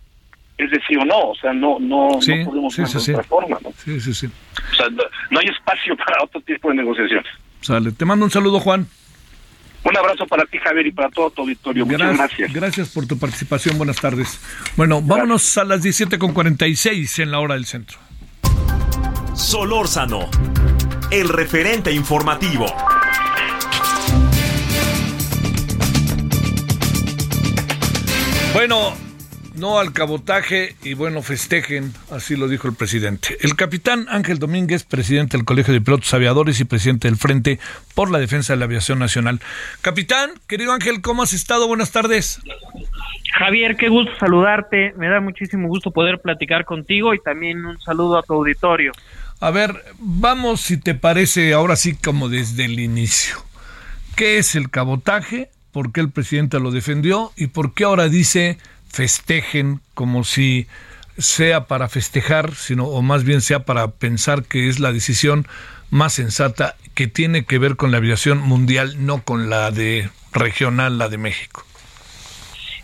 es 0.57 0.69
decir 0.69 0.97
o 0.99 1.05
no, 1.05 1.31
o 1.31 1.35
sea, 1.35 1.53
no 1.53 1.79
no, 1.79 2.09
no 2.09 2.45
podemos 2.45 2.73
sí, 2.73 2.85
sí, 2.85 3.11
otra 3.11 3.23
forma, 3.23 3.57
¿no? 3.63 3.71
Sí, 3.83 3.99
sí, 3.99 4.13
sí. 4.13 4.27
O 4.27 4.75
sea, 4.75 4.87
no 5.29 5.39
hay 5.39 5.47
espacio 5.47 5.95
para 6.05 6.23
otro 6.23 6.41
tipo 6.41 6.69
de 6.69 6.75
negociaciones. 6.75 7.31
Sale, 7.61 7.91
te 7.91 8.05
mando 8.05 8.25
un 8.25 8.31
saludo, 8.31 8.59
Juan. 8.59 8.87
Un 9.83 9.97
abrazo 9.97 10.27
para 10.27 10.45
ti, 10.45 10.59
Javier, 10.59 10.87
y 10.87 10.91
para 10.91 11.09
todo 11.09 11.31
tu 11.31 11.41
auditorio. 11.41 11.85
Muchas 11.85 12.15
gracias. 12.15 12.53
Gracias 12.53 12.89
por 12.89 13.07
tu 13.07 13.17
participación. 13.17 13.77
Buenas 13.77 13.99
tardes. 13.99 14.39
Bueno, 14.75 15.01
vámonos 15.01 15.57
a 15.57 15.63
las 15.63 15.83
17.46 15.83 17.23
en 17.23 17.31
la 17.31 17.39
hora 17.39 17.55
del 17.55 17.65
centro. 17.65 17.97
Solórzano, 19.33 20.29
el 21.09 21.29
referente 21.29 21.91
informativo. 21.91 22.67
Bueno, 28.53 28.93
no 29.55 29.79
al 29.79 29.93
cabotaje 29.93 30.75
y 30.83 30.93
bueno, 30.93 31.21
festejen, 31.21 31.93
así 32.11 32.35
lo 32.35 32.49
dijo 32.49 32.67
el 32.67 32.73
presidente. 32.73 33.37
El 33.39 33.55
capitán 33.55 34.07
Ángel 34.09 34.39
Domínguez, 34.39 34.83
presidente 34.83 35.37
del 35.37 35.45
Colegio 35.45 35.73
de 35.73 35.79
Pilotos 35.79 36.13
Aviadores 36.13 36.59
y 36.59 36.65
presidente 36.65 37.07
del 37.07 37.17
Frente 37.17 37.59
por 37.95 38.11
la 38.11 38.19
Defensa 38.19 38.53
de 38.53 38.59
la 38.59 38.65
Aviación 38.65 38.99
Nacional. 38.99 39.39
Capitán, 39.81 40.31
querido 40.47 40.73
Ángel, 40.73 41.01
¿cómo 41.01 41.23
has 41.23 41.31
estado? 41.31 41.67
Buenas 41.67 41.91
tardes. 41.91 42.41
Javier, 43.37 43.77
qué 43.77 43.87
gusto 43.87 44.11
saludarte. 44.19 44.93
Me 44.97 45.07
da 45.07 45.21
muchísimo 45.21 45.69
gusto 45.69 45.91
poder 45.91 46.19
platicar 46.19 46.65
contigo 46.65 47.13
y 47.13 47.19
también 47.19 47.65
un 47.65 47.79
saludo 47.79 48.17
a 48.17 48.23
tu 48.23 48.33
auditorio. 48.33 48.91
A 49.39 49.49
ver, 49.49 49.83
vamos 49.97 50.59
si 50.61 50.77
te 50.77 50.93
parece 50.93 51.53
ahora 51.53 51.77
sí 51.77 51.95
como 51.95 52.27
desde 52.27 52.65
el 52.65 52.79
inicio. 52.79 53.37
¿Qué 54.15 54.37
es 54.37 54.55
el 54.55 54.69
cabotaje? 54.69 55.49
¿Por 55.71 55.91
qué 55.91 56.01
el 56.01 56.09
presidente 56.09 56.59
lo 56.59 56.71
defendió? 56.71 57.31
¿Y 57.35 57.47
por 57.47 57.73
qué 57.73 57.85
ahora 57.85 58.09
dice 58.09 58.57
festejen 58.89 59.79
como 59.93 60.23
si 60.23 60.67
sea 61.17 61.65
para 61.67 61.87
festejar, 61.87 62.53
sino 62.55 62.85
o 62.85 63.01
más 63.01 63.23
bien 63.23 63.41
sea 63.41 63.65
para 63.65 63.87
pensar 63.91 64.43
que 64.43 64.67
es 64.67 64.79
la 64.79 64.91
decisión 64.91 65.45
más 65.89 66.13
sensata 66.13 66.75
que 66.95 67.07
tiene 67.07 67.45
que 67.45 67.57
ver 67.57 67.75
con 67.75 67.91
la 67.91 67.97
aviación 67.97 68.39
mundial, 68.39 69.05
no 69.05 69.23
con 69.23 69.49
la 69.49 69.71
de 69.71 70.09
regional, 70.33 70.97
la 70.97 71.09
de 71.09 71.17
México. 71.17 71.63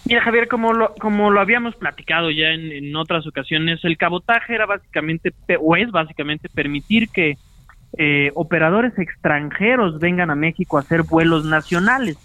Mira, 0.05 0.21
Javier, 0.21 0.47
como 0.47 0.71
lo, 0.71 0.93
como 0.95 1.31
lo 1.31 1.41
habíamos 1.41 1.75
platicado 1.75 2.31
ya 2.31 2.49
en, 2.49 2.95
otras 2.95 3.27
ocasiones, 3.27 3.83
el 3.83 3.97
cabotaje 3.97 4.55
era 4.55 4.65
básicamente, 4.65 5.33
o 5.59 5.75
es 5.75 5.91
básicamente, 5.91 6.47
permitir 6.47 7.09
que 7.09 7.38
eh, 7.98 8.32
operadores 8.36 8.98
extranjeros 9.00 10.00
vengan 10.00 10.30
a 10.30 10.36
México 10.36 10.78
a 10.78 10.82
hacer 10.82 11.04
vuelos 11.04 11.45
nacionales. 11.45 12.18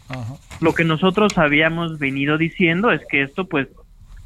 Lo 0.60 0.74
que 0.74 0.84
nosotros 0.84 1.38
habíamos 1.38 1.98
venido 1.98 2.36
diciendo 2.38 2.92
es 2.92 3.00
que 3.08 3.22
esto 3.22 3.46
pues 3.46 3.68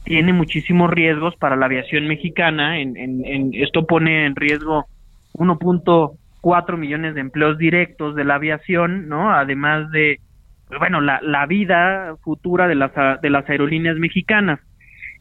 tiene 0.05 0.33
muchísimos 0.33 0.91
riesgos 0.91 1.37
para 1.37 1.57
la 1.57 1.67
aviación 1.67 2.09
mexicana. 2.09 2.81
En, 2.81 2.97
en, 2.97 3.51
esto 3.55 3.87
pone 3.87 4.27
en 4.27 4.37
riesgo 4.37 4.87
1.4 5.35 6.77
millones 6.77 7.15
de 7.15 7.21
empleos 7.21 7.59
directos 7.59 8.15
de 8.15 8.25
la 8.25 8.37
aviación, 8.37 9.09
¿no? 9.09 9.33
Además 9.33 9.91
de, 9.91 10.21
pues, 10.69 10.81
bueno, 10.81 11.01
la, 11.01 11.21
la 11.23 11.47
vida 11.47 12.17
futura 12.23 12.69
de 12.69 12.75
las, 12.75 12.93
de 13.21 13.31
las 13.31 13.49
aerolíneas 13.49 13.97
mexicanas. 13.97 14.61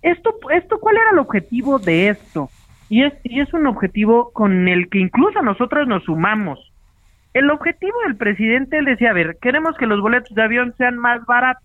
Esto, 0.01 0.35
esto, 0.51 0.79
¿cuál 0.79 0.97
era 0.97 1.11
el 1.11 1.19
objetivo 1.19 1.79
de 1.79 2.09
esto? 2.09 2.49
Y 2.89 3.03
es, 3.03 3.13
y 3.23 3.39
es 3.39 3.53
un 3.53 3.67
objetivo 3.67 4.31
con 4.33 4.67
el 4.67 4.89
que 4.89 4.99
incluso 4.99 5.41
nosotros 5.41 5.87
nos 5.87 6.03
sumamos. 6.03 6.59
El 7.33 7.49
objetivo 7.49 7.97
del 8.05 8.15
presidente, 8.15 8.77
él 8.77 8.85
decía, 8.85 9.09
a 9.09 9.13
ver, 9.13 9.37
queremos 9.41 9.75
que 9.77 9.87
los 9.87 9.99
boletos 9.99 10.33
de 10.33 10.43
avión 10.43 10.73
sean 10.77 10.97
más 10.97 11.25
baratos. 11.25 11.63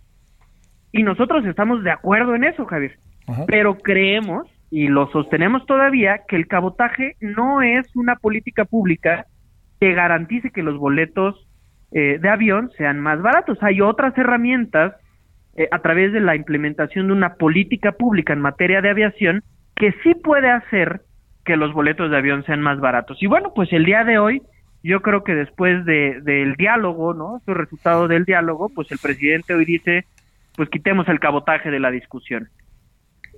Y 0.92 1.02
nosotros 1.02 1.44
estamos 1.46 1.84
de 1.84 1.92
acuerdo 1.92 2.34
en 2.34 2.44
eso, 2.44 2.66
Javier. 2.66 2.98
Pero 3.46 3.76
creemos, 3.78 4.48
y 4.70 4.88
lo 4.88 5.08
sostenemos 5.12 5.64
todavía, 5.66 6.22
que 6.26 6.34
el 6.34 6.48
cabotaje 6.48 7.14
no 7.20 7.62
es 7.62 7.94
una 7.94 8.16
política 8.16 8.64
pública 8.64 9.26
que 9.80 9.94
garantice 9.94 10.50
que 10.50 10.64
los 10.64 10.76
boletos 10.76 11.46
eh, 11.92 12.18
de 12.20 12.28
avión 12.28 12.70
sean 12.76 12.98
más 12.98 13.22
baratos. 13.22 13.58
Hay 13.62 13.80
otras 13.80 14.16
herramientas 14.18 14.94
eh, 15.56 15.68
a 15.70 15.80
través 15.80 16.12
de 16.12 16.20
la 16.20 16.34
implementación 16.34 17.06
de 17.06 17.12
una 17.12 17.34
política 17.34 17.92
pública 17.92 18.32
en 18.32 18.40
materia 18.40 18.80
de 18.80 18.90
aviación 18.90 19.42
que 19.76 19.92
sí 20.02 20.14
puede 20.14 20.50
hacer 20.50 21.02
que 21.50 21.56
los 21.56 21.72
boletos 21.72 22.12
de 22.12 22.16
avión 22.16 22.44
sean 22.44 22.60
más 22.60 22.78
baratos. 22.78 23.20
Y 23.20 23.26
bueno, 23.26 23.52
pues 23.52 23.72
el 23.72 23.84
día 23.84 24.04
de 24.04 24.18
hoy 24.18 24.40
Yo 24.84 25.02
creo 25.02 25.24
que 25.24 25.34
después 25.34 25.84
de, 25.84 26.20
del 26.22 26.54
diálogo, 26.54 27.12
¿no? 27.12 27.42
Su 27.44 27.54
resultado 27.54 28.06
del 28.06 28.24
diálogo, 28.24 28.68
pues 28.68 28.90
el 28.92 28.98
presidente 28.98 29.52
hoy 29.52 29.64
dice, 29.64 30.06
pues 30.56 30.70
quitemos 30.70 31.08
el 31.08 31.18
cabotaje 31.18 31.70
de 31.70 31.80
la 31.80 31.90
discusión. 31.90 32.48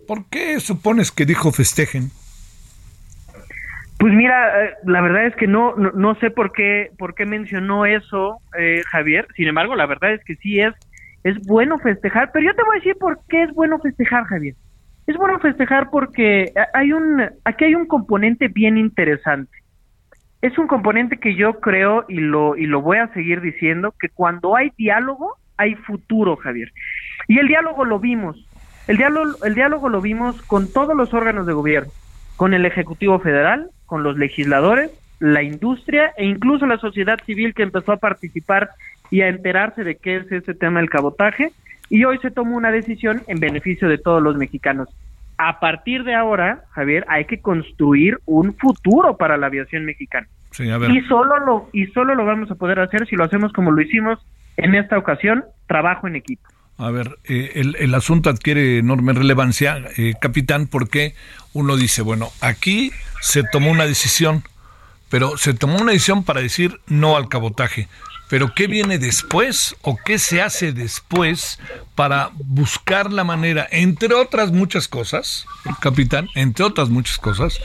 ¿Por 0.06 0.28
qué 0.28 0.60
supones 0.60 1.10
que 1.10 1.24
dijo 1.24 1.50
festejen? 1.50 2.10
Pues 3.98 4.12
mira, 4.12 4.62
eh, 4.62 4.74
la 4.84 5.00
verdad 5.00 5.26
es 5.26 5.34
que 5.34 5.46
no, 5.46 5.74
no, 5.74 6.14
sé 6.20 6.30
por 6.30 6.52
qué, 6.52 6.90
por 6.98 7.14
qué 7.14 7.24
mencionó 7.24 7.86
eso, 7.86 8.38
eh, 8.56 8.82
Javier. 8.90 9.26
Sin 9.34 9.48
embargo, 9.48 9.74
la 9.74 9.86
verdad 9.86 10.12
es 10.12 10.22
que 10.24 10.36
sí 10.36 10.60
es, 10.60 10.74
es 11.24 11.36
bueno 11.46 11.78
festejar. 11.78 12.30
Pero 12.32 12.46
yo 12.46 12.54
te 12.54 12.62
voy 12.62 12.76
a 12.76 12.80
decir 12.80 12.96
por 13.00 13.18
qué 13.28 13.44
es 13.44 13.52
bueno 13.54 13.80
festejar, 13.80 14.24
Javier. 14.26 14.54
Es 15.06 15.16
bueno 15.16 15.38
festejar 15.40 15.90
porque 15.90 16.52
hay 16.74 16.92
un, 16.92 17.22
aquí 17.44 17.64
hay 17.64 17.74
un 17.74 17.86
componente 17.86 18.48
bien 18.48 18.78
interesante. 18.78 19.58
Es 20.40 20.58
un 20.58 20.66
componente 20.66 21.18
que 21.18 21.34
yo 21.34 21.60
creo 21.60 22.04
y 22.08 22.16
lo, 22.16 22.56
y 22.56 22.66
lo 22.66 22.82
voy 22.82 22.98
a 22.98 23.08
seguir 23.08 23.40
diciendo, 23.40 23.94
que 23.98 24.08
cuando 24.08 24.56
hay 24.56 24.72
diálogo, 24.76 25.36
hay 25.56 25.74
futuro, 25.74 26.36
Javier. 26.36 26.72
Y 27.28 27.38
el 27.38 27.48
diálogo 27.48 27.84
lo 27.84 27.98
vimos. 27.98 28.48
El 28.88 28.96
diálogo, 28.96 29.44
el 29.44 29.54
diálogo 29.54 29.88
lo 29.88 30.00
vimos 30.00 30.42
con 30.42 30.72
todos 30.72 30.96
los 30.96 31.14
órganos 31.14 31.46
de 31.46 31.52
gobierno, 31.52 31.92
con 32.36 32.54
el 32.54 32.66
Ejecutivo 32.66 33.20
Federal, 33.20 33.70
con 33.86 34.02
los 34.02 34.16
legisladores, 34.16 34.90
la 35.20 35.44
industria 35.44 36.12
e 36.16 36.26
incluso 36.26 36.66
la 36.66 36.78
sociedad 36.78 37.18
civil 37.24 37.54
que 37.54 37.62
empezó 37.62 37.92
a 37.92 37.98
participar 37.98 38.70
y 39.10 39.20
a 39.20 39.28
enterarse 39.28 39.84
de 39.84 39.96
qué 39.96 40.16
es 40.16 40.32
ese 40.32 40.54
tema 40.54 40.80
del 40.80 40.90
cabotaje. 40.90 41.52
Y 41.88 42.04
hoy 42.04 42.18
se 42.18 42.30
tomó 42.30 42.56
una 42.56 42.70
decisión 42.70 43.22
en 43.26 43.38
beneficio 43.40 43.88
de 43.88 43.98
todos 43.98 44.22
los 44.22 44.36
mexicanos. 44.36 44.88
A 45.38 45.60
partir 45.60 46.04
de 46.04 46.14
ahora, 46.14 46.64
Javier, 46.70 47.04
hay 47.08 47.24
que 47.24 47.40
construir 47.40 48.18
un 48.26 48.54
futuro 48.54 49.16
para 49.16 49.36
la 49.36 49.46
aviación 49.46 49.84
mexicana. 49.84 50.26
Y 50.58 51.00
solo 51.08 51.38
lo 51.38 51.70
y 51.72 51.86
solo 51.86 52.14
lo 52.14 52.24
vamos 52.24 52.50
a 52.50 52.54
poder 52.56 52.78
hacer 52.78 53.06
si 53.06 53.16
lo 53.16 53.24
hacemos 53.24 53.52
como 53.52 53.70
lo 53.70 53.80
hicimos 53.80 54.18
en 54.56 54.74
esta 54.74 54.98
ocasión, 54.98 55.44
trabajo 55.66 56.06
en 56.06 56.16
equipo. 56.16 56.42
A 56.76 56.90
ver, 56.90 57.18
eh, 57.24 57.52
el, 57.54 57.76
el, 57.78 57.94
asunto 57.94 58.28
adquiere 58.28 58.78
enorme 58.78 59.12
relevancia, 59.12 59.82
eh, 59.96 60.14
capitán, 60.20 60.66
porque 60.66 61.14
uno 61.52 61.76
dice, 61.76 62.02
bueno, 62.02 62.30
aquí 62.40 62.92
se 63.20 63.44
tomó 63.44 63.70
una 63.70 63.86
decisión, 63.86 64.42
pero 65.08 65.36
se 65.36 65.54
tomó 65.54 65.76
una 65.76 65.92
decisión 65.92 66.24
para 66.24 66.40
decir 66.40 66.80
no 66.86 67.16
al 67.16 67.28
cabotaje. 67.28 67.88
Pero 68.28 68.54
¿qué 68.54 68.66
viene 68.66 68.98
después 68.98 69.76
o 69.82 69.98
qué 70.02 70.18
se 70.18 70.40
hace 70.40 70.72
después 70.72 71.60
para 71.94 72.30
buscar 72.32 73.12
la 73.12 73.24
manera, 73.24 73.68
entre 73.70 74.14
otras 74.14 74.52
muchas 74.52 74.88
cosas, 74.88 75.46
capitán, 75.80 76.28
entre 76.34 76.64
otras 76.64 76.88
muchas 76.88 77.18
cosas, 77.18 77.60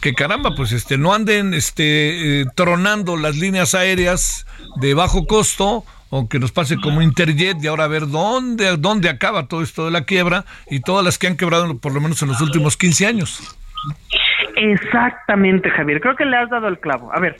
que 0.00 0.12
caramba, 0.12 0.54
pues 0.54 0.72
este 0.72 0.98
no 0.98 1.14
anden 1.14 1.54
este 1.54 2.42
eh, 2.42 2.44
tronando 2.54 3.16
las 3.16 3.36
líneas 3.36 3.74
aéreas 3.74 4.46
de 4.76 4.92
bajo 4.92 5.26
costo 5.26 5.84
o 6.10 6.28
que 6.28 6.38
nos 6.38 6.52
pase 6.52 6.76
como 6.76 7.02
Interjet 7.02 7.56
y 7.62 7.66
ahora 7.66 7.84
a 7.84 7.88
ver 7.88 8.06
dónde 8.06 8.76
dónde 8.76 9.08
acaba 9.08 9.48
todo 9.48 9.62
esto 9.62 9.86
de 9.86 9.90
la 9.90 10.04
quiebra 10.04 10.44
y 10.70 10.80
todas 10.80 11.04
las 11.04 11.18
que 11.18 11.26
han 11.26 11.36
quebrado 11.36 11.78
por 11.78 11.92
lo 11.94 12.00
menos 12.00 12.22
en 12.22 12.28
los 12.28 12.40
últimos 12.40 12.76
15 12.76 13.06
años. 13.06 13.56
Exactamente, 14.56 15.70
Javier. 15.70 16.00
Creo 16.00 16.16
que 16.16 16.24
le 16.24 16.36
has 16.36 16.48
dado 16.50 16.68
el 16.68 16.78
clavo. 16.78 17.12
A 17.12 17.20
ver, 17.20 17.36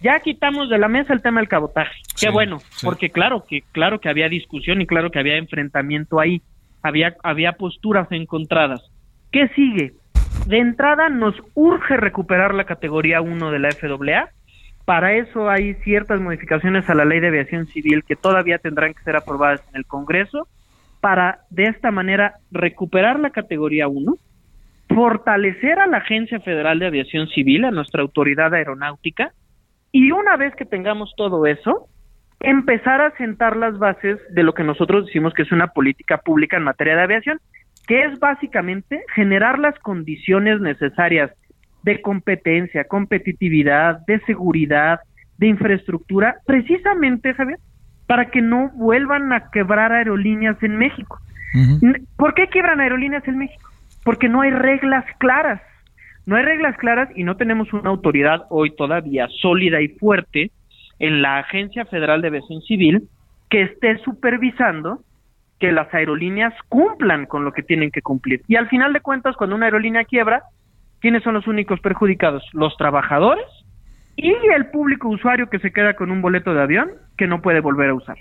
ya 0.00 0.18
quitamos 0.20 0.68
de 0.68 0.78
la 0.78 0.88
mesa 0.88 1.12
el 1.12 1.22
tema 1.22 1.40
del 1.40 1.48
cabotaje. 1.48 2.00
Qué 2.18 2.30
bueno, 2.30 2.58
porque 2.82 3.10
claro 3.10 3.44
que 3.48 3.62
claro 3.72 4.00
que 4.00 4.08
había 4.08 4.28
discusión 4.28 4.80
y 4.80 4.86
claro 4.86 5.10
que 5.10 5.18
había 5.18 5.36
enfrentamiento 5.36 6.20
ahí. 6.20 6.42
Había 6.82 7.16
había 7.22 7.52
posturas 7.52 8.10
encontradas. 8.10 8.80
¿Qué 9.30 9.48
sigue? 9.48 9.92
De 10.46 10.58
entrada 10.58 11.08
nos 11.08 11.34
urge 11.54 11.96
recuperar 11.96 12.54
la 12.54 12.64
categoría 12.64 13.20
1 13.20 13.50
de 13.50 13.58
la 13.58 13.70
FAA. 13.70 14.30
Para 14.86 15.14
eso 15.14 15.48
hay 15.48 15.74
ciertas 15.84 16.20
modificaciones 16.20 16.88
a 16.88 16.94
la 16.94 17.04
Ley 17.04 17.20
de 17.20 17.28
Aviación 17.28 17.66
Civil 17.66 18.02
que 18.04 18.16
todavía 18.16 18.58
tendrán 18.58 18.94
que 18.94 19.02
ser 19.02 19.16
aprobadas 19.16 19.62
en 19.70 19.76
el 19.76 19.86
Congreso 19.86 20.48
para 21.00 21.40
de 21.50 21.64
esta 21.64 21.90
manera 21.90 22.36
recuperar 22.50 23.20
la 23.20 23.30
categoría 23.30 23.88
1 23.88 24.16
fortalecer 24.94 25.78
a 25.78 25.86
la 25.86 25.98
Agencia 25.98 26.40
Federal 26.40 26.78
de 26.78 26.86
Aviación 26.86 27.28
Civil, 27.28 27.64
a 27.64 27.70
nuestra 27.70 28.02
autoridad 28.02 28.52
aeronáutica, 28.52 29.32
y 29.92 30.12
una 30.12 30.36
vez 30.36 30.54
que 30.56 30.64
tengamos 30.64 31.12
todo 31.16 31.46
eso, 31.46 31.88
empezar 32.40 33.00
a 33.00 33.16
sentar 33.16 33.56
las 33.56 33.78
bases 33.78 34.18
de 34.30 34.42
lo 34.42 34.54
que 34.54 34.64
nosotros 34.64 35.06
decimos 35.06 35.34
que 35.34 35.42
es 35.42 35.52
una 35.52 35.68
política 35.68 36.18
pública 36.18 36.56
en 36.56 36.64
materia 36.64 36.96
de 36.96 37.02
aviación, 37.02 37.40
que 37.86 38.04
es 38.04 38.18
básicamente 38.18 39.02
generar 39.14 39.58
las 39.58 39.78
condiciones 39.80 40.60
necesarias 40.60 41.30
de 41.82 42.00
competencia, 42.02 42.84
competitividad, 42.84 44.00
de 44.06 44.20
seguridad, 44.20 45.00
de 45.38 45.48
infraestructura, 45.48 46.36
precisamente, 46.46 47.34
Javier, 47.34 47.58
para 48.06 48.26
que 48.30 48.42
no 48.42 48.70
vuelvan 48.74 49.32
a 49.32 49.50
quebrar 49.50 49.92
aerolíneas 49.92 50.62
en 50.62 50.76
México. 50.76 51.18
¿Por 52.16 52.34
qué 52.34 52.48
quiebran 52.48 52.80
aerolíneas 52.80 53.26
en 53.26 53.38
México? 53.38 53.70
porque 54.04 54.28
no 54.28 54.40
hay 54.40 54.50
reglas 54.50 55.04
claras. 55.18 55.60
No 56.26 56.36
hay 56.36 56.44
reglas 56.44 56.76
claras 56.76 57.08
y 57.16 57.24
no 57.24 57.36
tenemos 57.36 57.72
una 57.72 57.90
autoridad 57.90 58.46
hoy 58.50 58.74
todavía 58.76 59.28
sólida 59.40 59.80
y 59.80 59.88
fuerte 59.88 60.50
en 60.98 61.22
la 61.22 61.38
Agencia 61.38 61.84
Federal 61.86 62.20
de 62.22 62.28
Aviación 62.28 62.60
Civil 62.62 63.08
que 63.48 63.62
esté 63.62 63.98
supervisando 63.98 65.02
que 65.58 65.72
las 65.72 65.92
aerolíneas 65.92 66.54
cumplan 66.68 67.26
con 67.26 67.44
lo 67.44 67.52
que 67.52 67.62
tienen 67.62 67.90
que 67.90 68.00
cumplir. 68.00 68.42
Y 68.48 68.56
al 68.56 68.68
final 68.68 68.92
de 68.92 69.00
cuentas, 69.00 69.36
cuando 69.36 69.56
una 69.56 69.66
aerolínea 69.66 70.04
quiebra, 70.04 70.42
¿quiénes 71.00 71.22
son 71.22 71.34
los 71.34 71.46
únicos 71.46 71.80
perjudicados? 71.80 72.42
Los 72.52 72.76
trabajadores 72.76 73.44
y 74.16 74.32
el 74.54 74.66
público 74.70 75.08
usuario 75.08 75.48
que 75.48 75.58
se 75.58 75.72
queda 75.72 75.94
con 75.94 76.10
un 76.10 76.22
boleto 76.22 76.54
de 76.54 76.62
avión 76.62 76.90
que 77.16 77.26
no 77.26 77.42
puede 77.42 77.60
volver 77.60 77.90
a 77.90 77.94
usar. 77.94 78.18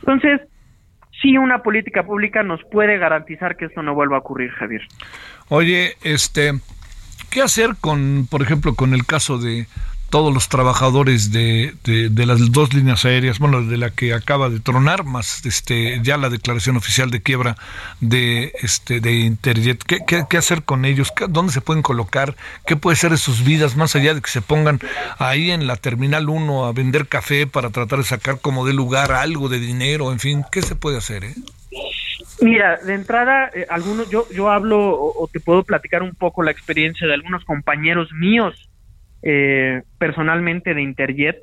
Entonces, 0.00 0.40
sí 1.22 1.38
una 1.38 1.62
política 1.62 2.04
pública 2.04 2.42
nos 2.42 2.60
puede 2.70 2.98
garantizar 2.98 3.56
que 3.56 3.66
esto 3.66 3.82
no 3.82 3.94
vuelva 3.94 4.16
a 4.16 4.20
ocurrir, 4.20 4.50
Javier. 4.50 4.82
Oye, 5.48 5.92
este, 6.02 6.52
¿qué 7.36 7.42
hacer 7.42 7.76
con, 7.78 8.26
por 8.30 8.40
ejemplo, 8.40 8.74
con 8.74 8.94
el 8.94 9.04
caso 9.04 9.36
de 9.36 9.66
todos 10.08 10.32
los 10.32 10.48
trabajadores 10.48 11.32
de, 11.32 11.74
de, 11.84 12.24
las 12.24 12.50
dos 12.50 12.72
líneas 12.72 13.04
aéreas, 13.04 13.38
bueno, 13.38 13.62
de 13.62 13.76
la 13.76 13.90
que 13.90 14.14
acaba 14.14 14.48
de 14.48 14.58
tronar, 14.58 15.04
más 15.04 15.44
este 15.44 16.00
ya 16.02 16.16
la 16.16 16.30
declaración 16.30 16.78
oficial 16.78 17.10
de 17.10 17.20
quiebra 17.20 17.58
de 18.00 18.54
este 18.62 19.00
de 19.00 19.16
Interjet. 19.16 19.84
¿Qué, 19.84 19.98
qué, 20.06 20.36
hacer 20.38 20.62
con 20.62 20.86
ellos? 20.86 21.12
¿Dónde 21.28 21.52
se 21.52 21.60
pueden 21.60 21.82
colocar? 21.82 22.36
¿Qué 22.66 22.74
puede 22.74 22.96
ser 22.96 23.10
de 23.10 23.18
sus 23.18 23.44
vidas 23.44 23.76
más 23.76 23.94
allá 23.94 24.14
de 24.14 24.22
que 24.22 24.30
se 24.30 24.40
pongan 24.40 24.80
ahí 25.18 25.50
en 25.50 25.66
la 25.66 25.76
Terminal 25.76 26.30
1 26.30 26.64
a 26.64 26.72
vender 26.72 27.06
café 27.06 27.46
para 27.46 27.68
tratar 27.68 27.98
de 27.98 28.06
sacar 28.06 28.40
como 28.40 28.64
de 28.64 28.72
lugar 28.72 29.12
algo 29.12 29.50
de 29.50 29.60
dinero? 29.60 30.10
En 30.10 30.20
fin, 30.20 30.42
¿qué 30.50 30.62
se 30.62 30.74
puede 30.74 30.96
hacer? 30.96 31.24
Eh? 31.24 31.34
Mira, 32.40 32.78
de 32.78 32.94
entrada, 32.94 33.50
eh, 33.54 33.66
algunos, 33.70 34.10
yo, 34.10 34.28
yo 34.30 34.50
hablo 34.50 34.78
o, 34.78 35.28
te 35.32 35.40
puedo 35.40 35.62
platicar 35.64 36.02
un 36.02 36.14
poco 36.14 36.42
la 36.42 36.50
experiencia 36.50 37.06
de 37.06 37.14
algunos 37.14 37.44
compañeros 37.44 38.12
míos 38.12 38.70
eh, 39.22 39.82
personalmente 39.98 40.74
de 40.74 40.82
Interjet, 40.82 41.40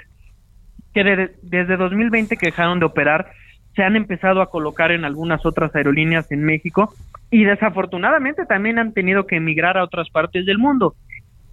que 0.93 1.31
desde 1.41 1.77
2020 1.77 2.37
que 2.37 2.47
dejaron 2.47 2.79
de 2.79 2.85
operar, 2.85 3.31
se 3.75 3.83
han 3.83 3.95
empezado 3.95 4.41
a 4.41 4.51
colocar 4.51 4.91
en 4.91 5.03
algunas 5.03 5.45
otras 5.45 5.75
aerolíneas 5.75 6.31
en 6.31 6.43
México 6.43 6.93
y 7.31 7.43
desafortunadamente 7.43 8.45
también 8.45 8.77
han 8.77 8.93
tenido 8.93 9.25
que 9.25 9.37
emigrar 9.37 9.77
a 9.77 9.83
otras 9.83 10.09
partes 10.11 10.45
del 10.45 10.59
mundo. 10.59 10.95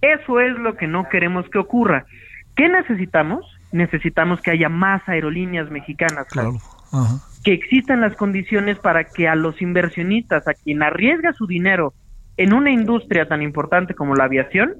Eso 0.01 0.39
es 0.39 0.55
lo 0.59 0.77
que 0.77 0.87
no 0.87 1.09
queremos 1.09 1.49
que 1.49 1.57
ocurra. 1.57 2.05
¿Qué 2.55 2.69
necesitamos? 2.69 3.45
Necesitamos 3.71 4.41
que 4.41 4.51
haya 4.51 4.69
más 4.69 5.01
aerolíneas 5.07 5.71
mexicanas. 5.71 6.27
Que 7.43 7.53
existan 7.53 8.01
las 8.01 8.15
condiciones 8.15 8.77
para 8.79 9.05
que 9.05 9.27
a 9.27 9.35
los 9.35 9.61
inversionistas, 9.61 10.47
a 10.47 10.53
quien 10.53 10.83
arriesga 10.83 11.33
su 11.33 11.47
dinero 11.47 11.93
en 12.37 12.53
una 12.53 12.71
industria 12.71 13.27
tan 13.27 13.41
importante 13.41 13.93
como 13.93 14.15
la 14.15 14.23
aviación, 14.25 14.75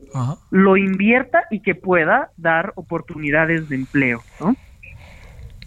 lo 0.49 0.77
invierta 0.77 1.43
y 1.51 1.61
que 1.61 1.75
pueda 1.75 2.29
dar 2.37 2.73
oportunidades 2.75 3.69
de 3.69 3.75
empleo. 3.75 4.21
¿no? 4.39 4.55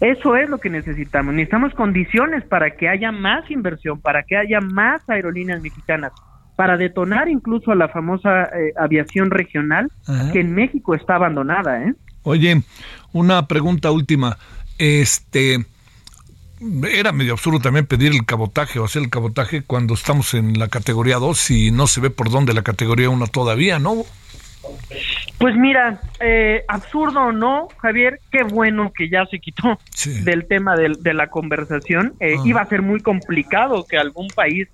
Eso 0.01 0.35
es 0.35 0.49
lo 0.49 0.57
que 0.57 0.69
necesitamos. 0.69 1.33
Necesitamos 1.33 1.73
condiciones 1.73 2.43
para 2.43 2.71
que 2.71 2.89
haya 2.89 3.11
más 3.11 3.49
inversión, 3.49 4.01
para 4.01 4.23
que 4.23 4.35
haya 4.35 4.59
más 4.59 5.07
aerolíneas 5.07 5.61
mexicanas, 5.61 6.11
para 6.55 6.75
detonar 6.75 7.29
incluso 7.29 7.71
a 7.71 7.75
la 7.75 7.87
famosa 7.87 8.43
eh, 8.45 8.73
aviación 8.77 9.29
regional 9.29 9.89
que 10.33 10.41
en 10.41 10.53
México 10.53 10.95
está 10.95 11.15
abandonada. 11.15 11.81
¿eh? 11.83 11.93
Oye, 12.23 12.61
una 13.13 13.47
pregunta 13.47 13.91
última. 13.91 14.37
Este, 14.77 15.65
era 16.89 17.11
medio 17.11 17.33
absurdo 17.33 17.59
también 17.59 17.85
pedir 17.85 18.13
el 18.13 18.25
cabotaje 18.25 18.79
o 18.79 18.85
hacer 18.85 19.03
el 19.03 19.09
cabotaje 19.09 19.63
cuando 19.63 19.93
estamos 19.93 20.33
en 20.33 20.57
la 20.57 20.67
categoría 20.67 21.17
2 21.17 21.51
y 21.51 21.71
no 21.71 21.87
se 21.87 22.01
ve 22.01 22.09
por 22.09 22.29
dónde 22.29 22.53
la 22.53 22.61
categoría 22.61 23.09
1 23.09 23.27
todavía, 23.27 23.79
¿no? 23.79 24.05
Pues 25.37 25.55
mira, 25.55 26.01
eh, 26.19 26.63
absurdo 26.67 27.21
o 27.21 27.31
no, 27.31 27.67
Javier, 27.77 28.19
qué 28.31 28.43
bueno 28.43 28.91
que 28.95 29.09
ya 29.09 29.25
se 29.25 29.39
quitó 29.39 29.77
del 30.23 30.47
tema 30.47 30.75
de, 30.75 31.13
la 31.13 31.27
conversación. 31.27 32.13
Eh, 32.19 32.35
ah. 32.37 32.41
Iba 32.45 32.61
a 32.61 32.65
ser 32.67 32.81
muy 32.81 33.01
complicado 33.01 33.85
que 33.85 33.97
algún 33.97 34.27
país 34.27 34.67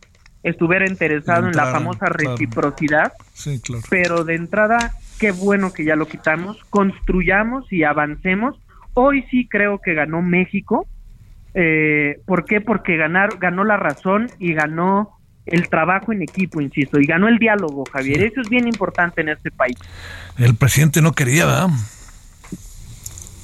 estuviera 0.43 0.87
interesado 0.87 1.47
en 1.47 1.55
la 1.55 1.71
famosa 1.71 2.07
reciprocidad. 2.07 3.13
Sí, 3.33 3.59
claro. 3.61 3.83
Pero 3.89 4.23
de 4.23 4.35
entrada, 4.35 4.93
qué 5.19 5.31
bueno 5.31 5.73
que 5.73 5.83
ya 5.83 5.95
lo 5.95 6.07
quitamos, 6.07 6.57
construyamos 6.69 7.71
y 7.71 7.83
avancemos. 7.83 8.55
Hoy 8.93 9.25
sí 9.29 9.47
creo 9.49 9.79
que 9.79 9.93
ganó 9.93 10.21
México. 10.21 10.87
Eh, 11.53 12.19
¿Por 12.25 12.45
qué? 12.45 12.61
Porque 12.61 12.97
ganar, 12.97 13.37
ganó 13.39 13.63
la 13.63 13.77
razón 13.77 14.29
y 14.39 14.53
ganó 14.53 15.17
el 15.45 15.69
trabajo 15.69 16.13
en 16.13 16.21
equipo, 16.21 16.61
insisto, 16.61 16.99
y 16.99 17.05
ganó 17.05 17.27
el 17.27 17.37
diálogo, 17.37 17.83
Javier. 17.91 18.23
Eso 18.23 18.41
es 18.41 18.49
bien 18.49 18.67
importante 18.67 19.21
en 19.21 19.29
este 19.29 19.51
país. 19.51 19.77
El 20.37 20.55
presidente 20.55 21.01
no 21.01 21.13
quería, 21.13 21.45
¿verdad? 21.45 21.69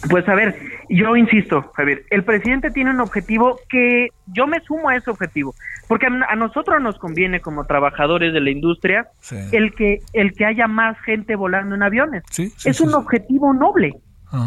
Pues 0.10 0.28
a 0.30 0.36
ver, 0.36 0.55
yo 0.89 1.16
insisto, 1.16 1.72
Javier, 1.76 2.05
el 2.12 2.24
presidente 2.24 2.70
tiene 2.70 2.91
un 2.91 3.01
objetivo 3.01 3.60
que 3.68 4.10
yo 4.28 4.45
me 4.47 4.62
sumo 4.62 4.89
a 4.89 4.95
ese 4.95 5.10
objetivo, 5.10 5.55
porque 5.88 6.05
a, 6.05 6.36
nosotros 6.36 6.82
nos 6.82 6.97
conviene 6.99 7.41
como 7.41 7.66
trabajadores 7.66 8.32
de 8.32 8.39
la 8.39 8.51
industria 8.51 9.08
el 9.51 9.74
que 9.74 10.01
el 10.14 10.34
que 10.34 10.45
haya 10.45 10.68
más 10.68 10.97
gente 11.01 11.36
volando 11.36 11.76
en 11.76 11.84
aviones. 11.84 12.24
es 12.38 12.80
un 12.80 12.93
objetivo 12.93 13.53
noble, 13.53 13.95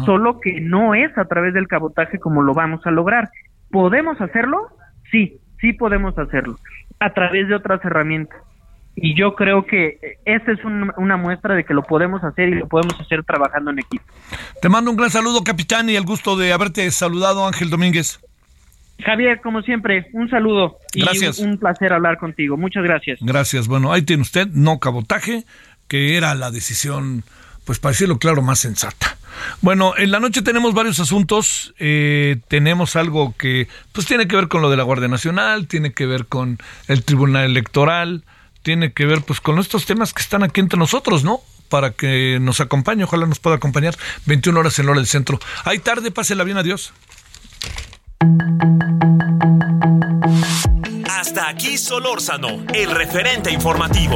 solo 0.05 0.39
que 0.39 0.61
no 0.61 0.95
es 0.95 1.15
a 1.17 1.25
través 1.25 1.53
del 1.53 1.67
cabotaje 1.67 2.17
como 2.17 2.41
lo 2.41 2.53
vamos 2.53 2.81
a 2.85 2.91
lograr. 2.91 3.29
¿Podemos 3.71 4.19
hacerlo? 4.21 4.69
Sí, 5.11 5.39
sí 5.59 5.73
podemos 5.73 6.17
hacerlo 6.17 6.57
a 6.99 7.13
través 7.13 7.47
de 7.47 7.55
otras 7.55 7.83
herramientas. 7.83 8.39
Y 8.95 9.15
yo 9.15 9.35
creo 9.35 9.65
que 9.65 10.17
esta 10.25 10.51
es 10.51 10.59
una 10.63 11.17
muestra 11.17 11.55
de 11.55 11.63
que 11.63 11.73
lo 11.73 11.81
podemos 11.81 12.23
hacer 12.23 12.49
y 12.49 12.55
lo 12.55 12.67
podemos 12.67 12.99
hacer 12.99 13.23
trabajando 13.23 13.71
en 13.71 13.79
equipo. 13.79 14.03
Te 14.61 14.67
mando 14.67 14.91
un 14.91 14.97
gran 14.97 15.09
saludo, 15.09 15.43
capitán, 15.43 15.89
y 15.89 15.95
el 15.95 16.03
gusto 16.03 16.35
de 16.35 16.51
haberte 16.51 16.89
saludado, 16.91 17.47
Ángel 17.47 17.69
Domínguez. 17.69 18.19
Javier, 19.03 19.39
como 19.41 19.61
siempre, 19.61 20.07
un 20.13 20.29
saludo 20.29 20.77
y 20.93 21.01
gracias. 21.01 21.39
Un, 21.39 21.57
placer 21.57 21.93
hablar 21.93 22.17
contigo. 22.17 22.57
Muchas 22.57 22.83
gracias. 22.83 23.19
Gracias. 23.21 23.67
Bueno, 23.67 23.91
ahí 23.93 24.03
tiene 24.03 24.21
usted, 24.21 24.47
no 24.47 24.79
cabotaje, 24.79 25.45
que 25.87 26.17
era 26.17 26.35
la 26.35 26.51
decisión, 26.51 27.23
pues 27.65 27.79
para 27.79 27.91
decirlo 27.93 28.19
claro, 28.19 28.41
más 28.41 28.59
sensata. 28.59 29.17
Bueno, 29.61 29.93
en 29.97 30.11
la 30.11 30.19
noche 30.19 30.41
tenemos 30.41 30.73
varios 30.73 30.99
asuntos. 30.99 31.73
Eh, 31.79 32.37
tenemos 32.47 32.95
algo 32.95 33.33
que 33.37 33.67
pues 33.91 34.07
tiene 34.07 34.27
que 34.27 34.35
ver 34.35 34.47
con 34.47 34.61
lo 34.61 34.69
de 34.69 34.77
la 34.77 34.83
Guardia 34.83 35.07
Nacional, 35.07 35.67
tiene 35.67 35.93
que 35.93 36.05
ver 36.05 36.25
con 36.25 36.57
el 36.87 37.03
Tribunal 37.03 37.45
Electoral, 37.45 38.23
tiene 38.63 38.93
que 38.93 39.05
ver 39.05 39.21
pues 39.21 39.41
con 39.41 39.59
estos 39.59 39.85
temas 39.85 40.13
que 40.13 40.21
están 40.21 40.43
aquí 40.43 40.59
entre 40.59 40.77
nosotros, 40.77 41.23
¿no? 41.23 41.41
Para 41.69 41.91
que 41.91 42.37
nos 42.41 42.59
acompañe, 42.59 43.03
ojalá 43.03 43.25
nos 43.25 43.39
pueda 43.39 43.55
acompañar. 43.55 43.95
21 44.25 44.59
horas 44.59 44.77
en 44.79 44.89
hora 44.89 44.97
del 44.97 45.07
centro. 45.07 45.39
Hay 45.63 45.79
tarde, 45.79 46.11
pásela 46.11 46.43
bien, 46.43 46.57
adiós. 46.57 46.93
Hasta 51.09 51.47
aquí 51.47 51.77
Solórzano, 51.77 52.65
el 52.73 52.91
referente 52.91 53.51
informativo. 53.51 54.15